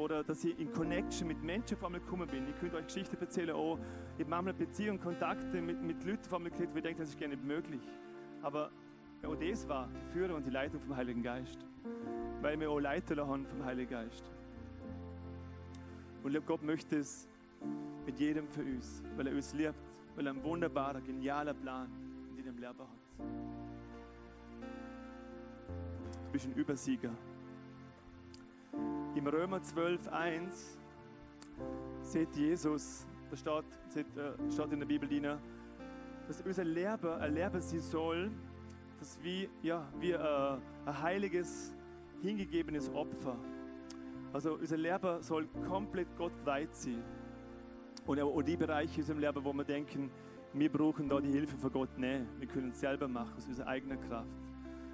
Oder 0.00 0.24
dass 0.24 0.42
ich 0.44 0.58
in 0.58 0.72
Connection 0.72 1.28
mit 1.28 1.42
Menschen 1.42 1.76
vor 1.76 1.90
allem 1.90 2.02
gekommen 2.02 2.26
bin. 2.26 2.48
Ich 2.48 2.58
könnte 2.58 2.78
euch 2.78 2.86
Geschichten 2.86 3.18
erzählen, 3.20 3.54
oh, 3.54 3.78
ich 4.16 4.20
habe 4.20 4.30
manchmal 4.30 4.54
Beziehungen, 4.54 4.98
Kontakte 4.98 5.60
mit, 5.60 5.82
mit 5.82 6.02
Leuten 6.04 6.24
vor 6.24 6.38
allem 6.38 6.44
gekriegt, 6.46 6.72
wo 6.72 6.78
ich 6.78 6.82
denke, 6.82 7.00
das 7.00 7.10
ist 7.10 7.20
gar 7.20 7.28
nicht 7.28 7.44
möglich. 7.44 7.82
Aber 8.40 8.70
auch 9.22 9.36
das 9.36 9.68
war 9.68 9.90
die 10.02 10.12
Führung 10.12 10.36
und 10.36 10.46
die 10.46 10.50
Leitung 10.50 10.80
vom 10.80 10.96
Heiligen 10.96 11.22
Geist. 11.22 11.66
Weil 12.40 12.58
wir 12.58 12.70
auch 12.70 12.78
Leiter 12.78 13.28
haben 13.28 13.44
vom 13.44 13.62
Heiligen 13.62 13.90
Geist. 13.90 14.24
Und 16.22 16.46
Gott 16.46 16.62
möchte 16.62 16.96
es 16.96 17.28
mit 18.06 18.18
jedem 18.18 18.48
für 18.48 18.62
uns, 18.62 19.02
weil 19.18 19.26
er 19.26 19.34
uns 19.34 19.52
liebt, 19.52 19.74
weil 20.16 20.26
er 20.26 20.32
einen 20.32 20.42
wunderbaren, 20.42 21.04
genialen 21.04 21.54
Plan 21.60 21.90
in 22.38 22.44
deinem 22.46 22.56
Leben 22.56 22.78
hat. 22.78 22.88
Du 26.24 26.32
bist 26.32 26.46
ein 26.46 26.54
Übersieger. 26.54 27.10
Im 29.20 29.26
Römer 29.26 29.62
12, 29.62 30.08
1 30.08 30.78
sieht 32.00 32.34
Jesus, 32.36 33.06
da 33.30 33.36
steht, 33.36 33.64
steht, 33.90 34.16
äh, 34.16 34.50
steht 34.50 34.72
in 34.72 34.78
der 34.78 34.86
Bibel 34.86 35.06
drin, 35.06 35.36
dass 36.26 36.40
unser 36.40 36.64
Lehrer 36.64 37.20
erleben 37.20 37.60
sie 37.60 37.80
soll, 37.80 38.30
dass 38.98 39.22
wie, 39.22 39.46
ja, 39.60 39.86
wie 39.98 40.12
äh, 40.12 40.56
ein 40.86 41.02
heiliges, 41.02 41.74
hingegebenes 42.22 42.88
Opfer. 42.94 43.36
Also 44.32 44.54
unser 44.54 44.78
Lehrer 44.78 45.22
soll 45.22 45.46
komplett 45.68 46.08
Gott 46.16 46.32
weit 46.46 46.74
sein. 46.74 47.04
Und 48.06 48.18
auch 48.22 48.40
die 48.40 48.56
Bereiche 48.56 48.94
in 48.94 49.00
unserem 49.00 49.18
Leben, 49.18 49.44
wo 49.44 49.52
wir 49.52 49.64
denken, 49.64 50.10
wir 50.54 50.72
brauchen 50.72 51.10
da 51.10 51.20
die 51.20 51.30
Hilfe 51.30 51.58
von 51.58 51.70
Gott, 51.70 51.90
nein, 51.98 52.26
wir 52.38 52.48
können 52.48 52.70
es 52.70 52.80
selber 52.80 53.06
machen, 53.06 53.36
aus 53.36 53.46
unserer 53.46 53.66
eigenen 53.66 54.00
Kraft 54.00 54.30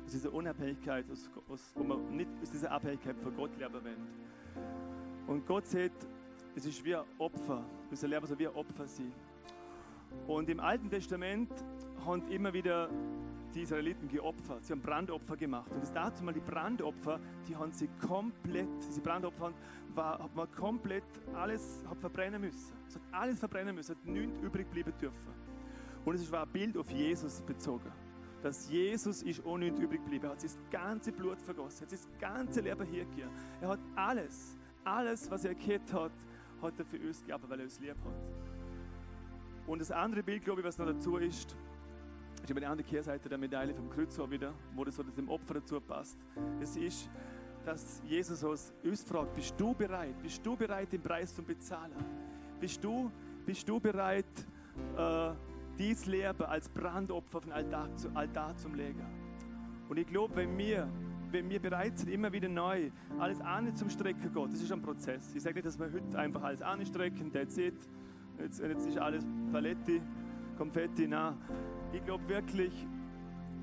aus 0.07 0.13
dieser 0.13 0.33
Unabhängigkeit, 0.33 1.05
aus, 1.11 1.29
aus, 1.49 1.73
wo 1.75 1.83
man 1.83 2.17
nicht 2.17 2.31
aus 2.41 2.51
dieser 2.51 2.71
Abhängigkeit 2.71 3.19
von 3.19 3.35
Gott 3.37 3.51
leben 3.59 3.75
wollen. 3.75 4.07
Und 5.27 5.47
Gott 5.47 5.67
sagt, 5.67 6.07
es 6.55 6.65
ist 6.65 6.85
wie 6.85 6.95
ein 6.95 7.05
Opfer. 7.19 7.65
Unser 7.91 8.09
Leben 8.09 8.25
soll 8.27 8.39
wie 8.39 8.47
ein 8.47 8.55
Opfer 8.55 8.87
sein. 8.87 9.13
Und 10.29 10.49
im 10.49 10.61
Alten 10.61 10.89
Testament 10.89 11.51
haben 12.05 12.27
immer 12.29 12.53
wieder 12.53 12.89
die 13.53 13.63
Israeliten 13.63 14.09
geopfert. 14.09 14.65
Sie 14.65 14.73
haben 14.73 14.81
Brandopfer 14.81 15.37
gemacht. 15.37 15.71
Und 15.73 15.83
das 15.83 15.93
dazu 15.93 16.23
mal 16.23 16.33
die 16.33 16.41
Brandopfer, 16.41 17.19
die 17.49 17.57
haben 17.57 17.73
sie 17.73 17.89
komplett, 18.07 18.69
diese 18.89 19.01
Brandopfer 19.01 19.53
war, 19.95 20.19
hat 20.21 20.35
man 20.37 20.51
komplett 20.53 21.05
alles 21.35 21.83
hat 21.89 21.99
verbrennen 21.99 22.41
müssen. 22.41 22.73
Es 22.87 22.95
hat 22.95 23.03
alles 23.11 23.39
verbrennen 23.41 23.75
müssen, 23.75 23.97
hat 23.97 24.07
nichts 24.07 24.39
übrig 24.41 24.71
bleiben 24.71 24.93
dürfen. 25.01 25.33
Und 26.05 26.15
es 26.15 26.31
war 26.31 26.45
ein 26.45 26.53
Bild 26.53 26.77
auf 26.77 26.91
Jesus 26.91 27.41
bezogen 27.43 28.06
dass 28.47 28.71
Jesus 28.71 29.23
ist 29.23 29.45
ohne 29.45 29.65
nichts 29.65 29.81
übrig 29.81 30.01
geblieben. 30.05 30.27
Er 30.27 30.31
hat 30.31 30.41
sein 30.41 30.53
ganze 30.71 31.11
Blut 31.11 31.43
vergossen, 31.43 31.85
er 31.85 31.91
hat 31.91 31.99
sein 31.99 32.13
ganze 32.21 32.61
Leben 32.61 32.87
hier. 32.87 33.05
Er 33.61 33.69
hat 33.71 33.81
alles, 33.97 34.57
alles, 34.85 35.29
was 35.29 35.45
er 35.45 35.57
gehabt 35.57 35.93
hat, 35.93 36.13
hat 36.63 36.79
er 36.79 36.85
für 36.85 36.97
uns 36.97 37.23
gegeben, 37.23 37.43
weil 37.49 37.59
er 37.59 37.65
uns 37.65 37.81
lieb 37.81 37.97
hat. 38.05 39.67
Und 39.67 39.81
das 39.81 39.91
andere 39.91 40.23
Bild, 40.23 40.45
glaube 40.45 40.61
ich, 40.61 40.67
was 40.67 40.79
noch 40.79 40.87
dazu 40.87 41.17
ist, 41.17 41.57
ist 42.41 42.49
über 42.49 42.61
die 42.61 42.67
andere 42.67 42.87
Kehrseite 42.87 43.29
der 43.29 43.37
Medaille 43.37 43.75
vom 43.75 43.91
Kreuz 43.91 44.17
wieder, 44.31 44.55
wo 44.77 44.85
das 44.85 44.95
so 44.95 45.03
dem 45.03 45.29
Opfer 45.29 45.55
dazu 45.55 45.81
passt. 45.81 46.17
Es 46.61 46.77
ist, 46.77 47.11
dass 47.65 48.01
Jesus 48.07 48.45
uns 48.45 49.03
fragt, 49.03 49.35
bist 49.35 49.55
du 49.59 49.75
bereit? 49.75 50.23
Bist 50.23 50.47
du 50.47 50.55
bereit, 50.57 50.93
den 50.93 51.03
Preis 51.03 51.35
zu 51.35 51.43
bezahlen? 51.43 51.97
Bist 52.61 52.85
du, 52.85 53.11
bist 53.45 53.69
du 53.69 53.81
bereit, 53.81 54.25
äh, 54.97 55.33
dies 55.79 56.07
Leben 56.07 56.43
als 56.45 56.69
Brandopfer 56.69 57.39
auf 57.39 57.45
den 57.45 57.53
Altar, 57.53 57.89
Altar 58.15 58.57
zum 58.57 58.75
Legen. 58.75 59.05
Und 59.89 59.99
ich 59.99 60.07
glaube, 60.07 60.37
wenn 60.37 60.57
wir, 60.59 60.89
wenn 61.31 61.49
wir 61.49 61.61
bereit 61.61 61.99
sind, 61.99 62.11
immer 62.11 62.33
wieder 62.33 62.49
neu 62.49 62.91
alles 63.19 63.41
an 63.41 63.75
zum 63.75 63.89
Strecken 63.89 64.33
Gott, 64.33 64.53
das 64.53 64.63
ist 64.63 64.73
ein 64.73 64.83
Prozess. 64.83 65.35
Ich 65.35 65.43
sage 65.43 65.55
nicht, 65.55 65.67
dass 65.67 65.79
wir 65.79 65.93
heute 65.93 66.19
einfach 66.19 66.43
alles 66.43 66.63
anstrecken, 66.63 67.33
that's 67.33 67.57
it. 67.59 67.75
Jetzt, 68.39 68.61
jetzt 68.61 68.87
ist 68.87 68.99
alles 68.99 69.25
Paletti, 69.53 70.01
Konfetti, 70.59 71.07
nein. 71.07 71.35
Ich 71.93 72.05
glaube 72.05 72.29
wirklich, 72.29 72.87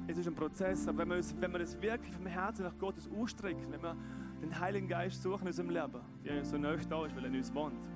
es 0.08 0.18
ist 0.18 0.28
ein 0.28 0.36
Prozess, 0.36 0.88
aber 0.88 1.00
wenn 1.00 1.10
wir, 1.10 1.18
uns, 1.18 1.36
wenn 1.40 1.52
wir 1.52 1.60
das 1.60 1.82
wirklich 1.82 2.14
vom 2.14 2.26
Herzen 2.26 2.64
nach 2.64 2.78
Gottes 2.78 3.10
ausstrecken, 3.10 3.72
wenn 3.72 3.82
wir 3.82 3.96
den 4.42 4.60
Heiligen 4.60 4.88
Geist 4.88 5.22
suchen 5.22 5.42
in 5.42 5.48
unserem 5.48 5.70
Leben, 5.70 6.02
der 6.26 6.44
so 6.44 6.58
neu 6.58 6.78
da 6.90 7.06
ist, 7.06 7.16
weil 7.16 7.24
er 7.24 7.30
in 7.30 7.36
uns 7.38 7.54
wohnt, 7.54 7.90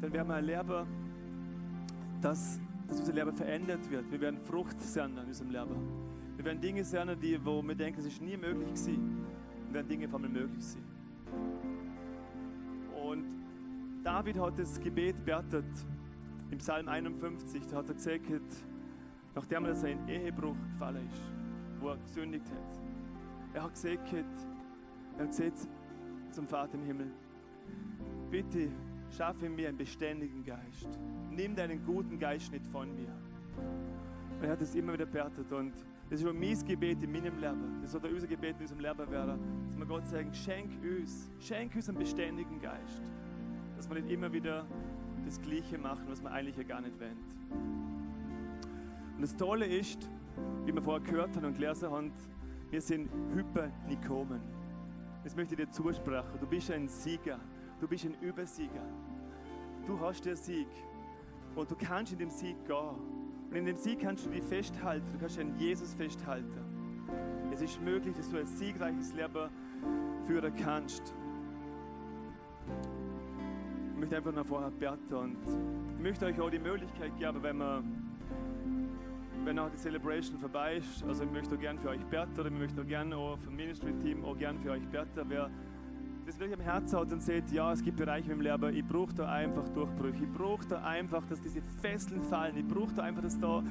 dann 0.00 0.12
werden 0.12 0.28
wir 0.28 0.36
erleben, 0.36 0.86
dass 2.20 2.60
dass 2.88 3.00
unser 3.00 3.12
Leben 3.12 3.32
verändert 3.32 3.90
wird. 3.90 4.10
Wir 4.10 4.20
werden 4.20 4.40
Frucht 4.40 4.80
sehen 4.80 5.16
in 5.18 5.26
unserem 5.26 5.50
Leben. 5.50 5.76
Wir 6.36 6.44
werden 6.44 6.60
Dinge 6.60 6.84
sehen, 6.84 7.08
die, 7.20 7.38
wo 7.44 7.62
wir 7.62 7.74
denken, 7.74 8.00
es 8.00 8.06
ist 8.06 8.22
nie 8.22 8.36
möglich 8.36 8.68
gewesen. 8.68 9.26
Wir 9.66 9.74
werden 9.74 9.88
Dinge 9.88 10.06
auf 10.06 10.14
einmal 10.14 10.30
möglich 10.30 10.64
sein. 10.64 10.84
Und 13.04 13.24
David 14.02 14.38
hat 14.38 14.58
das 14.58 14.80
Gebet 14.80 15.24
betet 15.24 15.64
im 16.50 16.58
Psalm 16.58 16.88
51. 16.88 17.62
Da 17.70 17.76
hat 17.76 17.88
er 17.88 17.94
gesagt, 17.94 18.30
nachdem 19.34 19.64
er 19.66 19.74
sein 19.74 20.08
Ehebruch 20.08 20.56
gefallen 20.72 21.06
ist, 21.12 21.22
wo 21.80 21.88
er 21.88 21.96
gesündigt 21.98 22.46
hat. 22.50 22.80
Er 23.54 23.62
hat 23.64 23.74
gesagt, 23.74 24.12
er 24.12 25.24
hat 25.24 25.28
gesagt 25.28 25.68
zum 26.30 26.46
Vater 26.46 26.74
im 26.74 26.84
Himmel, 26.84 27.10
bitte 28.30 28.68
schaffe 29.16 29.48
mir 29.48 29.68
einen 29.68 29.78
beständigen 29.78 30.44
Geist. 30.44 30.98
Nimm 31.38 31.54
deinen 31.54 31.84
guten 31.86 32.18
Geist 32.18 32.50
nicht 32.50 32.66
von 32.66 32.92
mir. 32.96 33.14
Und 33.56 34.42
er 34.42 34.50
hat 34.50 34.60
es 34.60 34.74
immer 34.74 34.94
wieder 34.94 35.06
betet 35.06 35.52
und 35.52 35.72
das 36.10 36.20
ist 36.20 36.26
auch 36.26 36.32
mein 36.32 36.58
Gebet 36.66 37.00
in 37.00 37.12
meinem 37.12 37.38
Leben. 37.38 37.78
Das 37.80 37.92
soll 37.92 38.04
unser 38.06 38.26
Gebet 38.26 38.56
in 38.56 38.62
unserem 38.62 38.80
Leben 38.80 39.08
werden, 39.08 39.38
dass 39.64 39.78
wir 39.78 39.86
Gott 39.86 40.04
sagen, 40.08 40.34
schenk 40.34 40.72
uns, 40.82 41.30
schenk 41.38 41.76
uns 41.76 41.88
einen 41.88 41.98
beständigen 41.98 42.60
Geist. 42.60 43.02
Dass 43.76 43.88
wir 43.88 44.00
nicht 44.00 44.10
immer 44.10 44.32
wieder 44.32 44.66
das 45.24 45.40
Gleiche 45.40 45.78
machen, 45.78 46.06
was 46.08 46.20
wir 46.20 46.32
eigentlich 46.32 46.56
ja 46.56 46.64
gar 46.64 46.80
nicht 46.80 46.98
wollen. 46.98 47.18
Und 49.14 49.22
das 49.22 49.36
Tolle 49.36 49.66
ist, 49.66 50.10
wie 50.64 50.74
wir 50.74 50.82
vorher 50.82 51.06
gehört 51.06 51.36
haben 51.36 51.44
und 51.44 51.54
gelesen 51.54 51.88
haben, 51.88 52.10
wir 52.68 52.80
sind 52.80 53.08
Hypernikomen. 53.32 54.40
Das 55.22 55.36
möchte 55.36 55.54
ich 55.54 55.60
dir 55.60 55.70
zusprechen. 55.70 56.40
Du 56.40 56.48
bist 56.48 56.68
ein 56.72 56.88
Sieger. 56.88 57.38
Du 57.80 57.86
bist 57.86 58.06
ein 58.06 58.20
Übersieger. 58.20 58.82
Du 59.86 60.00
hast 60.00 60.24
den 60.24 60.34
Sieg. 60.34 60.66
Und 61.58 61.68
du 61.68 61.74
kannst 61.74 62.12
in 62.12 62.20
dem 62.20 62.30
Sieg 62.30 62.56
gehen. 62.66 62.76
Und 63.50 63.56
in 63.56 63.66
dem 63.66 63.76
Sieg 63.76 63.98
kannst 63.98 64.24
du 64.24 64.30
dich 64.30 64.44
festhalten. 64.44 65.04
Du 65.12 65.18
kannst 65.18 65.40
an 65.40 65.58
Jesus 65.58 65.92
festhalten. 65.92 66.62
Es 67.52 67.60
ist 67.60 67.82
möglich, 67.82 68.14
dass 68.14 68.30
du 68.30 68.38
ein 68.38 68.46
siegreiches 68.46 69.12
Leben 69.12 69.50
führen 70.24 70.54
kannst. 70.54 71.12
Ich 73.92 73.98
möchte 73.98 74.16
einfach 74.16 74.32
noch 74.32 74.46
vorher 74.46 74.70
beten 74.70 75.14
und 75.14 75.36
ich 75.96 76.00
möchte 76.00 76.26
euch 76.26 76.40
auch 76.40 76.50
die 76.50 76.60
Möglichkeit 76.60 77.18
geben, 77.18 77.42
wenn 77.42 77.56
man 77.56 78.04
wenn 79.44 79.58
auch 79.58 79.70
die 79.70 79.78
Celebration 79.78 80.38
vorbei 80.38 80.76
ist, 80.76 81.02
also 81.04 81.24
ich 81.24 81.30
möchte 81.30 81.56
gerne 81.56 81.80
für 81.80 81.88
euch 81.88 82.04
beten 82.04 82.38
oder 82.38 82.50
ich 82.50 82.58
möchte 82.58 82.82
auch 82.82 82.86
gerne 82.86 83.16
auch 83.16 83.38
vom 83.38 83.56
Ministry-Team 83.56 84.24
auch 84.24 84.36
gerne 84.36 84.58
für 84.60 84.72
euch 84.72 84.86
beten. 84.88 85.24
Wer 85.28 85.50
das 86.28 86.38
wirklich 86.38 86.58
am 86.58 86.64
Herzen 86.64 86.98
hat 86.98 87.12
und 87.12 87.22
sieht, 87.22 87.50
ja, 87.50 87.72
es 87.72 87.82
gibt 87.82 87.96
Bereiche 87.96 88.30
im 88.32 88.40
Leben, 88.40 88.74
ich 88.74 88.84
brauche 88.84 89.14
da 89.14 89.30
einfach 89.30 89.66
Durchbrüche. 89.70 90.24
Ich 90.24 90.32
brauche 90.32 90.66
da 90.66 90.82
einfach, 90.84 91.24
dass 91.26 91.40
diese 91.40 91.62
Fesseln 91.80 92.22
fallen. 92.22 92.56
Ich 92.56 92.66
brauche 92.66 92.92
da 92.94 93.02
einfach, 93.02 93.22
dass 93.22 93.38
da 93.38 93.62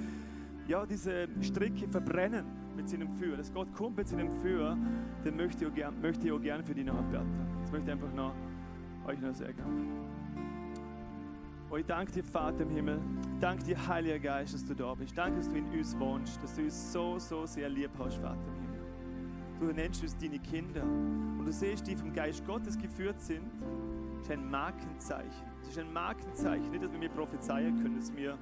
ja, 0.67 0.85
diese 0.85 1.27
Stricke 1.41 1.87
verbrennen 1.87 2.45
mit 2.75 2.89
seinem 2.89 3.11
Feuer. 3.11 3.37
Dass 3.37 3.53
Gott 3.53 3.71
kommt 3.73 3.97
mit 3.97 4.07
seinem 4.07 4.31
Feuer, 4.41 4.75
den 5.23 5.35
möchte 5.35 5.65
ich 5.65 5.71
auch 5.71 5.75
gerne 5.75 5.97
möchte 6.01 6.39
gern 6.39 6.63
für 6.63 6.73
dich 6.73 6.85
noch 6.85 7.01
beten. 7.03 7.47
Das 7.61 7.71
möchte 7.71 7.87
ich 7.87 7.93
einfach 7.93 8.13
noch 8.13 8.33
euch 9.05 9.19
noch 9.21 9.33
sagen. 9.33 9.63
Oh, 11.69 11.75
ich 11.75 11.85
danke 11.85 12.11
dir, 12.11 12.23
Vater 12.23 12.63
im 12.63 12.69
Himmel. 12.69 12.99
Ich 13.33 13.39
danke 13.39 13.63
dir, 13.65 13.87
Heiliger 13.87 14.19
Geist, 14.19 14.53
dass 14.55 14.65
du 14.65 14.73
da 14.73 14.95
bist. 14.95 15.15
Danke, 15.17 15.37
dass 15.37 15.49
du 15.49 15.57
in 15.57 15.65
uns 15.65 15.97
wohnst, 15.99 16.41
dass 16.41 16.55
du 16.55 16.63
uns 16.63 16.93
so, 16.93 17.19
so 17.19 17.45
sehr 17.45 17.69
lieb 17.69 17.91
hast, 17.99 18.15
Vater 18.15 18.35
im 18.47 18.61
Himmel. 18.61 18.66
Du 19.59 19.65
nennst 19.65 20.03
uns 20.03 20.15
deine 20.17 20.39
Kinder. 20.39 20.83
Und 20.83 21.45
du 21.45 21.51
siehst, 21.51 21.87
die 21.87 21.95
vom 21.95 22.13
Geist 22.13 22.45
Gottes 22.45 22.77
geführt 22.77 23.19
sind, 23.21 23.43
ist 24.21 24.31
ein 24.31 24.49
Markenzeichen. 24.49 25.47
Es 25.61 25.69
ist 25.69 25.79
ein 25.79 25.91
Markenzeichen, 25.91 26.69
nicht, 26.71 26.83
dass 26.83 26.91
wir 26.91 27.09
prophezeien 27.09 27.81
können, 27.81 27.97
dass 27.97 28.15
wir 28.15 28.37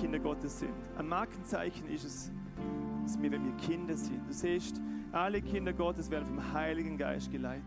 Kinder 0.00 0.18
Gottes 0.18 0.58
sind. 0.58 0.74
Ein 0.98 1.08
Markenzeichen 1.08 1.88
ist 1.88 2.04
es, 2.04 2.32
dass 3.02 3.20
wir, 3.20 3.30
wenn 3.30 3.44
wir 3.44 3.52
Kinder 3.56 3.96
sind, 3.96 4.26
du 4.26 4.32
siehst, 4.32 4.80
alle 5.12 5.40
Kinder 5.40 5.72
Gottes 5.72 6.10
werden 6.10 6.26
vom 6.26 6.52
Heiligen 6.52 6.96
Geist 6.98 7.30
geleitet. 7.32 7.64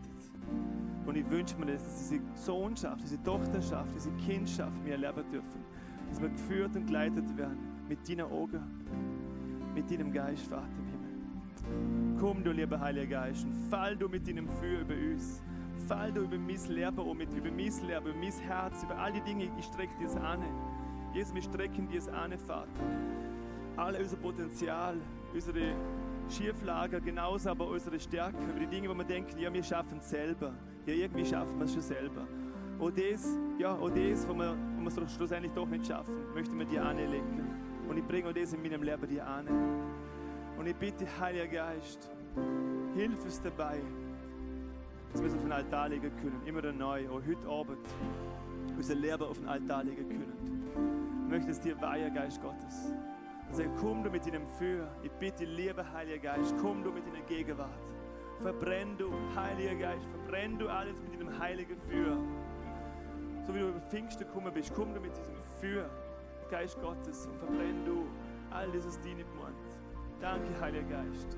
Und 1.05 1.17
ich 1.17 1.29
wünsche 1.29 1.57
mir, 1.57 1.65
dass 1.65 1.83
diese 1.97 2.21
Sohnschaft, 2.35 3.03
diese 3.03 3.21
Tochterschaft, 3.23 3.93
diese 3.95 4.11
Kindschaft 4.25 4.83
wir 4.85 4.93
erleben 4.93 5.29
dürfen. 5.31 5.63
Dass 6.09 6.21
wir 6.21 6.29
geführt 6.29 6.75
und 6.75 6.85
geleitet 6.85 7.37
werden 7.37 7.57
mit 7.89 8.07
deinen 8.07 8.31
Augen, 8.31 8.61
mit 9.73 9.89
deinem 9.89 10.11
Geist, 10.13 10.45
Vater 10.45 10.67
im 10.79 10.85
Himmel. 10.85 12.02
Komm, 12.19 12.43
du 12.43 12.51
lieber 12.51 12.79
Heiliger 12.79 13.25
Geist, 13.25 13.45
und 13.45 13.53
fall 13.69 13.95
du 13.95 14.07
mit 14.07 14.27
deinem 14.27 14.47
Für 14.47 14.81
über 14.81 14.93
uns. 14.93 15.41
Fall 15.87 16.11
du 16.11 16.21
über 16.21 16.37
mein 16.37 16.59
Leben 16.69 16.97
um, 16.97 17.19
über 17.19 17.49
mein 17.49 17.57
Leben, 17.57 18.07
über 18.07 18.13
mein 18.13 18.31
Herz, 18.31 18.83
über 18.83 18.97
all 18.97 19.11
die 19.11 19.21
Dinge, 19.21 19.49
ich 19.57 19.65
strecke 19.65 19.97
dir 19.99 20.07
es 20.07 20.15
an. 20.15 20.43
Jesus, 21.13 21.33
wir 21.35 21.41
strecken 21.41 21.87
dir 21.87 21.97
es 21.97 22.07
an, 22.07 22.31
Vater. 22.39 22.69
All 23.75 23.95
unser 23.95 24.17
Potenzial, 24.17 24.95
unsere 25.33 25.75
Schieflager, 26.29 27.01
genauso 27.01 27.49
aber 27.49 27.67
unsere 27.67 27.99
Stärke, 27.99 28.37
über 28.43 28.59
die 28.59 28.67
Dinge, 28.67 28.89
wo 28.89 28.93
wir 28.93 29.03
denken, 29.03 29.37
ja, 29.37 29.53
wir 29.53 29.63
schaffen 29.63 29.97
es 29.99 30.09
selber. 30.09 30.53
Ja, 30.85 30.93
irgendwie 30.93 31.25
schaffen 31.25 31.57
wir 31.57 31.65
es 31.65 31.73
schon 31.73 31.81
selber. 31.81 32.27
Und 32.79 32.97
das, 32.97 33.37
ja, 33.59 33.73
und 33.73 33.95
das, 33.95 34.27
wo 34.27 34.33
wir, 34.33 34.55
wo 34.77 34.81
wir 34.81 35.03
es 35.03 35.13
schlussendlich 35.13 35.51
doch 35.53 35.67
nicht 35.67 35.85
schaffen, 35.87 36.15
möchten 36.33 36.57
wir 36.57 36.65
dir 36.65 36.83
anlegen. 36.83 37.45
Und 37.87 37.97
ich 37.97 38.03
bringe 38.05 38.29
auch 38.29 38.33
das 38.33 38.53
in 38.53 38.61
meinem 38.61 38.83
Leben 38.83 39.07
dir 39.07 39.27
an. 39.27 39.45
Und 40.57 40.67
ich 40.67 40.75
bitte, 40.75 41.05
Heiliger 41.19 41.47
Geist, 41.47 42.09
hilf 42.95 43.23
uns 43.23 43.41
dabei, 43.41 43.79
dass 45.11 45.21
wir 45.21 45.27
es 45.27 45.35
auf 45.35 45.41
den 45.41 45.51
Altar 45.51 45.89
legen 45.89 46.11
können, 46.21 46.41
immer 46.45 46.71
neu, 46.71 47.07
auch 47.09 47.21
heute 47.27 47.47
Abend, 47.47 47.87
unser 48.75 48.95
Leben 48.95 49.23
auf 49.23 49.37
den 49.39 49.47
Altar 49.47 49.83
legen 49.83 50.07
können. 50.07 51.23
Ich 51.23 51.29
möchte 51.29 51.51
es 51.51 51.59
dir 51.59 51.79
weihen, 51.81 52.13
Geist 52.13 52.41
Gottes. 52.41 52.93
Sage, 53.51 53.69
komm 53.79 54.03
du 54.03 54.09
mit 54.09 54.25
deinem 54.25 54.47
Für. 54.47 54.87
Ich 55.01 55.11
bitte, 55.11 55.45
lieber 55.45 55.91
Heiliger 55.93 56.35
Geist, 56.35 56.55
komm 56.61 56.83
du 56.83 56.91
mit 56.91 57.05
deiner 57.07 57.23
Gegenwart. 57.25 57.69
Verbrenn 58.39 58.97
du, 58.97 59.11
Heiliger 59.35 59.75
Geist, 59.75 60.05
verbrenn 60.07 60.57
du 60.57 60.67
alles 60.67 61.01
mit 61.01 61.13
deinem 61.13 61.37
heiligen 61.39 61.79
Für. 61.81 62.17
So 63.45 63.53
wie 63.53 63.59
du 63.59 63.69
über 63.69 63.81
Pfingsten 63.89 64.25
gekommen 64.25 64.53
bist, 64.53 64.73
komm 64.75 64.93
du 64.93 64.99
mit 64.99 65.11
diesem 65.17 65.35
Für, 65.59 65.89
Geist 66.49 66.79
Gottes, 66.81 67.27
und 67.27 67.37
verbrenn 67.37 67.85
du 67.85 68.05
all 68.51 68.71
dieses 68.71 68.99
Dien 69.01 69.19
im. 69.19 69.42
Danke, 70.23 70.57
Heiliger 70.61 71.03
Geist, 71.03 71.37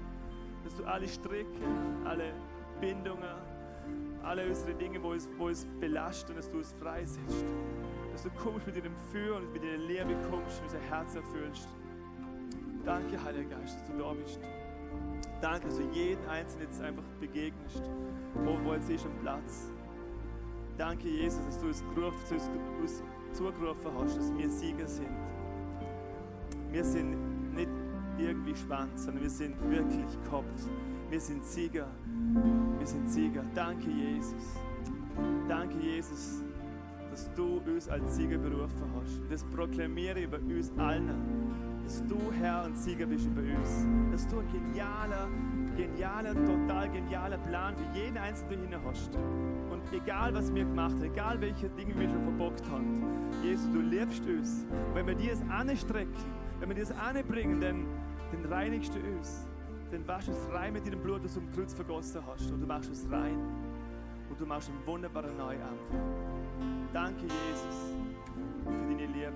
dass 0.63 0.77
du 0.77 0.83
alle 0.83 1.07
Stricke, 1.07 1.65
alle 2.03 2.33
Bindungen, 2.79 3.23
alle 4.21 4.47
unsere 4.47 4.75
Dinge, 4.75 5.01
wo 5.01 5.13
es, 5.13 5.27
wo 5.39 5.49
es 5.49 5.65
belastet, 5.79 6.37
dass 6.37 6.51
du 6.51 6.59
es 6.59 6.71
freisetzt. 6.73 7.45
Dass 8.11 8.21
du 8.21 8.29
kommst 8.29 8.67
mit 8.67 8.77
deinem 8.77 8.95
Für 9.11 9.37
und 9.37 9.51
mit 9.51 9.63
deiner 9.63 9.77
Liebe 9.77 10.15
kommst 10.29 10.59
und 10.59 10.65
unser 10.65 10.79
Herz 10.81 11.15
erfüllst. 11.15 11.67
Danke, 12.85 13.21
Heiliger 13.23 13.57
Geist, 13.57 13.75
dass 13.75 13.87
du 13.87 13.97
da 13.97 14.13
bist. 14.13 14.39
Danke, 15.41 15.65
dass 15.65 15.77
du 15.77 15.83
jeden 15.91 16.23
Einzelnen 16.29 16.67
jetzt 16.67 16.79
einfach 16.79 17.03
begegnest, 17.19 17.89
wo, 18.43 18.55
wo 18.63 18.75
jetzt 18.75 18.91
ist 18.91 19.03
am 19.03 19.17
Platz. 19.23 19.71
Danke, 20.77 21.09
Jesus, 21.09 21.43
dass 21.43 21.59
du 21.59 21.65
uns, 21.65 21.83
gerufen, 21.95 22.37
uns 22.79 23.03
zugerufen 23.33 23.91
hast, 23.97 24.15
dass 24.15 24.31
wir 24.37 24.47
Sieger 24.47 24.87
sind. 24.87 25.09
Wir 26.69 26.83
sind 26.83 27.34
irgendwie 28.17 28.55
Schwanz, 28.55 29.05
sondern 29.05 29.23
wir 29.23 29.29
sind 29.29 29.55
wirklich 29.69 30.17
Kopf. 30.29 30.69
Wir 31.09 31.19
sind 31.19 31.45
Sieger. 31.45 31.87
Wir 32.77 32.87
sind 32.87 33.09
Sieger. 33.09 33.43
Danke, 33.53 33.89
Jesus. 33.89 34.59
Danke, 35.47 35.75
Jesus, 35.79 36.43
dass 37.11 37.31
du 37.33 37.61
uns 37.65 37.87
als 37.87 38.15
Sieger 38.15 38.37
berufen 38.37 38.83
hast. 38.95 39.21
Das 39.29 39.43
proklamiere 39.43 40.19
ich 40.19 40.25
über 40.25 40.37
uns 40.37 40.71
allen 40.77 41.55
dass 41.85 42.03
du 42.07 42.17
Herr 42.39 42.65
und 42.65 42.77
Sieger 42.77 43.05
bist 43.05 43.27
über 43.27 43.41
uns. 43.41 43.85
Dass 44.11 44.27
du 44.27 44.39
ein 44.39 44.47
genialer, 44.51 45.29
genialer, 45.77 46.33
total 46.33 46.89
genialer 46.89 47.37
Plan 47.37 47.75
für 47.75 47.99
jeden 47.99 48.17
Einzelnen 48.17 48.71
du 48.71 48.83
hast. 48.83 49.15
Und 49.15 49.81
egal, 49.93 50.33
was 50.33 50.53
wir 50.53 50.65
gemacht 50.65 50.95
haben, 50.95 51.03
egal 51.03 51.39
welche 51.41 51.69
Dinge 51.69 51.97
wir 51.97 52.09
schon 52.09 52.23
verbockt 52.23 52.63
haben, 52.69 53.03
Jesus, 53.43 53.69
du 53.71 53.81
liebst 53.81 54.25
uns. 54.25 54.65
Und 54.71 54.95
wenn 54.95 55.07
wir 55.07 55.15
dir 55.15 55.31
das 55.31 55.43
anstrecken, 55.49 56.13
wenn 56.59 56.69
wir 56.69 56.75
dir 56.75 56.85
das 56.85 56.97
anbringen, 56.97 57.61
dann, 57.61 57.85
dann 58.31 58.45
reinigst 58.51 58.93
du 58.95 58.99
uns. 58.99 59.47
Dann 59.91 60.07
waschst 60.07 60.29
du 60.29 60.31
es 60.31 60.53
rein 60.53 60.73
mit 60.73 60.85
deinem 60.85 61.01
Blut, 61.01 61.23
das 61.23 61.35
du 61.35 61.41
am 61.41 61.51
Kreuz 61.51 61.73
vergossen 61.73 62.21
hast. 62.25 62.51
Und 62.51 62.61
du 62.61 62.67
machst 62.67 62.91
es 62.91 63.09
rein. 63.11 63.37
Und 64.29 64.39
du 64.39 64.45
machst 64.45 64.69
einen 64.69 64.85
wunderbaren 64.85 65.37
Neuanfang. 65.37 65.77
Danke, 66.91 67.23
Jesus, 67.23 67.95
für 68.63 68.71
deine 68.71 69.05
Liebe. 69.05 69.33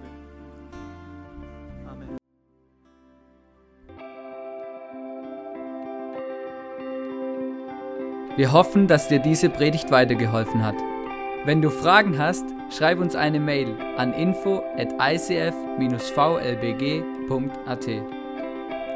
Wir 8.39 8.53
hoffen, 8.53 8.87
dass 8.87 9.09
dir 9.09 9.19
diese 9.19 9.49
Predigt 9.49 9.91
weitergeholfen 9.91 10.63
hat. 10.65 10.75
Wenn 11.43 11.61
du 11.61 11.69
Fragen 11.69 12.17
hast, 12.17 12.45
schreib 12.69 12.99
uns 12.99 13.13
eine 13.13 13.41
Mail 13.41 13.75
an 13.97 14.13
info 14.13 14.63
at 14.77 14.93
icf-vlbg.at. 14.93 15.39